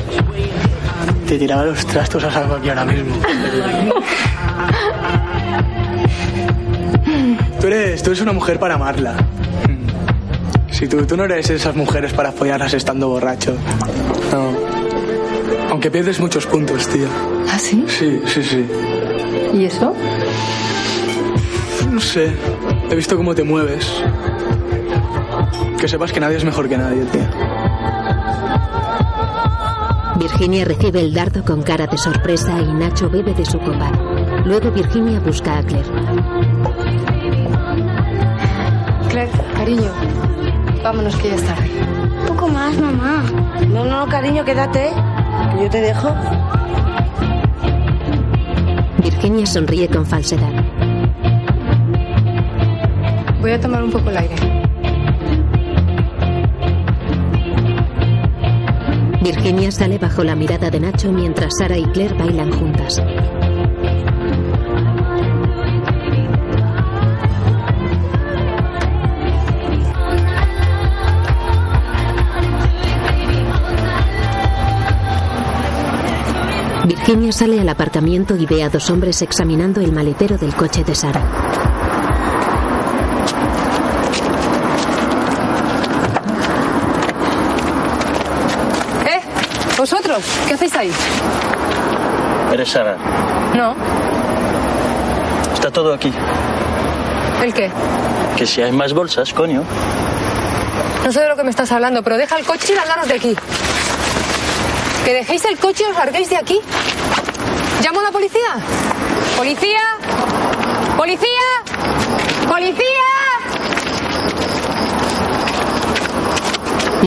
te 1.26 1.38
tiraba 1.38 1.64
los 1.64 1.84
trastos 1.86 2.22
a 2.24 2.30
saco 2.30 2.54
aquí 2.54 2.68
ahora 2.68 2.84
mismo. 2.84 3.14
Tú 7.60 7.66
eres, 7.66 8.02
tú 8.02 8.10
eres 8.10 8.20
una 8.20 8.32
mujer 8.32 8.58
para 8.58 8.74
amarla. 8.74 9.16
Si 10.70 10.86
tú, 10.86 11.04
tú 11.04 11.16
no 11.16 11.24
eres 11.24 11.50
esas 11.50 11.74
mujeres 11.74 12.12
para 12.12 12.32
follarlas 12.32 12.74
estando 12.74 13.08
borracho. 13.08 13.56
No. 14.30 14.50
Aunque 15.70 15.90
pierdes 15.90 16.20
muchos 16.20 16.46
puntos, 16.46 16.86
tío. 16.88 17.06
¿Ah, 17.50 17.58
sí? 17.58 17.84
Sí, 17.88 18.20
sí, 18.26 18.42
sí. 18.42 18.66
¿Y 19.54 19.64
eso? 19.64 19.94
No 21.90 22.00
sé. 22.00 22.32
He 22.90 22.94
visto 22.94 23.16
cómo 23.16 23.34
te 23.34 23.42
mueves. 23.42 23.90
Que 25.78 25.88
sepas 25.88 26.12
que 26.12 26.20
nadie 26.20 26.36
es 26.36 26.44
mejor 26.44 26.68
que 26.68 26.76
nadie, 26.78 27.04
tío. 27.06 27.22
Virginia 30.38 30.66
recibe 30.66 31.00
el 31.00 31.14
dardo 31.14 31.42
con 31.42 31.62
cara 31.62 31.86
de 31.86 31.96
sorpresa 31.96 32.60
y 32.60 32.70
Nacho 32.74 33.08
bebe 33.08 33.32
de 33.32 33.46
su 33.46 33.58
copa. 33.58 33.90
Luego 34.44 34.70
Virginia 34.70 35.18
busca 35.18 35.56
a 35.56 35.62
Claire. 35.62 35.88
Claire, 39.08 39.32
cariño. 39.54 39.90
Vámonos 40.84 41.16
que 41.16 41.28
ya 41.30 41.34
es 41.36 41.42
tarde. 41.42 41.70
Un 42.20 42.26
poco 42.26 42.48
más, 42.48 42.78
mamá. 42.78 43.24
No, 43.72 43.86
no, 43.86 44.06
cariño, 44.08 44.44
quédate. 44.44 44.90
que 45.54 45.62
Yo 45.62 45.70
te 45.70 45.80
dejo. 45.80 46.14
Virginia 48.98 49.46
sonríe 49.46 49.88
con 49.88 50.04
falsedad. 50.04 50.52
Voy 53.40 53.52
a 53.52 53.58
tomar 53.58 53.82
un 53.82 53.90
poco 53.90 54.10
el 54.10 54.18
aire. 54.18 54.55
Virginia 59.26 59.72
sale 59.72 59.98
bajo 59.98 60.22
la 60.22 60.36
mirada 60.36 60.70
de 60.70 60.78
Nacho 60.78 61.10
mientras 61.10 61.52
Sara 61.58 61.76
y 61.76 61.84
Claire 61.86 62.14
bailan 62.14 62.52
juntas. 62.52 63.02
Virginia 76.86 77.32
sale 77.32 77.60
al 77.60 77.68
aparcamiento 77.68 78.36
y 78.36 78.46
ve 78.46 78.62
a 78.62 78.68
dos 78.68 78.90
hombres 78.90 79.22
examinando 79.22 79.80
el 79.80 79.90
maletero 79.90 80.38
del 80.38 80.54
coche 80.54 80.84
de 80.84 80.94
Sara. 80.94 81.65
¿Qué 90.46 90.54
hacéis 90.54 90.74
ahí? 90.76 90.92
¿Eres 92.52 92.70
Sara? 92.70 92.96
No. 93.54 93.74
Está 95.54 95.70
todo 95.70 95.92
aquí. 95.94 96.12
¿El 97.42 97.52
qué? 97.52 97.70
Que 98.36 98.46
si 98.46 98.62
hay 98.62 98.72
más 98.72 98.92
bolsas, 98.92 99.32
coño. 99.32 99.62
No 101.04 101.12
sé 101.12 101.20
de 101.20 101.28
lo 101.28 101.36
que 101.36 101.44
me 101.44 101.50
estás 101.50 101.70
hablando, 101.72 102.02
pero 102.02 102.16
deja 102.16 102.36
el 102.36 102.44
coche 102.44 102.72
y 102.72 102.76
largaros 102.76 103.08
de 103.08 103.14
aquí. 103.14 103.36
Que 105.04 105.14
dejéis 105.14 105.44
el 105.44 105.58
coche 105.58 105.84
y 105.86 105.90
os 105.90 105.96
larguéis 105.96 106.30
de 106.30 106.36
aquí. 106.36 106.60
¿Llamo 107.82 108.00
a 108.00 108.04
la 108.04 108.10
policía? 108.10 108.56
¿Policía? 109.36 109.80
¿Policía? 110.96 111.28
¡Policía! 112.48 113.25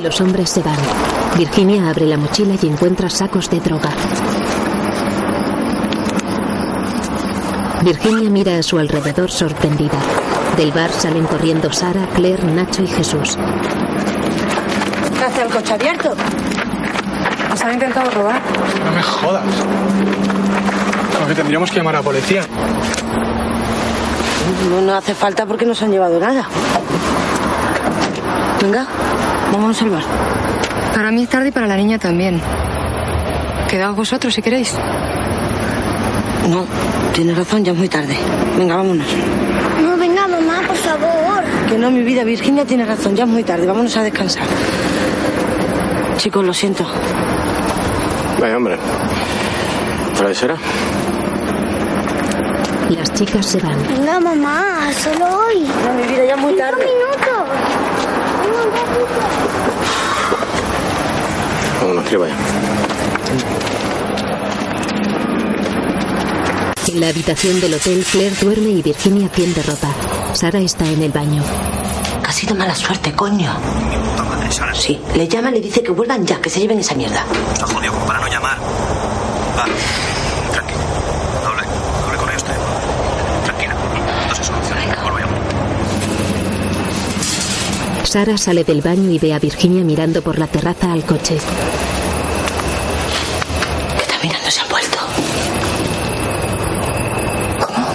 Los 0.02 0.22
hombres 0.22 0.50
se 0.50 0.62
van. 0.62 0.78
Virginia 1.38 1.90
abre 1.90 2.06
la 2.06 2.16
mochila 2.18 2.56
y 2.62 2.68
encuentra 2.68 3.10
sacos 3.10 3.50
de 3.50 3.60
droga. 3.60 3.90
Virginia 7.84 8.30
mira 8.30 8.58
a 8.58 8.64
su 8.64 8.78
alrededor 8.80 9.30
sorprendida. 9.30 10.00
Del 10.56 10.72
bar 10.72 10.92
salen 10.92 11.26
corriendo 11.26 11.72
Sara, 11.74 12.08
Claire, 12.16 12.44
Nacho 12.44 12.82
y 12.82 12.88
Jesús. 12.88 13.38
¿Qué 15.18 15.24
hace 15.26 15.42
el 15.42 15.50
coche 15.50 15.74
abierto? 15.74 16.14
¿Os 17.54 17.62
han 17.62 17.74
intentado 17.74 18.10
robar? 18.12 18.42
No 18.86 18.92
me 18.92 19.04
jodas. 19.04 19.44
Porque 21.20 21.36
tendríamos 21.36 21.70
que 21.72 21.78
llamar 21.78 21.96
a 21.96 22.00
la 22.00 22.04
policía. 22.04 22.42
No, 24.70 24.82
no 24.82 24.96
hace 24.96 25.14
falta 25.14 25.46
porque 25.46 25.66
no 25.66 25.76
se 25.76 25.86
han 25.86 25.92
llevado 25.92 26.20
nada. 26.20 26.48
Venga, 28.62 28.88
vámonos 29.52 29.82
al 29.82 29.90
bar. 29.90 30.04
Para 30.94 31.12
mí 31.12 31.24
es 31.24 31.30
tarde 31.30 31.50
y 31.50 31.52
para 31.52 31.68
la 31.68 31.76
niña 31.78 31.98
también. 32.00 32.42
Quedaos 33.70 33.96
vosotros 33.96 34.34
si 34.34 34.42
queréis. 34.42 34.74
No, 36.50 36.66
tienes 37.14 37.38
razón, 37.38 37.64
ya 37.64 37.72
es 37.74 37.78
muy 37.78 37.90
tarde. 37.90 38.18
Venga, 38.58 38.76
vámonos. 38.78 39.06
No, 39.84 39.98
venga, 39.98 40.28
mamá, 40.28 40.62
por 40.66 40.76
favor. 40.76 41.44
Que 41.68 41.78
no, 41.78 41.92
mi 41.92 42.02
vida, 42.02 42.24
Virginia 42.24 42.66
tiene 42.66 42.86
razón, 42.86 43.16
ya 43.16 43.24
es 43.26 43.30
muy 43.30 43.44
tarde. 43.44 43.68
Vámonos 43.68 43.96
a 43.98 44.04
descansar. 44.04 44.44
Chicos, 46.18 46.44
lo 46.44 46.54
siento. 46.54 46.86
Vaya, 48.42 48.58
hombre. 48.58 48.78
¿Para 50.18 50.34
será? 50.34 50.56
Las 52.90 53.14
chicas 53.14 53.46
se 53.46 53.60
van. 53.60 53.78
Venga, 53.88 54.20
mamá, 54.20 54.90
solo 55.04 55.26
hoy. 55.46 55.62
No, 55.86 55.94
mi 55.94 56.08
vida, 56.12 56.26
ya 56.26 56.34
es 56.34 56.40
muy 56.42 56.54
Cinco 56.54 56.66
tarde. 56.66 56.86
minutos. 56.86 57.39
Vámonos, 61.82 62.06
tira 62.06 62.20
vaya. 62.20 62.36
En 66.88 67.00
la 67.00 67.08
habitación 67.10 67.62
del 67.62 67.76
hotel, 67.76 68.04
Claire 68.12 68.36
duerme 68.42 68.70
y 68.70 68.82
Virginia 68.82 69.30
tiende 69.30 69.62
ropa. 69.64 69.90
Sara 70.34 70.60
está 70.60 70.86
en 70.86 71.04
el 71.04 71.12
baño. 71.12 71.44
Ha 72.28 72.32
sido 72.32 72.56
mala 72.56 72.74
suerte, 72.76 73.14
coño. 73.14 73.52
Sí, 74.74 75.00
le 75.16 75.28
llama 75.28 75.50
y 75.50 75.54
le 75.54 75.62
dice 75.62 75.84
que 75.84 75.92
vuelvan 75.92 76.26
ya, 76.26 76.42
que 76.42 76.50
se 76.50 76.60
lleven 76.60 76.80
esa 76.80 76.96
mierda. 76.96 77.24
Está 77.54 77.68
jodido 77.68 77.94
como 77.94 78.06
para 78.06 78.20
no 78.20 78.28
llamar. 78.28 78.58
Va, 79.58 79.66
tranquilo. 80.52 80.80
Hable, 81.46 81.64
hable 82.08 82.18
con 82.18 82.30
ellos. 82.30 82.44
Tranquila. 83.44 83.76
No 84.28 84.36
se 84.36 84.44
soluciona. 84.44 85.02
Vuelvo 85.04 85.18
a 85.18 85.22
llamar. 85.22 85.40
Sara 88.10 88.38
sale 88.40 88.64
del 88.64 88.82
baño 88.82 89.12
y 89.12 89.20
ve 89.20 89.36
a 89.36 89.40
Virginia 89.40 89.84
mirando 89.84 90.24
por 90.24 90.40
la 90.40 90.48
terraza 90.48 90.92
al 90.92 91.04
coche. 91.06 91.38
¿Qué 93.96 94.02
está 94.02 94.16
mirando? 94.24 94.50
Se 94.50 94.62
han 94.62 94.68
vuelto. 94.68 94.98
¿Cómo? 97.68 97.88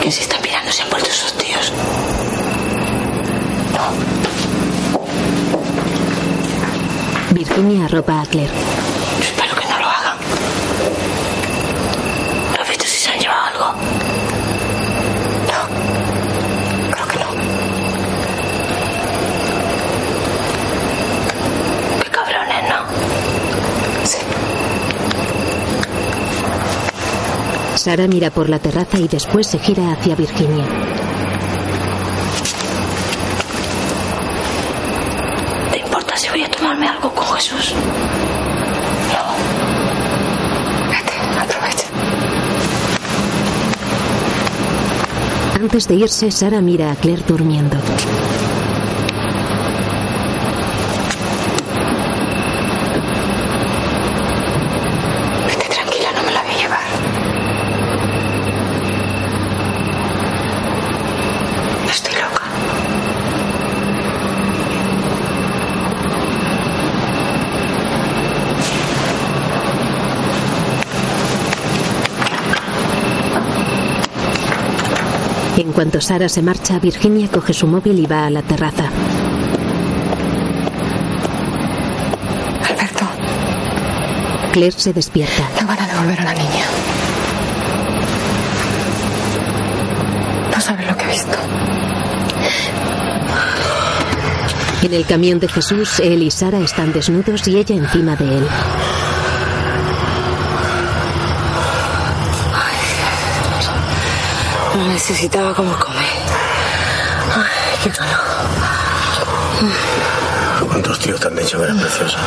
¿Qué 0.00 0.12
se 0.12 0.22
están 0.22 0.40
mirando? 0.42 0.70
Se 0.70 0.82
han 0.82 0.90
vuelto 0.90 1.08
esos 1.10 1.32
tíos. 1.38 1.72
Virginia 7.32 7.86
arropa 7.86 8.20
a 8.22 8.26
Claire. 8.26 8.52
Espero 9.20 9.56
que 9.56 9.66
no 9.66 9.78
lo 9.80 9.86
hagan. 9.86 10.16
¿Has 12.60 12.68
visto 12.68 12.84
si 12.84 12.96
se 12.96 13.10
han 13.10 13.18
llevado 13.18 13.42
algo? 13.46 13.72
No. 15.50 15.66
Creo 16.92 17.08
que 17.08 17.18
no. 17.18 17.32
Qué 22.02 22.10
cabrones, 22.10 22.64
¿no? 22.68 22.78
Sí. 24.06 24.18
Sara 27.82 28.06
mira 28.06 28.30
por 28.30 28.48
la 28.48 28.60
terraza 28.60 29.00
y 29.00 29.08
después 29.08 29.44
se 29.48 29.58
gira 29.58 29.90
hacia 29.90 30.14
Virginia. 30.14 30.64
¿Te 35.72 35.78
importa 35.80 36.16
si 36.16 36.28
voy 36.28 36.44
a 36.44 36.48
tomarme 36.48 36.86
algo 36.86 37.12
con 37.12 37.26
Jesús? 37.26 37.74
No. 39.12 39.24
Vete, 40.90 41.12
aprovecha. 41.40 41.88
Antes 45.60 45.88
de 45.88 45.94
irse, 45.96 46.30
Sara 46.30 46.60
mira 46.60 46.92
a 46.92 46.94
Claire 46.94 47.24
durmiendo. 47.26 47.76
Vete 55.48 55.66
tranquila, 55.68 56.12
no 56.16 56.22
me 56.22 56.32
la 56.32 56.42
voy 56.42 56.52
a 56.52 56.58
llevar. 56.58 56.80
Estoy 61.90 62.14
loca. 62.14 62.42
En 75.72 75.74
cuanto 75.74 76.02
Sara 76.02 76.28
se 76.28 76.42
marcha, 76.42 76.78
Virginia 76.78 77.28
coge 77.28 77.54
su 77.54 77.66
móvil 77.66 77.98
y 77.98 78.04
va 78.04 78.26
a 78.26 78.30
la 78.30 78.42
terraza. 78.42 78.90
Alberto, 82.68 83.06
Claire 84.52 84.78
se 84.78 84.92
despierta. 84.92 85.48
no 85.58 85.66
van 85.66 85.80
a 85.80 85.86
devolver 85.86 86.20
a 86.20 86.24
la 86.24 86.34
niña. 86.34 86.64
No 90.54 90.60
sabes 90.60 90.86
lo 90.86 90.94
que 90.94 91.04
he 91.06 91.08
visto. 91.08 91.38
En 94.82 94.92
el 94.92 95.06
camión 95.06 95.40
de 95.40 95.48
Jesús, 95.48 96.00
él 96.00 96.22
y 96.22 96.30
Sara 96.30 96.60
están 96.60 96.92
desnudos 96.92 97.48
y 97.48 97.56
ella 97.56 97.76
encima 97.76 98.14
de 98.14 98.28
él. 98.28 98.46
No 104.82 104.88
necesitaba 104.88 105.54
como 105.54 105.78
comer. 105.78 106.02
Ay, 107.36 107.78
qué 107.84 107.90
calor. 107.90 108.18
¿Cuántos 110.66 110.98
tíos 110.98 111.20
te 111.20 111.28
han 111.28 111.36
dicho 111.36 111.56
que 111.56 111.64
eres 111.64 111.76
preciosa? 111.76 112.18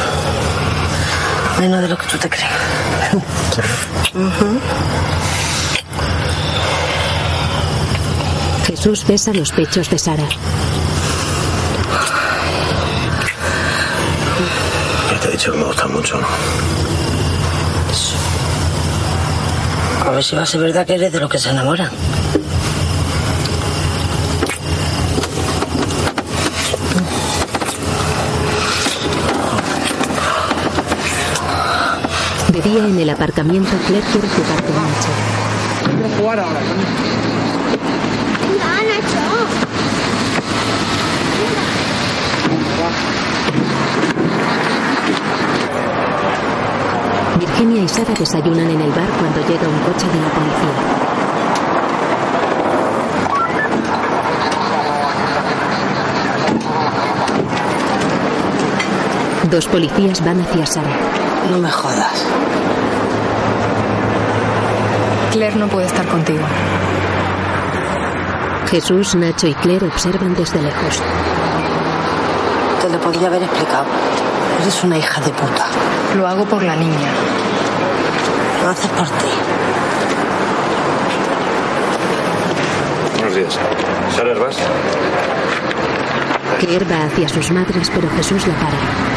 Menos 1.59 1.81
de 1.81 1.89
lo 1.89 1.97
que 1.97 2.07
tú 2.07 2.17
te 2.17 2.29
crees. 2.29 2.47
Jesús 8.67 9.05
besa 9.05 9.33
los 9.33 9.51
pechos 9.51 9.89
de 9.89 9.99
Sara. 9.99 10.23
Ya 15.11 15.19
te 15.19 15.27
he 15.27 15.31
dicho 15.31 15.51
que 15.51 15.57
me 15.57 15.65
gusta 15.65 15.87
mucho, 15.87 16.17
¿no? 16.21 16.27
A 20.05 20.09
ver 20.11 20.23
si 20.23 20.37
va 20.37 20.43
a 20.43 20.45
ser 20.45 20.61
verdad 20.61 20.85
que 20.85 20.95
eres 20.95 21.11
de 21.11 21.19
los 21.19 21.29
que 21.29 21.37
se 21.37 21.49
enamoran. 21.49 21.91
Día 32.75 32.87
en 32.87 32.99
el 32.99 33.09
aparcamiento, 33.09 33.69
Claire 33.87 34.05
quiere 34.11 34.27
jugar 34.27 34.63
con 34.63 34.75
Nacho. 34.75 35.09
Quiero 35.85 36.09
jugar 36.17 36.39
ahora, 36.39 36.59
Nacho. 36.59 36.85
Virginia 47.39 47.83
y 47.83 47.87
Sara 47.87 48.13
desayunan 48.13 48.69
en 48.69 48.81
el 48.81 48.89
bar 48.91 49.09
cuando 49.19 49.39
llega 49.47 49.69
un 49.69 49.79
coche 49.79 50.07
de 50.07 50.21
la 50.21 50.29
policía. 50.29 50.73
Dos 59.49 59.67
policías 59.67 60.25
van 60.25 60.41
hacia 60.41 60.65
Sara. 60.65 61.24
No 61.51 61.59
me 61.59 61.71
jodas. 61.71 62.25
Claire 65.31 65.55
no 65.57 65.67
puede 65.67 65.87
estar 65.87 66.05
contigo. 66.07 66.43
Jesús, 68.69 69.15
Nacho 69.15 69.47
y 69.47 69.53
Claire 69.53 69.87
observan 69.87 70.33
desde 70.33 70.61
lejos. 70.61 71.01
Te 72.81 72.89
lo 72.89 72.99
podría 72.99 73.27
haber 73.27 73.43
explicado. 73.43 73.85
Eres 74.61 74.83
una 74.83 74.97
hija 74.97 75.21
de 75.21 75.29
puta. 75.31 75.65
Lo 76.15 76.27
hago 76.27 76.45
por 76.45 76.63
la 76.63 76.75
niña. 76.75 77.11
Lo 78.63 78.69
haces 78.69 78.89
por 78.91 79.07
ti. 79.07 79.29
Buenos 83.19 83.35
días. 83.35 83.59
¿Sara 84.15 84.31
Herbás? 84.31 84.57
Claire 86.59 86.85
va 86.85 87.05
hacia 87.05 87.29
sus 87.29 87.51
madres, 87.51 87.91
pero 87.93 88.09
Jesús 88.11 88.47
la 88.47 88.53
para. 88.55 89.14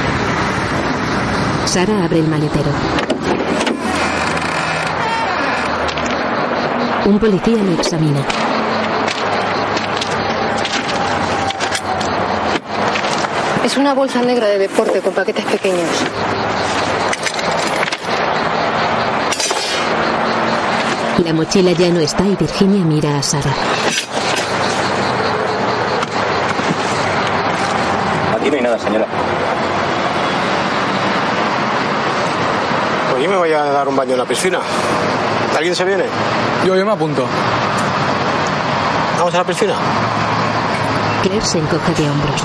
Sara 1.69 2.03
abre 2.03 2.21
el 2.21 2.27
maletero. 2.27 2.71
Un 7.05 7.19
policía 7.19 7.63
lo 7.63 7.73
examina. 7.73 8.21
Es 13.67 13.77
una 13.77 13.93
bolsa 13.93 14.23
negra 14.23 14.47
de 14.47 14.59
deporte 14.61 15.03
con 15.03 15.13
paquetes 15.13 15.45
pequeños. 15.45 15.91
La 21.23 21.35
mochila 21.35 21.73
ya 21.73 21.91
no 21.91 22.01
está 22.01 22.25
y 22.25 22.35
Virginia 22.35 22.83
mira 22.83 23.19
a 23.19 23.23
Sara. 23.23 23.53
Aquí 28.41 28.51
no 28.51 28.57
hay 28.57 28.63
nada, 28.63 28.79
señora. 28.79 29.07
Yo 33.21 33.29
me 33.29 33.37
voy 33.37 33.53
a 33.53 33.65
dar 33.65 33.89
un 33.89 33.97
baño 33.97 34.13
en 34.13 34.19
la 34.19 34.25
piscina. 34.25 34.61
¿Alguien 35.57 35.75
se 35.75 35.85
viene? 35.85 36.05
Yo, 36.65 36.77
yo 36.77 36.85
me 36.87 36.93
apunto. 36.93 37.27
¿Vamos 39.19 39.35
a 39.35 39.39
la 39.39 39.45
piscina? 39.45 39.75
Claire 41.23 41.45
se 41.45 41.59
encoge 41.59 41.95
de 41.95 42.09
hombros. 42.11 42.43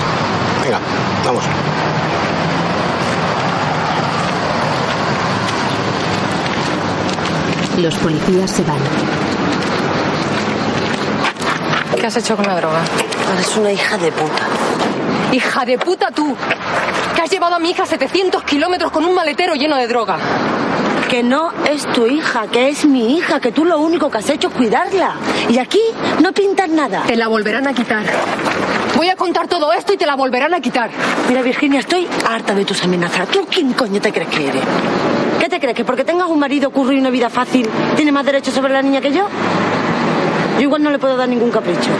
Venga, 0.63 0.80
vamos. 1.26 1.43
Los 7.78 7.95
policías 7.95 8.51
se 8.51 8.63
van. 8.63 8.78
¿Qué 11.99 12.07
has 12.07 12.17
hecho 12.17 12.36
con 12.36 12.45
la 12.47 12.55
droga? 12.55 12.82
Eres 13.34 13.55
una 13.57 13.71
hija 13.71 13.97
de 13.97 14.11
puta. 14.11 14.43
¡Hija 15.32 15.65
de 15.65 15.78
puta 15.78 16.11
tú! 16.11 16.36
Que 17.15 17.21
has 17.21 17.30
llevado 17.30 17.55
a 17.55 17.59
mi 17.59 17.71
hija 17.71 17.86
700 17.86 18.43
kilómetros 18.43 18.91
con 18.91 19.05
un 19.05 19.15
maletero 19.15 19.55
lleno 19.55 19.76
de 19.78 19.88
droga. 19.88 20.17
Que 21.14 21.22
no 21.22 21.51
es 21.70 21.86
tu 21.93 22.07
hija, 22.07 22.47
que 22.47 22.70
es 22.70 22.86
mi 22.86 23.16
hija, 23.16 23.39
que 23.39 23.51
tú 23.51 23.66
lo 23.66 23.78
único 23.78 24.09
que 24.09 24.18
has 24.18 24.28
hecho 24.32 24.47
es 24.47 24.55
cuidarla. 24.55 25.14
Y 25.47 25.59
aquí 25.59 25.80
no 26.20 26.32
pintas 26.32 26.68
nada. 26.70 27.03
Te 27.03 27.16
la 27.16 27.28
volverán 27.28 27.68
a 27.68 27.74
quitar. 27.76 28.03
Voy 28.97 29.09
a 29.09 29.16
contar 29.16 29.47
todo 29.47 29.72
esto 29.74 29.93
y 29.93 29.97
te 29.97 30.07
la 30.07 30.16
volverán 30.16 30.55
a 30.55 30.59
quitar. 30.59 30.89
Mira, 31.30 31.43
Virginia, 31.43 31.82
estoy 31.82 32.07
harta 32.28 32.55
de 32.55 32.66
tus 32.66 32.84
amenazas. 32.84 33.28
¿Tú 33.28 33.45
quién 33.47 33.74
coño 33.74 34.01
te 34.01 34.11
crees 34.11 34.28
que 34.28 34.47
eres? 34.47 34.64
¿Qué 35.39 35.49
te 35.49 35.59
crees? 35.59 35.76
¿Que 35.76 35.86
porque 35.86 36.03
tengas 36.03 36.28
un 36.30 36.39
marido, 36.39 36.72
curro 36.72 36.93
y 36.93 36.97
una 36.97 37.11
vida 37.11 37.30
fácil, 37.30 37.70
tienes 37.95 38.11
más 38.11 38.26
derecho 38.26 38.49
sobre 38.49 38.74
la 38.74 38.82
niña 38.82 38.99
que 38.99 39.11
yo? 39.11 39.28
Yo 40.55 40.61
igual 40.61 40.82
no 40.82 40.89
le 40.89 40.97
puedo 40.97 41.16
dar 41.16 41.30
ningún 41.30 41.51
capricho. 41.51 41.91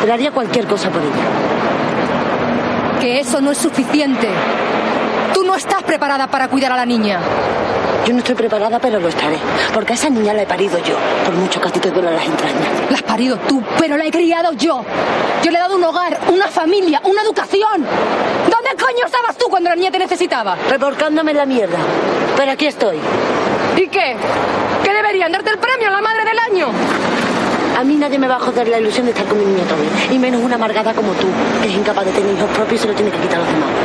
Pero 0.00 0.14
haría 0.14 0.30
cualquier 0.30 0.68
cosa 0.68 0.90
por 0.90 1.02
ella. 1.02 3.00
Que 3.00 3.18
eso 3.18 3.40
no 3.40 3.50
es 3.50 3.58
suficiente. 3.58 4.28
Tú 5.34 5.42
no 5.42 5.56
estás 5.56 5.82
preparada 5.82 6.28
para 6.28 6.46
cuidar 6.46 6.70
a 6.70 6.76
la 6.76 6.86
niña. 6.86 7.18
Yo 8.06 8.12
no 8.12 8.18
estoy 8.18 8.34
preparada, 8.34 8.78
pero 8.78 9.00
lo 9.00 9.08
estaré. 9.08 9.38
Porque 9.72 9.92
a 9.92 9.96
esa 9.96 10.10
niña 10.10 10.34
la 10.34 10.42
he 10.42 10.46
parido 10.46 10.78
yo, 10.78 10.94
por 11.24 11.34
mucho 11.34 11.60
que 11.60 11.68
a 11.68 11.70
ti 11.72 11.80
te 11.80 11.90
duela 11.90 12.10
las 12.10 12.24
entrañas. 12.26 12.90
La 12.90 12.96
has 12.96 13.02
parido 13.02 13.38
tú, 13.48 13.62
pero 13.78 13.96
la 13.96 14.04
he 14.04 14.10
criado 14.10 14.52
yo. 14.52 14.84
Yo 15.42 15.50
le 15.50 15.56
he 15.56 15.60
dado 15.60 15.76
un 15.76 15.84
hogar, 15.84 16.20
una 16.30 16.48
familia, 16.48 17.00
una 17.04 17.22
educación. 17.22 17.86
¿Dónde 18.50 18.82
coño 18.82 19.06
estabas 19.06 19.36
tú 19.38 19.46
cuando 19.48 19.70
la 19.70 19.76
niña 19.76 19.90
te 19.90 19.98
necesitaba? 19.98 20.56
Reporcándome 20.68 21.30
en 21.30 21.36
la 21.38 21.46
mierda. 21.46 21.78
Pero 22.36 22.52
aquí 22.52 22.66
estoy. 22.66 22.98
¿Y 23.76 23.88
qué? 23.88 24.16
¿Qué 24.82 24.92
deberían 24.92 25.32
darte 25.32 25.50
el 25.50 25.58
premio 25.58 25.88
a 25.88 25.92
la 25.92 26.00
madre 26.02 26.24
del 26.24 26.38
año? 26.38 26.68
A 27.78 27.82
mí 27.82 27.96
nadie 27.96 28.18
me 28.18 28.28
va 28.28 28.36
a 28.36 28.40
joder 28.40 28.68
la 28.68 28.78
ilusión 28.78 29.06
de 29.06 29.12
estar 29.12 29.26
con 29.26 29.38
mi 29.38 29.44
niña 29.46 29.64
Toby. 29.64 30.14
Y 30.14 30.18
menos 30.18 30.42
una 30.42 30.56
amargada 30.56 30.92
como 30.92 31.12
tú, 31.12 31.26
que 31.62 31.68
es 31.68 31.74
incapaz 31.74 32.04
de 32.04 32.12
tener 32.12 32.36
hijos 32.36 32.50
propios 32.50 32.80
y 32.80 32.82
se 32.82 32.88
lo 32.88 32.94
tiene 32.94 33.10
que 33.10 33.18
quitar 33.18 33.36
a 33.36 33.42
los 33.42 33.48
demás. 33.48 33.83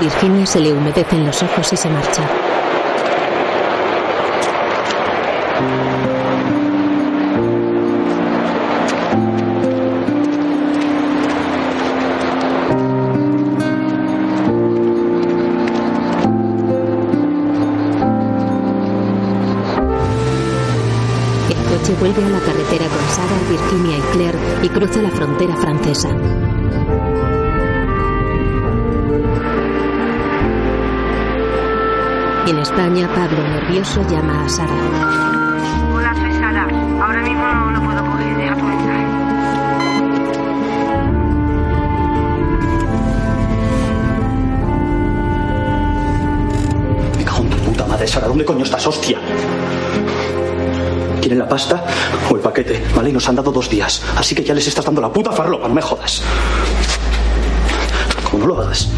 Virginia 0.00 0.46
se 0.46 0.60
le 0.60 0.72
humedecen 0.72 1.26
los 1.26 1.42
ojos 1.42 1.72
y 1.72 1.76
se 1.76 1.90
marcha. 1.90 2.22
El 21.48 21.64
coche 21.64 21.94
vuelve 21.98 22.24
a 22.24 22.28
la 22.28 22.38
carretera 22.38 22.86
con 22.86 23.08
Sara, 23.08 23.36
Virginia 23.50 23.98
y 23.98 24.00
Claire 24.12 24.38
y 24.62 24.68
cruza 24.68 25.02
la 25.02 25.10
frontera 25.10 25.56
francesa. 25.56 26.08
En 32.48 32.58
España, 32.58 33.06
Pablo, 33.14 33.46
nervioso, 33.46 34.00
llama 34.08 34.46
a 34.46 34.48
Sara. 34.48 34.72
Hola, 35.92 36.14
soy 36.14 36.32
Sara. 36.32 36.66
Ahora 36.98 37.20
mismo 37.20 37.46
no, 37.46 37.70
no 37.72 37.84
puedo 37.84 38.02
coger. 38.06 38.36
Deja 38.38 38.56
tu 38.56 38.64
mensaje. 38.64 39.04
Me 47.18 47.24
cago 47.24 47.42
en 47.42 47.50
tu 47.50 47.56
puta 47.58 47.84
madre, 47.84 48.06
Sara. 48.06 48.28
¿Dónde 48.28 48.46
coño 48.46 48.64
estás, 48.64 48.86
hostia? 48.86 49.18
¿Quieren 51.20 51.40
la 51.40 51.48
pasta 51.48 51.84
o 52.30 52.34
el 52.34 52.40
paquete? 52.40 52.82
Vale, 52.96 53.10
y 53.10 53.12
nos 53.12 53.28
han 53.28 53.36
dado 53.36 53.52
dos 53.52 53.68
días. 53.68 54.02
Así 54.16 54.34
que 54.34 54.42
ya 54.42 54.54
les 54.54 54.66
estás 54.66 54.86
dando 54.86 55.02
la 55.02 55.12
puta 55.12 55.32
farlopa, 55.32 55.68
no 55.68 55.74
me 55.74 55.82
jodas. 55.82 56.22
Como 58.24 58.46
no 58.46 58.54
lo 58.54 58.62
hagas, 58.62 58.88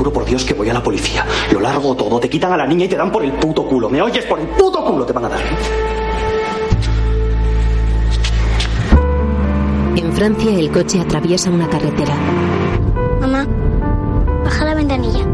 juro 0.00 0.12
por 0.14 0.24
Dios 0.24 0.46
que 0.46 0.54
voy 0.54 0.70
a 0.70 0.72
la 0.72 0.82
policía. 0.82 1.26
Lo 1.52 1.60
largo 1.60 1.94
todo, 1.94 2.18
te 2.18 2.30
quitan 2.30 2.50
a 2.54 2.56
la 2.56 2.66
niña 2.66 2.86
y 2.86 2.88
te 2.88 2.96
dan 2.96 3.12
por 3.12 3.22
el 3.22 3.32
puto 3.32 3.66
culo. 3.66 3.90
¿Me 3.90 4.00
oyes? 4.00 4.24
Por 4.24 4.40
el 4.40 4.46
puto 4.46 4.82
culo 4.82 5.04
te 5.04 5.12
van 5.12 5.26
a 5.26 5.28
dar. 5.28 5.40
En 9.94 10.10
Francia, 10.14 10.58
el 10.58 10.70
coche 10.70 11.02
atraviesa 11.02 11.50
una 11.50 11.68
carretera. 11.68 12.14
Mamá, 13.20 13.46
baja 14.42 14.64
la 14.64 14.74
ventanilla. 14.74 15.26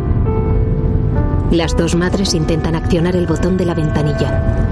Las 1.53 1.77
dos 1.77 1.95
madres 1.95 2.35
intentan 2.35 2.75
accionar 2.75 3.15
el 3.15 3.29
botón 3.29 3.57
de 3.57 3.67
la 3.67 3.75
ventanilla. 3.75 4.67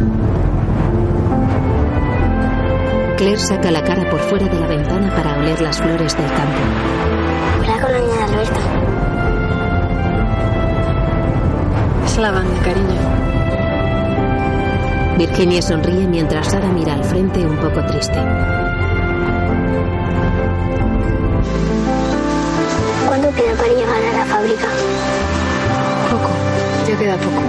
Claire 3.16 3.38
saca 3.38 3.70
la 3.70 3.84
cara 3.84 4.10
por 4.10 4.18
fuera 4.18 4.48
de 4.48 4.58
la 4.58 4.66
ventana 4.66 5.14
para 5.14 5.38
oler 5.38 5.60
las 5.60 5.78
flores 5.78 6.16
del 6.16 6.26
campo. 6.26 7.03
Es 12.24 12.30
la 12.30 12.40
banda, 12.40 12.58
cariño. 12.62 13.00
Virginia 15.18 15.60
sonríe 15.60 16.06
mientras 16.06 16.52
Sara 16.52 16.68
mira 16.68 16.94
al 16.94 17.04
frente 17.04 17.44
un 17.44 17.54
poco 17.58 17.84
triste. 17.84 18.18
¿Cuánto 23.06 23.30
queda 23.34 23.54
para 23.56 23.68
llegar 23.68 24.02
a 24.02 24.16
la 24.16 24.24
fábrica? 24.24 24.68
Poco. 26.10 26.30
Ya 26.88 26.96
queda 26.98 27.16
poco. 27.18 27.42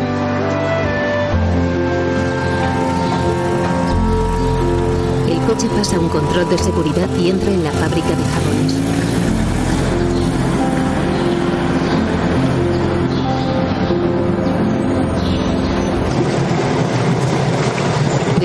El 5.30 5.39
coche 5.47 5.69
pasa 5.73 5.97
un 5.97 6.09
control 6.09 6.49
de 6.49 6.57
seguridad 6.57 7.07
y 7.17 7.30
entra 7.30 7.49
en 7.49 7.63
la 7.63 7.71
fábrica 7.71 8.09
de 8.09 8.26
jabones. 8.26 9.24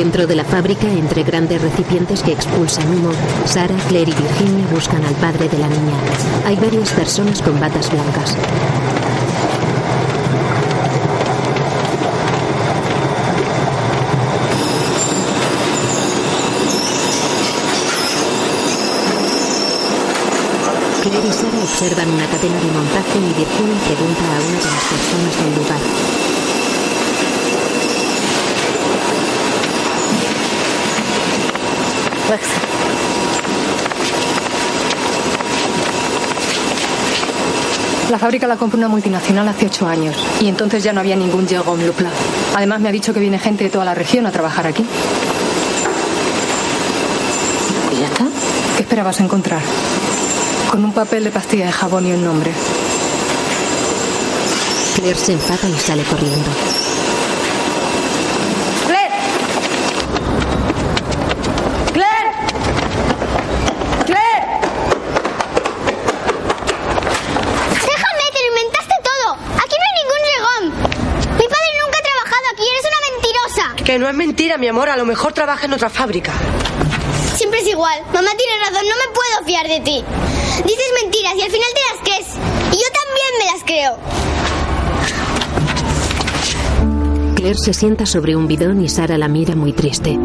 Dentro 0.01 0.26
de 0.26 0.34
la 0.34 0.44
fábrica, 0.44 0.90
entre 0.90 1.24
grandes 1.24 1.61
recipientes 1.61 2.22
que 2.22 2.32
expulsan 2.32 2.88
humo, 2.88 3.11
Sara, 3.44 3.74
Claire 3.86 4.11
y 4.11 4.14
Virginia 4.14 4.66
buscan 4.72 5.05
al 5.05 5.14
padre 5.16 5.46
de 5.46 5.59
la 5.59 5.68
niña. 5.68 5.92
Hay 6.46 6.57
varias 6.57 6.88
personas 6.92 7.42
con 7.42 7.61
batas 7.61 7.90
blancas. 7.90 8.34
Claire 21.03 21.28
y 21.28 21.32
Sara 21.32 21.59
observan 21.62 22.09
una 22.09 22.24
cadena 22.24 22.59
de 22.59 22.72
montaje 22.72 23.18
y 23.18 23.34
Virginia 23.34 23.78
pregunta 23.84 24.22
a 24.24 24.40
una 24.48 24.59
de 24.61 24.64
las 24.64 24.84
personas 24.88 25.44
del 25.44 25.55
lugar. 25.57 26.30
La 38.11 38.18
fábrica 38.18 38.47
la 38.47 38.57
compró 38.57 38.78
una 38.78 38.89
multinacional 38.89 39.49
hace 39.49 39.66
ocho 39.66 39.87
años 39.87 40.16
y 40.41 40.49
entonces 40.49 40.83
ya 40.83 40.93
no 40.93 41.01
había 41.01 41.16
ningún 41.16 41.47
Jérôme 41.47 41.85
Leplat. 41.85 42.12
Además 42.55 42.81
me 42.81 42.89
ha 42.89 42.93
dicho 42.93 43.12
que 43.14 43.20
viene 43.20 43.39
gente 43.39 43.64
de 43.64 43.70
toda 43.70 43.85
la 43.85 43.95
región 43.95 44.26
a 44.26 44.33
trabajar 44.33 44.66
aquí. 44.66 44.85
¿Y 47.93 48.01
ya 48.01 48.07
está? 48.07 48.26
¿Qué 48.76 48.83
esperabas 48.83 49.20
encontrar? 49.20 49.61
Con 50.70 50.85
un 50.85 50.93
papel 50.93 51.24
de 51.24 51.31
pastilla 51.31 51.66
de 51.66 51.72
jabón 51.72 52.07
y 52.07 52.12
un 52.12 52.24
nombre. 52.24 52.53
Claire 54.97 55.18
se 55.18 55.33
enfada 55.33 55.68
y 55.68 55.78
sale 55.78 56.03
corriendo. 56.05 56.51
¡Claire! 58.87 59.14
¡Claire! 61.93 62.33
¡Claire! 64.07 64.47
¡Déjame! 67.87 68.24
¡Te 68.33 68.41
lo 68.41 68.49
inventaste 68.49 68.95
todo! 69.03 69.26
¡Aquí 69.57 69.76
no 69.76 69.85
hay 69.87 69.95
ningún 70.01 70.22
regón! 70.35 70.62
Mi 71.39 71.47
padre 71.49 71.70
nunca 71.83 71.99
ha 71.99 72.03
trabajado 72.03 72.45
aquí, 72.53 72.64
eres 72.68 72.85
una 72.91 73.01
mentirosa. 73.11 73.85
Que 73.85 73.99
no 73.99 74.09
es 74.09 74.14
mentira, 74.14 74.59
mi 74.59 74.60
amor. 74.71 74.89
A 74.89 74.97
lo 74.97 75.05
mejor 75.05 75.33
trabaja 75.33 75.66
en 75.66 75.75
otra 75.75 75.91
fábrica. 75.91 76.33
Siempre 77.37 77.61
es 77.61 77.66
igual. 77.68 78.01
Mamá 78.12 78.31
tiene 78.37 78.59
razón, 78.64 78.87
no 78.89 78.97
me 78.97 79.09
puedo 79.14 79.45
fiar 79.45 79.68
de 79.68 79.81
ti. 79.81 80.05
Dices 80.64 80.93
mentiras 81.03 81.35
y 81.37 81.43
al 81.43 81.51
final 81.51 81.68
te 81.75 81.81
las 81.91 82.01
crees. 82.03 82.29
Y 82.73 82.77
yo 82.77 82.89
también 83.01 83.33
me 83.39 83.45
las 83.53 83.62
creo. 83.64 83.99
Claire 87.37 87.59
se 87.59 87.73
sienta 87.73 88.07
sobre 88.07 88.37
un 88.37 88.47
bidón 88.47 88.83
y 88.83 88.89
Sara 88.89 89.18
la 89.18 89.29
mira 89.29 89.55
muy 89.55 89.73
triste. 89.73 90.18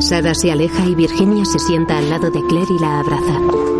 Sara 0.00 0.34
se 0.34 0.52
aleja 0.52 0.84
y 0.84 0.94
Virginia 0.94 1.44
se 1.44 1.58
sienta 1.58 1.98
al 1.98 2.08
lado 2.10 2.30
de 2.30 2.40
Claire 2.46 2.72
y 2.76 2.80
la 2.80 3.00
abraza. 3.00 3.71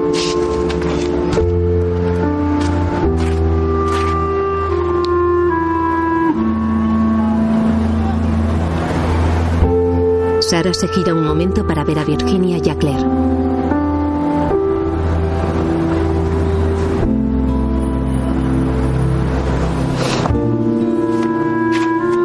Sara 10.52 10.74
se 10.74 10.86
gira 10.86 11.14
un 11.14 11.24
momento 11.24 11.66
para 11.66 11.82
ver 11.82 11.98
a 11.98 12.04
Virginia 12.04 12.58
y 12.62 12.68
a 12.68 12.76
Claire. 12.76 13.06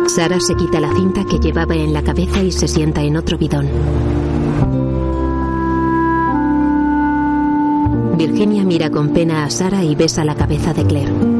Sara 0.07 0.41
se 0.41 0.55
quita 0.55 0.81
la 0.81 0.93
cinta 0.93 1.23
que 1.23 1.39
llevaba 1.39 1.73
en 1.75 1.93
la 1.93 2.03
cabeza 2.03 2.43
y 2.43 2.51
se 2.51 2.67
sienta 2.67 3.01
en 3.01 3.15
otro 3.15 3.37
bidón. 3.37 3.69
Virginia 8.17 8.65
mira 8.65 8.89
con 8.89 9.13
pena 9.13 9.45
a 9.45 9.49
Sara 9.49 9.85
y 9.85 9.95
besa 9.95 10.25
la 10.25 10.35
cabeza 10.35 10.73
de 10.73 10.83
Claire. 10.83 11.36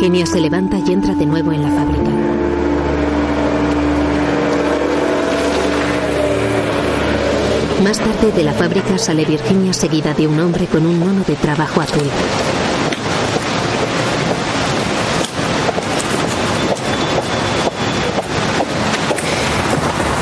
Virginia 0.00 0.24
se 0.24 0.40
levanta 0.40 0.78
y 0.78 0.92
entra 0.92 1.14
de 1.14 1.26
nuevo 1.26 1.52
en 1.52 1.60
la 1.60 1.68
fábrica. 1.68 2.10
Más 7.84 7.98
tarde 7.98 8.32
de 8.32 8.42
la 8.42 8.54
fábrica 8.54 8.96
sale 8.96 9.26
Virginia 9.26 9.74
seguida 9.74 10.14
de 10.14 10.26
un 10.26 10.40
hombre 10.40 10.64
con 10.68 10.86
un 10.86 10.98
mono 10.98 11.22
de 11.24 11.36
trabajo 11.36 11.82
azul. 11.82 12.08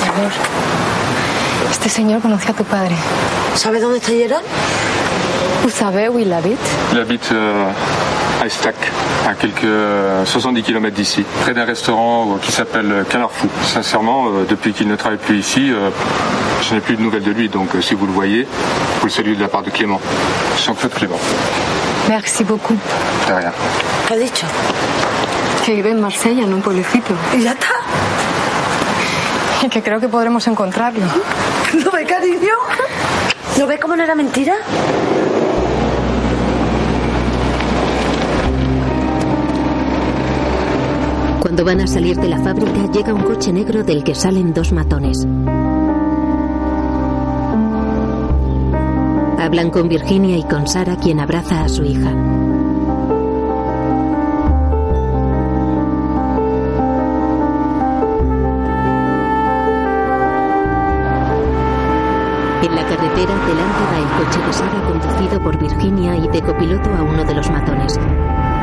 Mi 0.03 0.09
amor, 0.09 0.33
este 1.71 1.89
señor 1.89 2.21
conoció 2.21 2.51
a 2.51 2.55
tu 2.55 2.65
padre. 2.65 2.97
¿Sabe 3.55 3.79
dónde 3.79 3.99
está 3.99 4.11
Gerard? 4.11 4.43
Savez 5.71 6.09
où 6.09 6.19
il 6.19 6.33
habite 6.33 6.59
Il 6.93 6.99
habite 6.99 7.29
euh, 7.31 7.71
à 8.41 8.47
Estac, 8.47 8.77
à 9.29 9.35
quelques 9.35 9.65
euh, 9.65 10.25
70 10.25 10.63
km 10.63 10.95
d'ici, 10.95 11.25
près 11.43 11.55
d'un 11.55 11.65
restaurant 11.65 12.35
euh, 12.35 12.39
qui 12.41 12.53
s'appelle 12.53 13.05
Canard 13.11 13.33
Fou. 13.33 13.49
Sincèrement, 13.65 14.27
euh, 14.29 14.45
depuis 14.49 14.73
qu'il 14.73 14.89
ne 14.89 14.97
travaille 14.97 15.19
plus 15.19 15.39
ici, 15.39 15.71
euh, 15.73 15.91
je 16.63 16.75
n'ai 16.75 16.81
plus 16.81 16.97
de 16.97 17.03
nouvelles 17.03 17.23
de 17.23 17.31
lui. 17.33 17.49
Donc 17.49 17.75
euh, 17.75 17.81
si 17.83 17.95
vous 17.95 18.07
le 18.07 18.13
voyez, 18.13 18.47
vous 19.01 19.07
le 19.07 19.11
saluez 19.11 19.35
de 19.35 19.41
la 19.41 19.49
part 19.49 19.63
de 19.63 19.71
Clément. 19.71 20.01
Jean-Claude 20.65 20.93
Clément. 20.95 21.19
Merci 22.09 22.45
beaucoup. 22.45 22.77
De 23.29 23.33
rien. 23.35 23.53
¿Qué 24.07 24.15
ha 24.15 24.17
dicho? 24.17 24.47
Que 25.67 25.73
vive 25.75 25.91
en 25.91 26.01
Marsella, 26.01 26.45
en 26.45 26.55
un 26.55 26.63
pueblecito. 26.63 27.15
¿Y 27.37 27.43
ya 27.43 27.53
está? 27.53 27.69
Y 29.63 29.69
que 29.69 29.83
creo 29.83 29.99
que 30.01 30.09
podremos 30.09 30.47
encontrarlo. 30.47 31.05
¿No 31.85 31.91
ve, 31.91 32.05
cariño? 32.05 32.55
¿No 33.59 33.67
ve 33.67 33.79
cómo 33.79 33.97
no 33.97 34.03
era 34.05 34.15
mentira? 34.15 34.55
Cuando 41.59 41.73
van 41.73 41.81
a 41.81 41.89
salir 41.89 42.17
de 42.17 42.29
la 42.29 42.39
fábrica 42.39 42.87
llega 42.93 43.13
un 43.13 43.23
coche 43.23 43.53
negro 43.53 43.83
del 43.83 44.05
que 44.05 44.15
salen 44.15 44.55
dos 44.55 44.71
matones. 44.71 45.27
Hablan 49.37 49.71
con 49.71 49.89
Virginia 49.89 50.37
y 50.37 50.45
con 50.45 50.69
Sara 50.69 50.95
quien 50.95 51.19
abraza 51.19 51.65
a 51.65 51.69
su 51.69 51.83
hija. 51.83 52.11
En 62.61 62.73
la 62.73 62.87
carretera 62.87 63.35
delante 63.35 63.83
va 63.83 63.99
el 63.99 64.25
coche 64.25 64.47
de 64.47 64.53
Sara 64.53 64.81
conducido 64.87 65.43
por 65.43 65.59
Virginia 65.59 66.15
y 66.15 66.29
de 66.29 66.41
copiloto 66.41 66.89
a 66.91 67.03
uno 67.03 67.25
de 67.25 67.35
los 67.35 67.51
matones. 67.51 67.99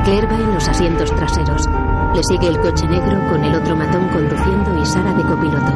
Claire 0.05 0.27
va 0.27 0.35
en 0.35 0.53
los 0.53 0.69
asientos 0.69 1.13
traseros. 1.13 1.67
Le 2.15 2.23
sigue 2.23 2.47
el 2.47 2.57
coche 2.61 2.87
negro 2.87 3.19
con 3.29 3.43
el 3.43 3.53
otro 3.53 3.75
matón 3.75 4.07
conduciendo 4.07 4.81
y 4.81 4.85
Sara 4.85 5.13
de 5.13 5.23
copiloto. 5.23 5.73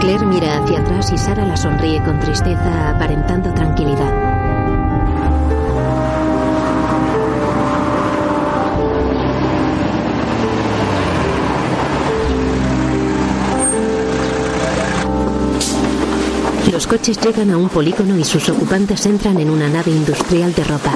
Claire 0.00 0.24
mira 0.24 0.56
hacia 0.56 0.80
atrás 0.80 1.12
y 1.12 1.18
Sara 1.18 1.44
la 1.44 1.54
sonríe 1.54 2.02
con 2.02 2.18
tristeza, 2.18 2.88
aparentando 2.88 3.52
tranquilidad. 3.52 4.10
Los 16.72 16.86
coches 16.86 17.20
llegan 17.20 17.50
a 17.50 17.58
un 17.58 17.68
polígono 17.68 18.18
y 18.18 18.24
sus 18.24 18.48
ocupantes 18.48 19.04
entran 19.04 19.38
en 19.38 19.50
una 19.50 19.68
nave 19.68 19.90
industrial 19.90 20.54
de 20.54 20.64
ropa. 20.64 20.94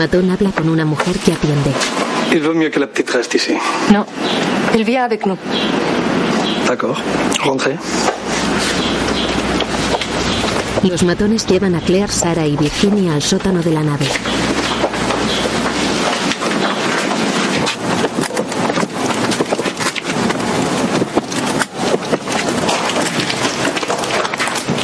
Matón 0.00 0.30
habla 0.30 0.50
con 0.50 0.70
una 0.70 0.86
mujer 0.86 1.18
que 1.18 1.30
atiende. 1.30 1.72
Il 2.32 2.40
vaut 2.40 2.54
mieux 2.54 2.70
que 2.70 2.80
la 2.80 2.86
petite 2.86 3.10
reste 3.10 3.36
ici. 3.36 3.52
No, 3.92 4.06
él 4.74 4.82
vient 4.82 5.04
avec 5.04 5.26
nous. 5.26 5.36
D'accord. 6.66 6.98
Rentrez. 7.44 7.76
Los 10.84 11.02
matones 11.02 11.44
llevan 11.46 11.74
a 11.74 11.80
Claire, 11.80 12.10
Sara 12.10 12.46
y 12.46 12.56
Virginia 12.56 13.12
al 13.12 13.20
sótano 13.20 13.60
de 13.60 13.72
la 13.72 13.82
nave. 13.82 14.06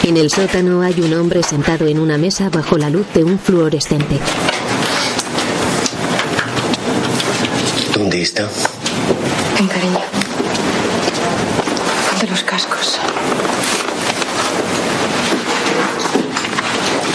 En 0.04 0.18
el 0.18 0.28
sótano 0.28 0.82
hay 0.82 1.00
un 1.00 1.14
hombre 1.14 1.42
sentado 1.42 1.86
en 1.86 1.98
una 1.98 2.18
mesa 2.18 2.50
bajo 2.50 2.76
la 2.76 2.90
luz 2.90 3.06
de 3.14 3.24
un 3.24 3.38
fluorescente. 3.38 4.20
¿Dónde 7.96 8.20
está? 8.20 8.46
Ven, 9.56 9.68
cariño. 9.68 10.00
Ponte 12.10 12.26
los 12.26 12.42
cascos. 12.42 12.98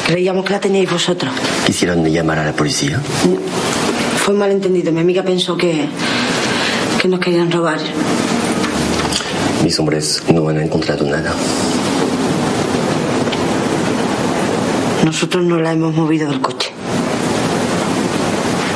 Creíamos 0.08 0.44
que 0.44 0.52
la 0.54 0.60
teníais 0.60 0.90
vosotros. 0.90 1.32
¿Quisieron 1.68 2.04
llamar 2.06 2.40
a 2.40 2.46
la 2.46 2.54
policía? 2.54 3.00
Fue 4.26 4.34
un 4.34 4.40
malentendido. 4.40 4.92
Mi 4.92 5.02
amiga 5.02 5.22
pensó 5.22 5.56
que, 5.56 5.86
que 7.00 7.08
nos 7.08 7.20
querían 7.20 7.52
robar. 7.52 7.78
Mis 9.64 9.78
hombres 9.78 10.24
no 10.34 10.50
han 10.50 10.62
encontrado 10.62 11.06
nada. 11.06 11.36
Nosotros 15.06 15.46
no 15.46 15.58
la 15.58 15.74
hemos 15.74 15.94
movido 15.94 16.28
del 16.28 16.42
coche. 16.42 16.72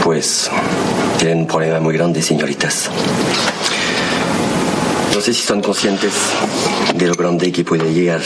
Pues 0.04 0.52
un 1.36 1.48
problema 1.48 1.80
muy 1.80 1.94
grande, 1.94 2.22
señoritas. 2.22 2.90
No 5.14 5.22
sé 5.22 5.34
si 5.34 5.42
son 5.42 5.62
conscientes 5.62 6.14
de 6.96 7.08
lo 7.08 7.16
grande 7.16 7.52
que 7.52 7.64
puede 7.64 7.94
llegar 7.94 8.22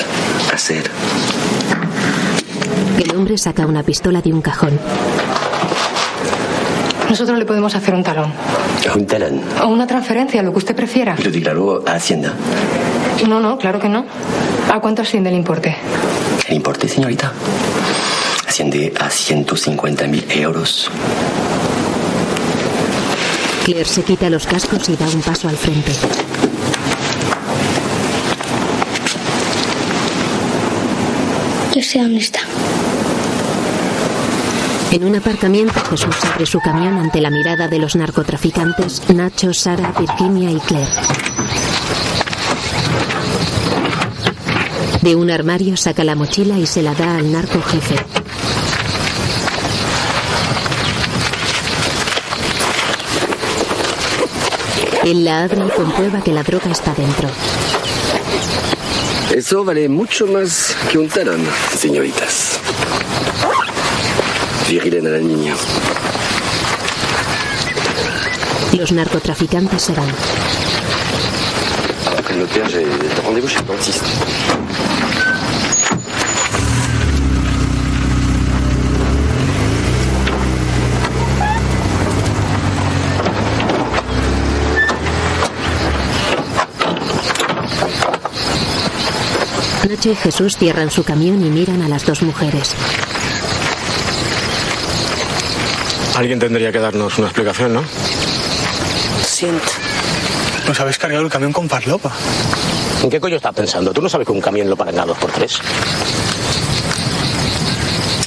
a 0.54 0.58
ser. 0.58 0.90
El 3.00 3.16
hombre 3.16 3.38
saca 3.38 3.66
una 3.66 3.84
pistola 3.84 4.22
de 4.22 4.34
un 4.34 4.42
cajón. 4.42 4.80
Nosotros 7.10 7.40
le 7.40 7.46
podemos 7.46 7.74
hacer 7.76 7.94
un 7.94 8.04
talón. 8.04 8.32
Un 8.96 9.06
talón. 9.08 9.42
O 9.64 9.68
una 9.68 9.88
transferencia, 9.88 10.44
lo 10.44 10.52
que 10.52 10.60
usted 10.60 10.76
prefiera. 10.76 11.16
Lo 11.24 11.32
declaró 11.32 11.84
a 11.88 11.94
Hacienda. 11.94 12.34
No, 13.28 13.40
no, 13.40 13.58
claro 13.58 13.80
que 13.80 13.90
no. 13.90 14.06
¿A 14.72 14.80
cuánto 14.80 15.02
asciende 15.02 15.30
el 15.30 15.36
importe? 15.36 15.76
¿El 16.48 16.56
importe, 16.56 16.88
señorita? 16.88 17.34
Asciende 18.48 18.94
a 19.00 19.10
150 19.10 20.08
mil 20.08 20.26
euros. 20.30 20.90
Claire 23.70 23.88
se 23.88 24.02
quita 24.02 24.32
los 24.32 24.48
cascos 24.48 24.90
y 24.90 24.96
da 24.96 25.08
un 25.08 25.22
paso 25.22 25.48
al 25.48 25.56
frente. 25.56 25.92
Yo 31.76 31.84
sé 31.84 32.00
dónde 32.00 32.18
está. 32.18 32.40
En 34.92 35.04
un 35.04 35.16
aparcamiento, 35.16 35.80
Jesús 35.88 36.16
abre 36.34 36.48
su 36.48 36.60
camión 36.60 36.98
ante 36.98 37.22
la 37.22 37.30
mirada 37.30 37.68
de 37.68 37.78
los 37.78 37.96
narcotraficantes 37.96 39.04
Nacho, 39.14 39.54
Sara, 39.54 39.94
Virginia 40.00 40.50
y 40.50 40.60
Claire. 40.62 40.90
De 45.04 45.16
un 45.16 45.30
armario 45.30 45.78
saca 45.78 46.04
la 46.04 46.16
mochila 46.16 46.58
y 46.58 46.66
se 46.66 46.82
la 46.82 46.96
da 46.96 47.18
al 47.18 47.32
narco 47.32 47.62
jefe. 47.62 48.19
Él 55.04 55.24
la 55.24 55.44
abre 55.44 55.62
y 55.66 55.70
comprueba 55.70 56.22
que 56.22 56.32
la 56.32 56.44
droga 56.44 56.72
está 56.72 56.94
dentro. 56.94 57.30
Eso 59.34 59.64
vale 59.64 59.88
mucho 59.88 60.28
más 60.28 60.76
que 60.92 60.98
un 60.98 61.08
talón, 61.08 61.42
señoritas. 61.76 62.60
Vigilen 64.68 65.08
a 65.08 65.12
la 65.12 65.20
niña. 65.20 65.56
Los 68.74 68.92
narcotraficantes 68.92 69.82
se 69.82 69.94
van. 69.94 70.10
Après 72.18 72.36
le 72.36 72.46
j'ai 72.70 72.86
rendez-vous 73.26 73.48
chez 73.48 73.60
le 73.62 73.66
dentiste. 73.68 74.04
Nacho 90.00 90.12
y 90.12 90.16
Jesús 90.16 90.56
cierran 90.56 90.90
su 90.90 91.04
camión 91.04 91.46
y 91.46 91.50
miran 91.50 91.82
a 91.82 91.90
las 91.90 92.06
dos 92.06 92.22
mujeres. 92.22 92.74
Alguien 96.16 96.40
tendría 96.40 96.72
que 96.72 96.80
darnos 96.80 97.18
una 97.18 97.28
explicación, 97.28 97.74
¿no? 97.74 97.84
Siento. 99.22 99.68
Nos 100.70 100.80
habéis 100.80 100.98
cargado 100.98 101.26
el 101.26 101.30
camión 101.30 101.52
con 101.52 101.68
farlopa. 101.68 102.14
¿En 103.04 103.10
qué 103.10 103.20
coño 103.20 103.36
estás 103.36 103.54
pensando? 103.54 103.92
¿Tú 103.92 104.02
no 104.02 104.08
sabes 104.08 104.26
que 104.26 104.32
un 104.32 104.40
camión 104.40 104.70
lo 104.70 104.78
paran 104.78 104.98
a 105.00 105.06
dos 105.06 105.18
por 105.18 105.32
tres? 105.32 105.60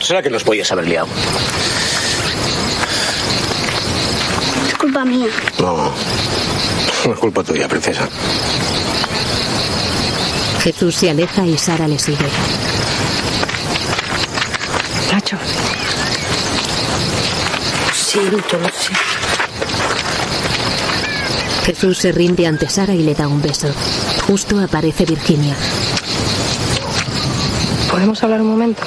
Será 0.03 0.23
que 0.23 0.29
nos 0.29 0.45
podías 0.45 0.71
haber 0.73 0.87
liado. 0.87 1.07
Es 4.69 4.75
culpa 4.75 5.07
mía. 5.07 5.29
No, 5.59 5.91
no 7.07 7.15
es 7.15 7.19
culpa 7.19 7.43
tuya, 7.43 7.67
princesa. 7.67 8.07
Jesús 10.63 10.95
se 10.95 11.11
aleja 11.11 11.45
y 11.45 11.59
Sara 11.59 11.89
le 11.89 11.99
sigue. 11.99 12.25
Nacho. 15.11 15.37
Siento, 17.93 18.59
lo 18.59 18.69
sé. 18.69 18.93
Jesús 21.67 21.99
se 21.99 22.13
rinde 22.13 22.47
ante 22.47 22.69
Sara 22.69 22.95
y 22.95 23.03
le 23.03 23.13
da 23.15 23.27
un 23.27 23.43
beso. 23.43 23.67
Justo 24.29 24.61
aparece 24.61 25.05
Virginia. 25.05 25.57
¿Podemos 27.91 28.23
hablar 28.23 28.41
un 28.41 28.49
momento? 28.49 28.83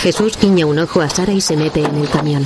Jesús 0.00 0.36
guiña 0.40 0.66
un 0.66 0.80
ojo 0.80 1.00
a 1.00 1.08
Sara 1.08 1.32
y 1.32 1.40
se 1.40 1.56
mete 1.56 1.84
en 1.84 1.94
el 1.94 2.08
camión. 2.08 2.44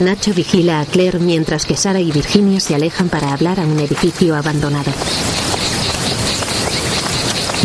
Nacho 0.00 0.32
vigila 0.32 0.80
a 0.80 0.86
Claire 0.86 1.18
mientras 1.18 1.66
que 1.66 1.76
Sara 1.76 2.00
y 2.00 2.10
Virginia 2.10 2.58
se 2.58 2.74
alejan 2.74 3.10
para 3.10 3.34
hablar 3.34 3.60
a 3.60 3.66
un 3.66 3.78
edificio 3.78 4.34
abandonado. 4.34 4.90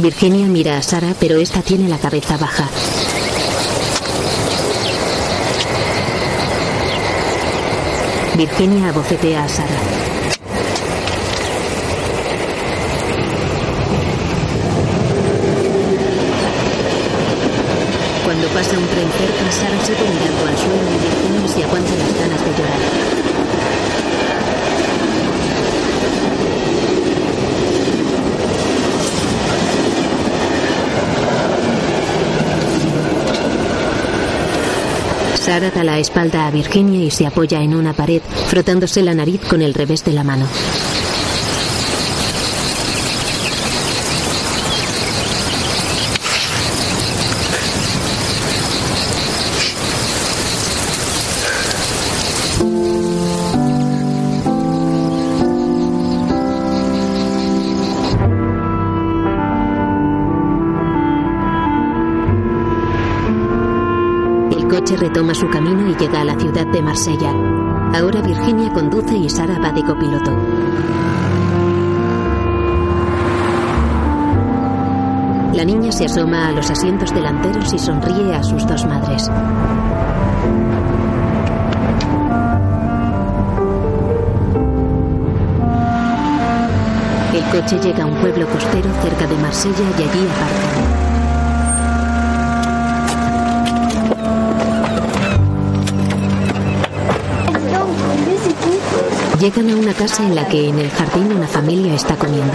Virginia 0.02 0.46
mira 0.48 0.78
a 0.78 0.82
Sara, 0.82 1.16
pero 1.18 1.38
esta 1.38 1.62
tiene 1.62 1.88
la 1.88 1.98
cabeza 1.98 2.36
baja. 2.36 2.70
Virginia 8.36 8.90
abofetea 8.90 9.46
a 9.46 9.48
Sara. 9.48 9.80
Cuando 18.26 18.48
pasa 18.50 18.78
un 18.78 18.86
tren 18.88 19.08
cerca, 19.18 19.52
Sara 19.52 19.86
se 19.86 19.94
pone 19.94 20.10
mirando 20.10 20.48
al 20.48 20.58
suelo 20.58 20.92
y 20.92 20.98
Virginia 21.00 21.48
se 21.48 21.64
aguanta 21.64 21.96
las 21.96 22.20
ganas 22.20 22.44
de 22.44 22.52
llorar. 22.58 23.16
Sara 35.66 35.78
da 35.78 35.84
la 35.84 35.98
espalda 35.98 36.46
a 36.46 36.52
Virginia 36.52 37.04
y 37.04 37.10
se 37.10 37.26
apoya 37.26 37.60
en 37.64 37.74
una 37.74 37.94
pared, 37.94 38.22
frotándose 38.48 39.02
la 39.02 39.16
nariz 39.16 39.42
con 39.42 39.64
el 39.64 39.74
revés 39.74 40.04
de 40.04 40.14
la 40.14 40.24
mano. 40.24 40.46
Retoma 65.16 65.34
su 65.34 65.48
camino 65.48 65.90
y 65.90 65.96
llega 65.96 66.20
a 66.20 66.26
la 66.26 66.38
ciudad 66.38 66.68
de 66.68 66.82
Marsella. 66.82 67.32
Ahora 67.94 68.20
Virginia 68.20 68.74
conduce 68.74 69.16
y 69.16 69.30
Sara 69.30 69.58
va 69.60 69.72
de 69.72 69.82
copiloto. 69.82 70.30
La 75.54 75.64
niña 75.64 75.94
se 75.94 76.04
asoma 76.04 76.50
a 76.50 76.52
los 76.52 76.70
asientos 76.70 77.14
delanteros 77.14 77.74
y 77.74 77.80
sonríe 77.80 78.36
a 78.36 78.44
sus 78.44 78.68
dos 78.68 78.86
madres. 78.86 79.32
El 87.34 87.44
coche 87.62 87.80
llega 87.80 88.04
a 88.04 88.08
un 88.08 88.16
pueblo 88.16 88.46
costero 88.48 88.90
cerca 89.02 89.28
de 89.28 89.38
Marsella 89.38 89.86
y 89.98 90.04
allí 90.04 90.28
aparcan. 90.28 90.95
Llegan 99.46 99.70
a 99.70 99.76
una 99.76 99.94
casa 99.94 100.24
en 100.24 100.34
la 100.34 100.48
que 100.48 100.70
en 100.70 100.80
el 100.80 100.90
jardín 100.90 101.32
una 101.32 101.48
familia 101.48 101.94
está 101.94 102.16
comiendo. 102.16 102.52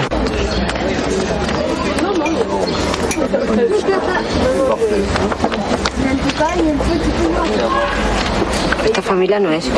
Esta 8.85 9.03
familia 9.03 9.39
no 9.39 9.53
es. 9.53 9.71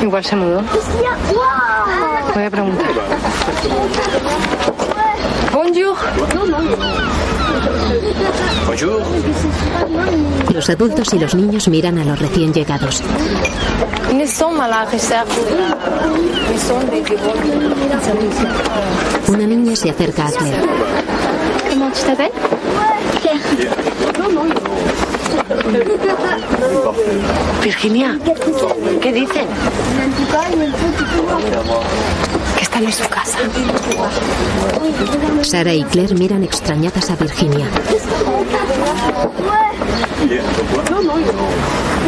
Igual 0.00 0.24
se 0.24 0.36
mudó. 0.36 0.62
Voy 2.32 2.44
a 2.44 2.50
preguntar. 2.50 2.90
Bonjour. 5.52 5.96
Bonjour. 8.66 9.02
Los 10.52 10.70
adultos 10.70 11.14
y 11.14 11.18
los 11.18 11.34
niños 11.34 11.68
miran 11.68 11.98
a 11.98 12.04
los 12.04 12.18
recién 12.18 12.52
llegados. 12.52 13.02
Una 19.28 19.46
niña 19.46 19.76
se 19.76 19.90
acerca 19.90 20.26
a 20.26 20.32
Claire. 20.32 20.58
Virginia, 27.62 28.18
¿qué 29.00 29.12
dicen? 29.12 29.46
Están 32.64 32.84
en 32.84 32.92
su 32.92 33.06
casa. 33.10 33.38
Sara 35.42 35.74
y 35.74 35.84
Claire 35.84 36.14
miran 36.14 36.42
extrañadas 36.42 37.10
a 37.10 37.16
Virginia. 37.16 37.66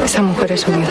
Esa 0.02 0.22
mujer 0.22 0.52
es 0.52 0.66
unida. 0.66 0.88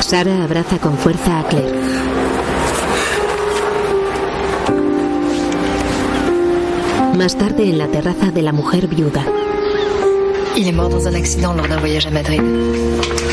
Sara 0.00 0.44
abraza 0.44 0.78
con 0.78 0.96
fuerza 0.96 1.40
a 1.40 1.44
Claire. 1.46 1.78
Más 7.18 7.36
tarde 7.36 7.64
en 7.64 7.76
la 7.76 7.88
terraza 7.88 8.30
de 8.30 8.40
la 8.40 8.52
mujer 8.52 8.88
viuda. 8.88 9.26
Il 10.60 10.66
est 10.66 10.72
mort 10.72 10.88
dans 10.88 11.06
un 11.06 11.14
accident 11.14 11.52
lors 11.52 11.68
d'un 11.68 11.76
voyage 11.76 12.06
à 12.06 12.10
Madrid. 12.10 12.42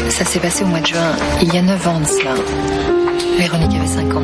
Ça 0.10 0.24
s'est 0.24 0.40
passé 0.40 0.64
au 0.64 0.68
mois 0.68 0.80
de 0.80 0.86
juin, 0.86 1.16
il 1.42 1.52
y 1.52 1.58
a 1.58 1.62
9 1.64 1.88
ans 1.88 2.00
de 2.00 2.06
cela. 2.06 2.36
Véronique 3.40 3.76
avait 3.76 3.88
5 3.88 4.16
ans. 4.16 4.22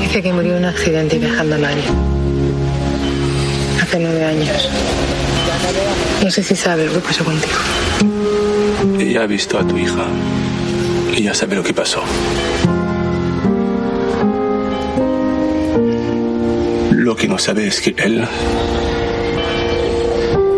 Dice 0.00 0.22
que 0.22 0.32
murió 0.32 0.56
en 0.56 0.64
un 0.64 0.68
accidente 0.68 1.18
viajando 1.18 1.54
a 1.54 1.58
Madrid. 1.58 1.84
Hace 3.80 4.00
nueve 4.00 4.24
años. 4.24 4.68
No 6.24 6.30
sé 6.32 6.42
si 6.42 6.56
sabes 6.56 6.92
lo 6.92 7.00
que 7.00 7.06
pasó 7.06 7.22
contigo. 7.22 7.58
Ella 8.98 9.22
ha 9.22 9.26
visto 9.28 9.56
a 9.56 9.64
tu 9.64 9.78
hija. 9.78 10.04
Ella 11.16 11.32
sabe 11.32 11.54
lo 11.54 11.62
que 11.62 11.74
pasó. 11.74 12.02
Lo 16.90 17.14
que 17.14 17.28
no 17.28 17.38
sabe 17.38 17.68
es 17.68 17.80
que 17.80 17.94
él 17.98 18.26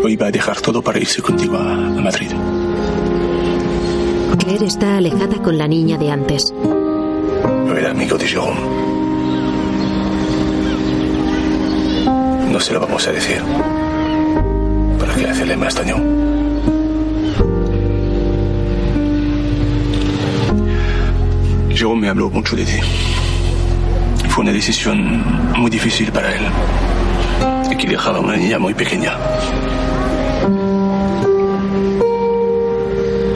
iba 0.09 0.27
a 0.27 0.31
dejar 0.31 0.60
todo 0.60 0.82
para 0.82 0.98
irse 0.98 1.20
contigo 1.22 1.56
a, 1.56 1.72
a 1.74 2.01
Madrid. 2.01 2.31
Claire 4.39 4.66
está 4.66 4.97
alejada 4.97 5.36
con 5.43 5.59
la 5.59 5.68
niña 5.68 5.98
de 5.98 6.10
antes. 6.10 6.52
Yo 7.66 7.77
era 7.77 7.90
amigo 7.90 8.16
de 8.16 8.27
Jérôme. 8.27 8.60
No 12.51 12.59
se 12.59 12.72
lo 12.72 12.81
vamos 12.81 13.06
a 13.06 13.12
decir. 13.12 13.43
¿Para 14.98 15.14
qué 15.14 15.27
hacerle 15.27 15.56
más 15.56 15.74
daño? 15.74 15.97
Jérôme 21.70 22.01
me 22.01 22.09
habló 22.09 22.31
mucho 22.31 22.56
de 22.56 22.64
ti. 22.64 22.81
Fue 24.31 24.43
una 24.43 24.52
decisión 24.52 25.22
muy 25.56 25.70
difícil 25.70 26.10
para 26.10 26.35
él. 26.35 26.43
Y 27.70 27.77
que 27.77 27.86
dejaba 27.86 28.18
a 28.18 28.20
una 28.20 28.36
niña 28.36 28.59
muy 28.59 28.74
pequeña. 28.74 29.16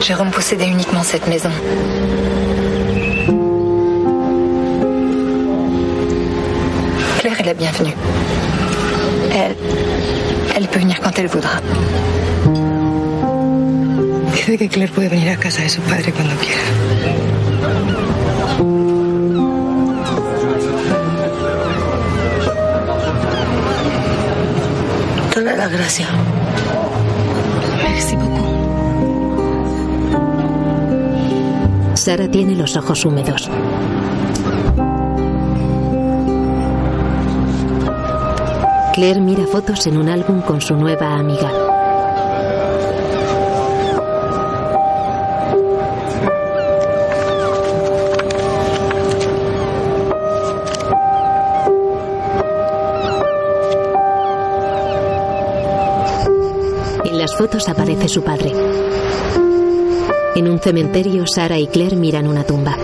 Jérôme 0.05 0.29
possédait 0.29 0.67
uniquement 0.67 1.01
cette 1.01 1.25
maison. 1.25 1.49
Claire 7.17 7.39
est 7.39 7.43
la 7.43 7.53
bienvenue. 7.55 7.95
Elle, 9.33 9.55
elle 10.55 10.67
peut 10.67 10.77
venir 10.77 10.99
quand 11.01 11.17
elle 11.17 11.25
voudra. 11.25 11.59
Dice 14.33 14.59
que 14.59 14.67
Claire 14.67 14.91
puede 14.91 15.09
venir 15.09 15.31
a 15.31 15.37
casa 15.37 15.63
de 15.63 15.69
su 15.69 15.81
padre 15.81 16.11
cuando 16.11 16.35
quiera. 16.35 16.61
Dale 25.33 25.75
gracias. 25.75 26.09
Merci 27.81 28.15
beaucoup. 28.17 28.54
Sara 32.05 32.29
tiene 32.29 32.55
los 32.55 32.77
ojos 32.77 33.03
húmedos. 33.03 33.49
Claire 38.93 39.19
mira 39.19 39.47
fotos 39.47 39.87
en 39.87 39.97
un 39.97 40.09
álbum 40.09 40.41
con 40.41 40.61
su 40.61 40.75
nueva 40.75 41.15
amiga. 41.15 41.51
En 57.03 57.17
las 57.17 57.35
fotos 57.35 57.67
aparece 57.67 58.07
su 58.07 58.23
padre. 58.23 58.74
En 60.35 60.49
un 60.49 60.59
cementerio, 60.59 61.25
Sara 61.25 61.57
y 61.57 61.67
Claire 61.67 61.95
miran 61.95 62.27
una 62.27 62.43
tumba. 62.43 62.77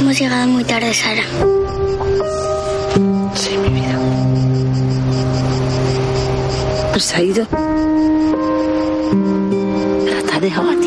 Hemos 0.00 0.18
llegado 0.18 0.48
muy 0.48 0.64
tarde, 0.64 0.94
Sara. 0.94 1.22
Sí, 3.34 3.58
mi 3.58 3.68
vida. 3.68 3.98
¿Se 6.98 7.16
ha 7.16 7.22
ido? 7.22 7.46
Pero 10.04 10.22
te 10.22 10.32
ha 10.32 10.40
dejado 10.40 10.70
aquí. 10.70 10.82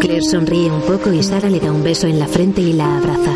Claire 0.00 0.22
sonríe 0.22 0.63
poco 0.86 1.12
y 1.12 1.22
Sara 1.22 1.48
le 1.48 1.60
da 1.60 1.72
un 1.72 1.82
beso 1.82 2.06
en 2.06 2.18
la 2.18 2.26
frente 2.26 2.60
y 2.60 2.72
la 2.72 2.98
abraza. 2.98 3.32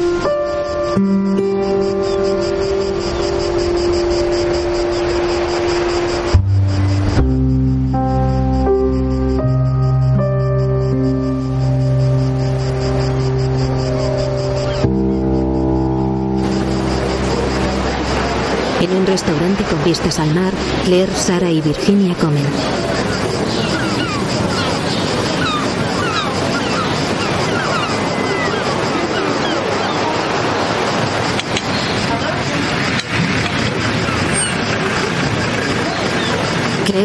En 18.81 18.97
un 18.97 19.07
restaurante 19.07 19.65
con 19.65 19.85
vistas 19.85 20.19
al 20.19 20.35
mar, 20.35 20.53
Claire, 20.85 21.12
Sara 21.15 21.51
y 21.51 21.61
Virginia 21.61 22.15
comen. 22.15 22.45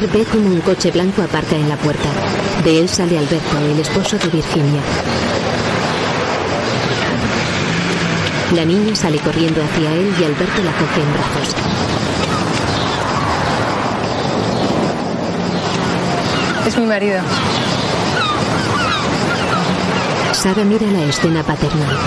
Claire 0.03 0.25
ve 0.25 0.25
como 0.25 0.49
un 0.49 0.59
coche 0.61 0.91
blanco 0.91 1.21
aparca 1.21 1.55
en 1.55 1.69
la 1.69 1.77
puerta. 1.77 2.09
De 2.63 2.79
él 2.79 2.89
sale 2.89 3.17
Alberto, 3.17 3.57
el 3.57 3.79
esposo 3.79 4.17
de 4.17 4.27
Virginia. 4.27 4.81
La 8.53 8.65
niña 8.65 8.95
sale 8.95 9.17
corriendo 9.19 9.61
hacia 9.63 9.93
él 9.93 10.13
y 10.19 10.23
Alberto 10.23 10.63
la 10.63 10.71
coge 10.73 11.01
en 11.01 11.13
brazos. 11.13 11.55
Es 16.67 16.77
mi 16.77 16.85
marido. 16.85 17.21
Sara 20.33 20.63
mira 20.65 20.87
la 20.87 21.03
escena 21.03 21.43
paternal. 21.43 21.97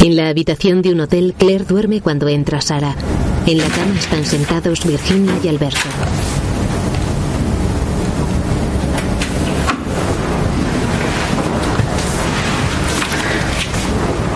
En 0.00 0.16
la 0.16 0.28
habitación 0.28 0.82
de 0.82 0.92
un 0.92 1.00
hotel, 1.00 1.34
Claire 1.38 1.64
duerme 1.64 2.00
cuando 2.00 2.28
entra 2.28 2.60
Sara. 2.60 2.96
En 3.44 3.58
la 3.58 3.68
cama 3.68 3.94
están 3.98 4.24
sentados 4.24 4.86
Virginia 4.86 5.34
y 5.42 5.48
Alberto. 5.48 5.80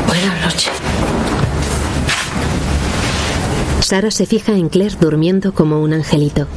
Buenas 0.08 0.44
noches. 0.44 0.72
Sara 3.80 4.10
se 4.10 4.26
fija 4.26 4.52
en 4.52 4.68
Claire 4.68 4.96
durmiendo 5.00 5.54
como 5.54 5.80
un 5.80 5.92
angelito. 5.92 6.48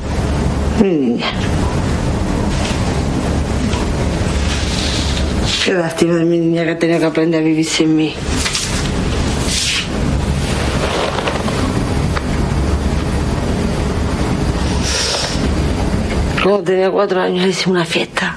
Mi 0.81 0.89
niña. 0.89 1.31
Qué 5.63 5.73
lástima 5.73 6.15
de 6.15 6.25
mi 6.25 6.39
niña 6.39 6.65
que 6.65 6.75
tenía 6.75 6.97
que 6.97 7.05
aprender 7.05 7.41
a 7.41 7.43
vivir 7.43 7.65
sin 7.65 7.95
mí. 7.95 8.15
Cuando 16.41 16.63
tenía 16.63 16.89
cuatro 16.89 17.21
años 17.21 17.43
le 17.43 17.49
hice 17.49 17.69
una 17.69 17.83
fiesta. 17.83 18.35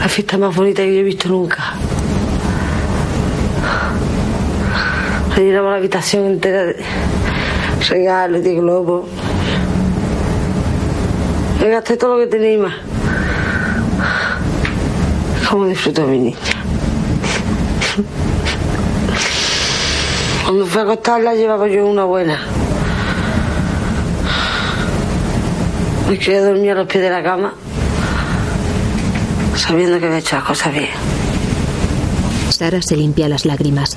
La 0.00 0.08
fiesta 0.08 0.38
más 0.38 0.56
bonita 0.56 0.82
que 0.82 0.94
yo 0.94 1.00
he 1.00 1.02
visto 1.02 1.28
nunca. 1.28 1.74
Le 5.36 5.44
llenamos 5.44 5.70
la 5.70 5.76
habitación 5.76 6.24
entera 6.24 6.64
de 6.64 6.76
regalos, 7.88 8.42
de 8.42 8.54
globos. 8.54 9.04
Me 11.60 11.68
gasté 11.68 11.98
todo 11.98 12.14
lo 12.14 12.20
que 12.20 12.28
tenía 12.28 12.52
y 12.52 12.58
más. 12.58 12.74
¿Cómo 15.50 15.66
disfruto 15.66 16.06
mi 16.06 16.18
niña? 16.18 16.36
Cuando 20.44 20.64
fui 20.64 20.80
a 20.80 20.84
acostarla 20.84 21.34
llevaba 21.34 21.68
yo 21.68 21.86
una 21.86 22.04
buena. 22.04 22.38
Me 26.08 26.18
quedé 26.18 26.40
dormir 26.40 26.70
a 26.70 26.74
los 26.74 26.86
pies 26.86 27.02
de 27.02 27.10
la 27.10 27.22
cama, 27.22 27.52
sabiendo 29.56 30.00
que 30.00 30.06
había 30.06 30.18
hecho 30.18 30.36
las 30.36 30.44
cosas 30.46 30.72
bien. 30.72 30.88
Sara 32.48 32.80
se 32.80 32.96
limpia 32.96 33.28
las 33.28 33.44
lágrimas. 33.44 33.94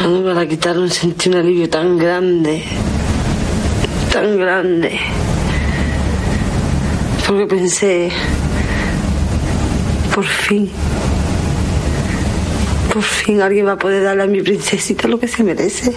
Cuando 0.00 0.20
me 0.22 0.34
la 0.34 0.48
quitaron 0.48 0.90
sentí 0.90 1.28
un 1.28 1.36
alivio 1.36 1.70
tan 1.70 1.96
grande, 1.96 2.64
tan 4.12 4.36
grande. 4.36 4.98
Porque 7.24 7.46
pensé, 7.46 8.10
por 10.12 10.24
fin, 10.24 10.68
por 12.92 13.02
fin 13.02 13.40
alguien 13.40 13.66
va 13.66 13.72
a 13.72 13.78
poder 13.78 14.02
darle 14.02 14.24
a 14.24 14.26
mi 14.26 14.42
princesita 14.42 15.06
lo 15.06 15.18
que 15.18 15.28
se 15.28 15.44
merece. 15.44 15.92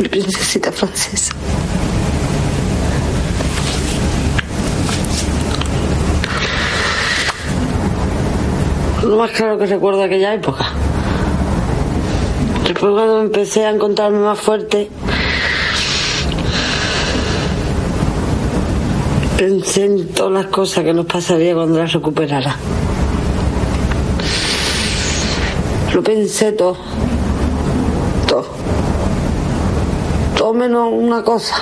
Mi 0.00 0.08
princesita 0.08 0.70
francesa. 0.70 1.32
Lo 9.02 9.16
más 9.16 9.30
claro 9.30 9.58
que 9.58 9.66
recuerdo 9.66 10.02
aquella 10.02 10.34
época. 10.34 10.66
Después 12.64 12.92
cuando 12.92 13.22
empecé 13.22 13.64
a 13.64 13.70
encontrarme 13.70 14.18
más 14.18 14.38
fuerte, 14.38 14.90
pensé 19.36 19.84
en 19.84 20.08
todas 20.08 20.32
las 20.32 20.46
cosas 20.46 20.84
que 20.84 20.92
nos 20.92 21.06
pasaría 21.06 21.54
cuando 21.54 21.78
las 21.78 21.92
recuperara. 21.92 22.56
Lo 25.94 26.02
pensé 26.02 26.50
todo. 26.50 26.76
Todo. 28.26 28.46
Todo 30.36 30.52
menos 30.52 30.88
una 30.92 31.22
cosa. 31.22 31.54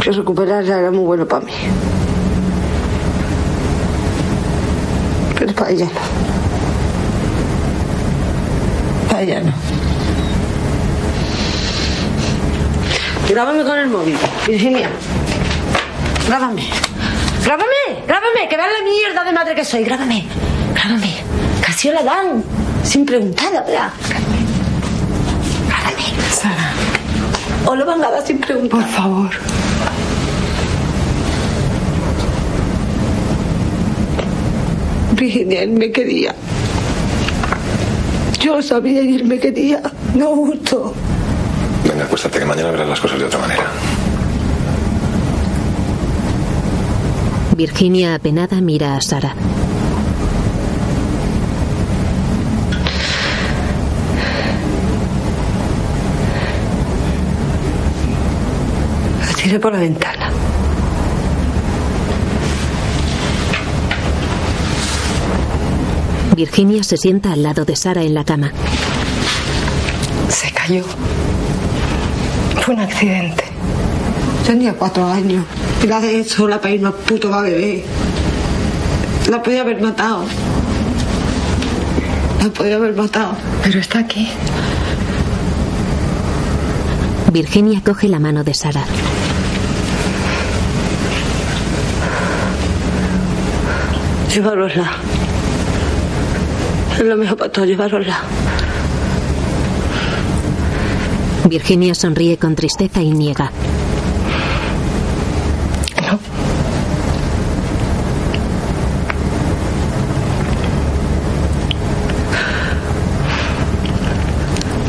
Que 0.00 0.12
recuperarla 0.12 0.78
era 0.78 0.92
muy 0.92 1.04
bueno 1.04 1.26
para 1.26 1.44
mí. 1.44 1.52
Pero 5.36 5.52
para 5.52 5.70
ella 5.72 5.86
no. 5.86 6.00
Para 9.08 9.22
ella 9.22 9.40
no. 9.40 9.52
Grábame 13.28 13.64
con 13.64 13.78
el 13.78 13.88
móvil, 13.88 14.16
Virginia. 14.46 14.90
Grábame. 16.28 16.68
Grábame, 17.44 17.81
grábame, 18.06 18.48
que 18.48 18.56
vean 18.56 18.70
la 18.72 18.84
mierda 18.84 19.24
de 19.24 19.32
madre 19.32 19.54
que 19.54 19.64
soy. 19.64 19.84
Grábame, 19.84 20.24
grábame. 20.74 21.14
Casi 21.64 21.90
la 21.90 22.02
dan, 22.02 22.44
sin 22.84 23.04
preguntar, 23.06 23.52
la 23.52 23.62
verdad. 23.62 23.90
Grábame. 25.68 26.04
Sara. 26.30 26.72
O 27.66 27.74
lo 27.74 27.86
van 27.86 28.02
a 28.04 28.10
dar 28.10 28.26
sin 28.26 28.38
preguntar. 28.38 28.80
Por 28.80 28.88
favor. 28.88 29.30
Virginia, 35.12 35.62
él 35.62 35.70
me 35.70 35.92
quería. 35.92 36.34
Yo 38.40 38.60
sabía 38.60 39.02
y 39.02 39.16
él 39.16 39.24
me 39.24 39.38
quería. 39.38 39.80
No 40.14 40.34
mucho. 40.34 40.92
Venga, 41.84 42.04
acuéstate 42.04 42.40
que 42.40 42.44
mañana 42.44 42.70
verás 42.70 42.88
las 42.88 43.00
cosas 43.00 43.18
de 43.18 43.26
otra 43.26 43.38
manera. 43.38 43.64
Virginia 47.62 48.16
apenada 48.16 48.60
mira 48.60 48.96
a 48.96 49.00
Sara. 49.00 49.36
La 59.20 59.32
tiré 59.34 59.60
por 59.60 59.72
la 59.72 59.78
ventana. 59.78 60.28
Virginia 66.34 66.82
se 66.82 66.96
sienta 66.96 67.30
al 67.30 67.44
lado 67.44 67.64
de 67.64 67.76
Sara 67.76 68.02
en 68.02 68.14
la 68.14 68.24
cama. 68.24 68.50
Se 70.28 70.50
cayó. 70.50 70.82
Fue 72.60 72.74
un 72.74 72.80
accidente. 72.80 73.51
Tenía 74.46 74.74
cuatro 74.74 75.06
años. 75.06 75.44
Y 75.82 75.86
la 75.86 76.00
de 76.00 76.24
sola 76.24 76.60
para 76.60 76.74
irnos 76.74 76.94
puto 76.94 77.30
va 77.30 77.38
a 77.38 77.42
beber. 77.42 77.84
La 79.30 79.42
podía 79.42 79.62
haber 79.62 79.80
matado. 79.80 80.24
La 82.42 82.48
podía 82.50 82.76
haber 82.76 82.94
matado. 82.94 83.34
Pero 83.62 83.78
está 83.78 84.00
aquí. 84.00 84.28
Virginia 87.32 87.80
coge 87.84 88.08
la 88.08 88.18
mano 88.18 88.44
de 88.44 88.52
Sara. 88.52 88.84
Llévarosla. 94.34 94.90
Es 96.98 97.04
lo 97.04 97.16
mejor 97.16 97.36
para 97.36 97.52
todos, 97.52 97.68
llevarosla. 97.68 98.20
Virginia 101.48 101.94
sonríe 101.94 102.38
con 102.38 102.54
tristeza 102.54 103.02
y 103.02 103.10
niega. 103.10 103.50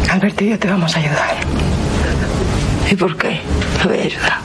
Alberto 0.09 0.32
y 0.43 0.49
yo 0.49 0.59
te 0.59 0.67
vamos 0.67 0.95
a 0.95 0.99
ayudar. 0.99 1.37
¿Y 2.91 2.95
por 2.95 3.15
qué? 3.17 3.39
Me 3.79 3.83
voy 3.85 3.97
a 3.97 4.03
ayudar. 4.03 4.39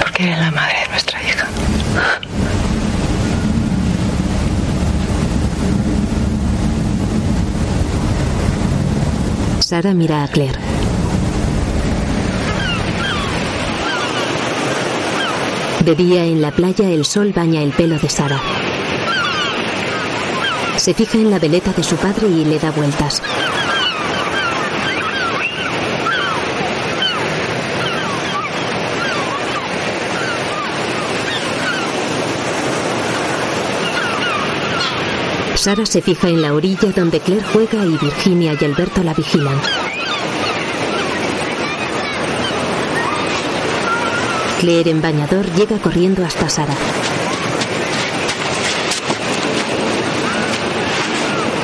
Porque 0.00 0.22
eres 0.24 0.38
la 0.38 0.50
madre 0.50 0.74
de 0.84 0.88
nuestra 0.88 1.22
hija. 1.22 1.48
Sara 9.60 9.92
mira 9.92 10.24
a 10.24 10.28
Claire. 10.28 10.58
De 15.88 15.94
día 15.94 16.26
en 16.26 16.42
la 16.42 16.50
playa 16.50 16.90
el 16.90 17.06
sol 17.06 17.32
baña 17.34 17.62
el 17.62 17.70
pelo 17.70 17.98
de 17.98 18.10
Sara. 18.10 18.38
Se 20.76 20.92
fija 20.92 21.16
en 21.16 21.30
la 21.30 21.38
veleta 21.38 21.72
de 21.72 21.82
su 21.82 21.96
padre 21.96 22.28
y 22.28 22.44
le 22.44 22.58
da 22.58 22.70
vueltas. 22.72 23.22
Sara 35.54 35.86
se 35.86 36.02
fija 36.02 36.28
en 36.28 36.42
la 36.42 36.52
orilla 36.52 36.92
donde 36.94 37.20
Claire 37.20 37.46
juega 37.50 37.86
y 37.86 37.96
Virginia 37.96 38.54
y 38.60 38.62
Alberto 38.62 39.02
la 39.02 39.14
vigilan. 39.14 39.58
Claire 44.58 44.90
en 44.90 45.00
bañador 45.00 45.46
llega 45.52 45.78
corriendo 45.78 46.24
hasta 46.24 46.48
Sara. 46.48 46.74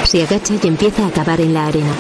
Se 0.05 0.23
agacha 0.23 0.55
y 0.63 0.67
empieza 0.69 1.05
a 1.05 1.11
cavar 1.11 1.41
en 1.41 1.53
la 1.55 1.67
arena. 1.67 1.91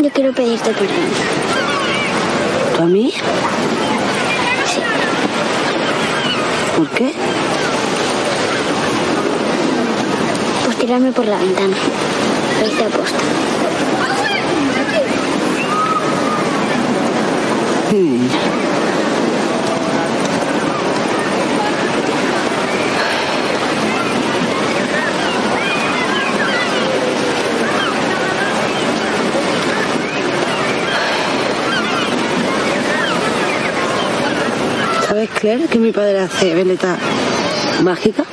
Yo 0.00 0.10
quiero 0.10 0.32
pedirte 0.32 0.70
perdón. 0.70 0.88
¿Tú 2.76 2.82
a 2.82 2.86
mí? 2.86 3.12
Sí. 4.66 4.80
¿Por 6.76 6.88
qué? 6.90 7.12
Pues 10.64 10.76
tirarme 10.78 11.10
por 11.10 11.26
la 11.26 11.38
ventana. 11.38 11.76
Hmm. 17.90 18.28
¿Sabes, 35.08 35.30
Claire, 35.30 35.66
que 35.66 35.78
mi 35.78 35.92
padre 35.92 36.20
hace 36.20 36.54
veleta 36.54 36.98
mágica? 37.82 38.24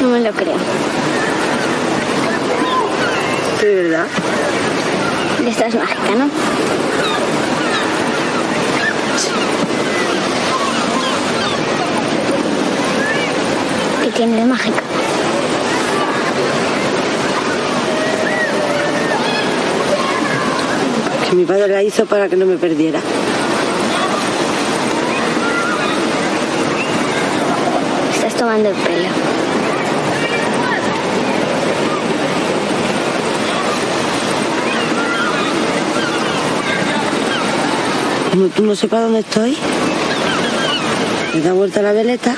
No 0.00 0.08
me 0.08 0.20
lo 0.20 0.32
creo. 0.32 1.05
¿De 3.66 3.74
verdad? 3.74 4.06
De 5.42 5.50
estas 5.50 5.74
mágica, 5.74 6.14
¿no? 6.16 6.30
¿Qué 14.04 14.10
tiene 14.12 14.36
de 14.36 14.44
mágica? 14.44 14.80
Que 21.28 21.34
mi 21.34 21.44
padre 21.44 21.66
la 21.66 21.82
hizo 21.82 22.06
para 22.06 22.28
que 22.28 22.36
no 22.36 22.46
me 22.46 22.58
perdiera. 22.58 23.00
Estás 28.14 28.34
tomando 28.36 28.68
el 28.68 28.76
pelo. 28.76 29.45
Tú 38.54 38.64
no 38.64 38.76
sepas 38.76 39.02
dónde 39.02 39.20
estoy, 39.20 39.56
le 41.34 41.40
da 41.40 41.52
vuelta 41.52 41.82
la 41.82 41.92
veleta 41.92 42.34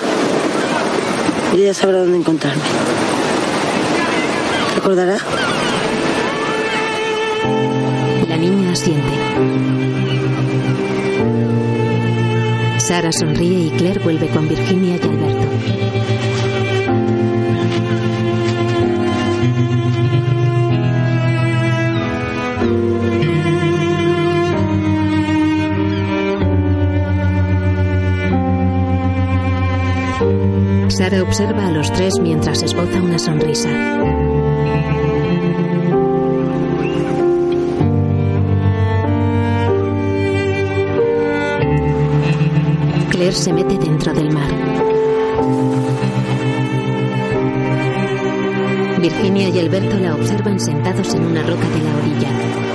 y 1.55 1.63
ella 1.63 1.75
sabrá 1.75 1.99
dónde 1.99 2.17
encontrarme. 2.17 2.63
¿Recordará? 4.75 5.19
La 8.29 8.37
niña 8.37 8.73
asiente. 8.73 9.19
Sara 12.79 13.13
sonríe 13.13 13.67
y 13.67 13.71
Claire 13.71 14.01
vuelve 14.01 14.29
con 14.29 14.49
Virginia 14.49 14.97
y 14.97 15.03
Alberto. 15.03 15.47
Sara 31.09 31.23
observa 31.23 31.67
a 31.69 31.71
los 31.71 31.91
tres 31.91 32.19
mientras 32.21 32.63
esboza 32.63 33.01
una 33.01 33.19
sonrisa. 33.19 33.71
Claire 43.09 43.33
se 43.33 43.55
mete 43.55 43.79
dentro 43.79 44.13
del 44.13 44.31
mar. 44.35 44.51
Virginia 49.01 49.49
y 49.49 49.59
Alberto 49.61 49.99
la 49.99 50.15
observan 50.15 50.61
sentados 50.61 51.15
en 51.15 51.25
una 51.25 51.43
roca 51.43 51.71
de 51.71 51.83
la 51.85 51.97
orilla. 51.97 52.68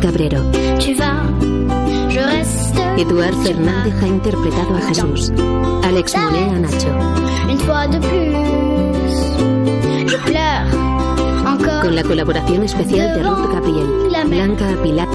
Cabrero. 0.00 0.50
Eduard 2.96 3.34
Fernández 3.44 3.94
ha 4.02 4.06
interpretado 4.08 4.76
a 4.76 4.80
Jesús. 4.88 5.32
Alex 5.84 6.16
Monet 6.16 6.50
a 6.50 6.58
Nacho. 6.58 6.88
Con 11.82 11.94
la 11.94 12.02
colaboración 12.02 12.64
especial 12.64 13.14
de 13.14 13.22
Ruth 13.22 13.52
Gabriel, 13.52 13.86
Blanca 14.26 14.82
Pilar. 14.82 15.06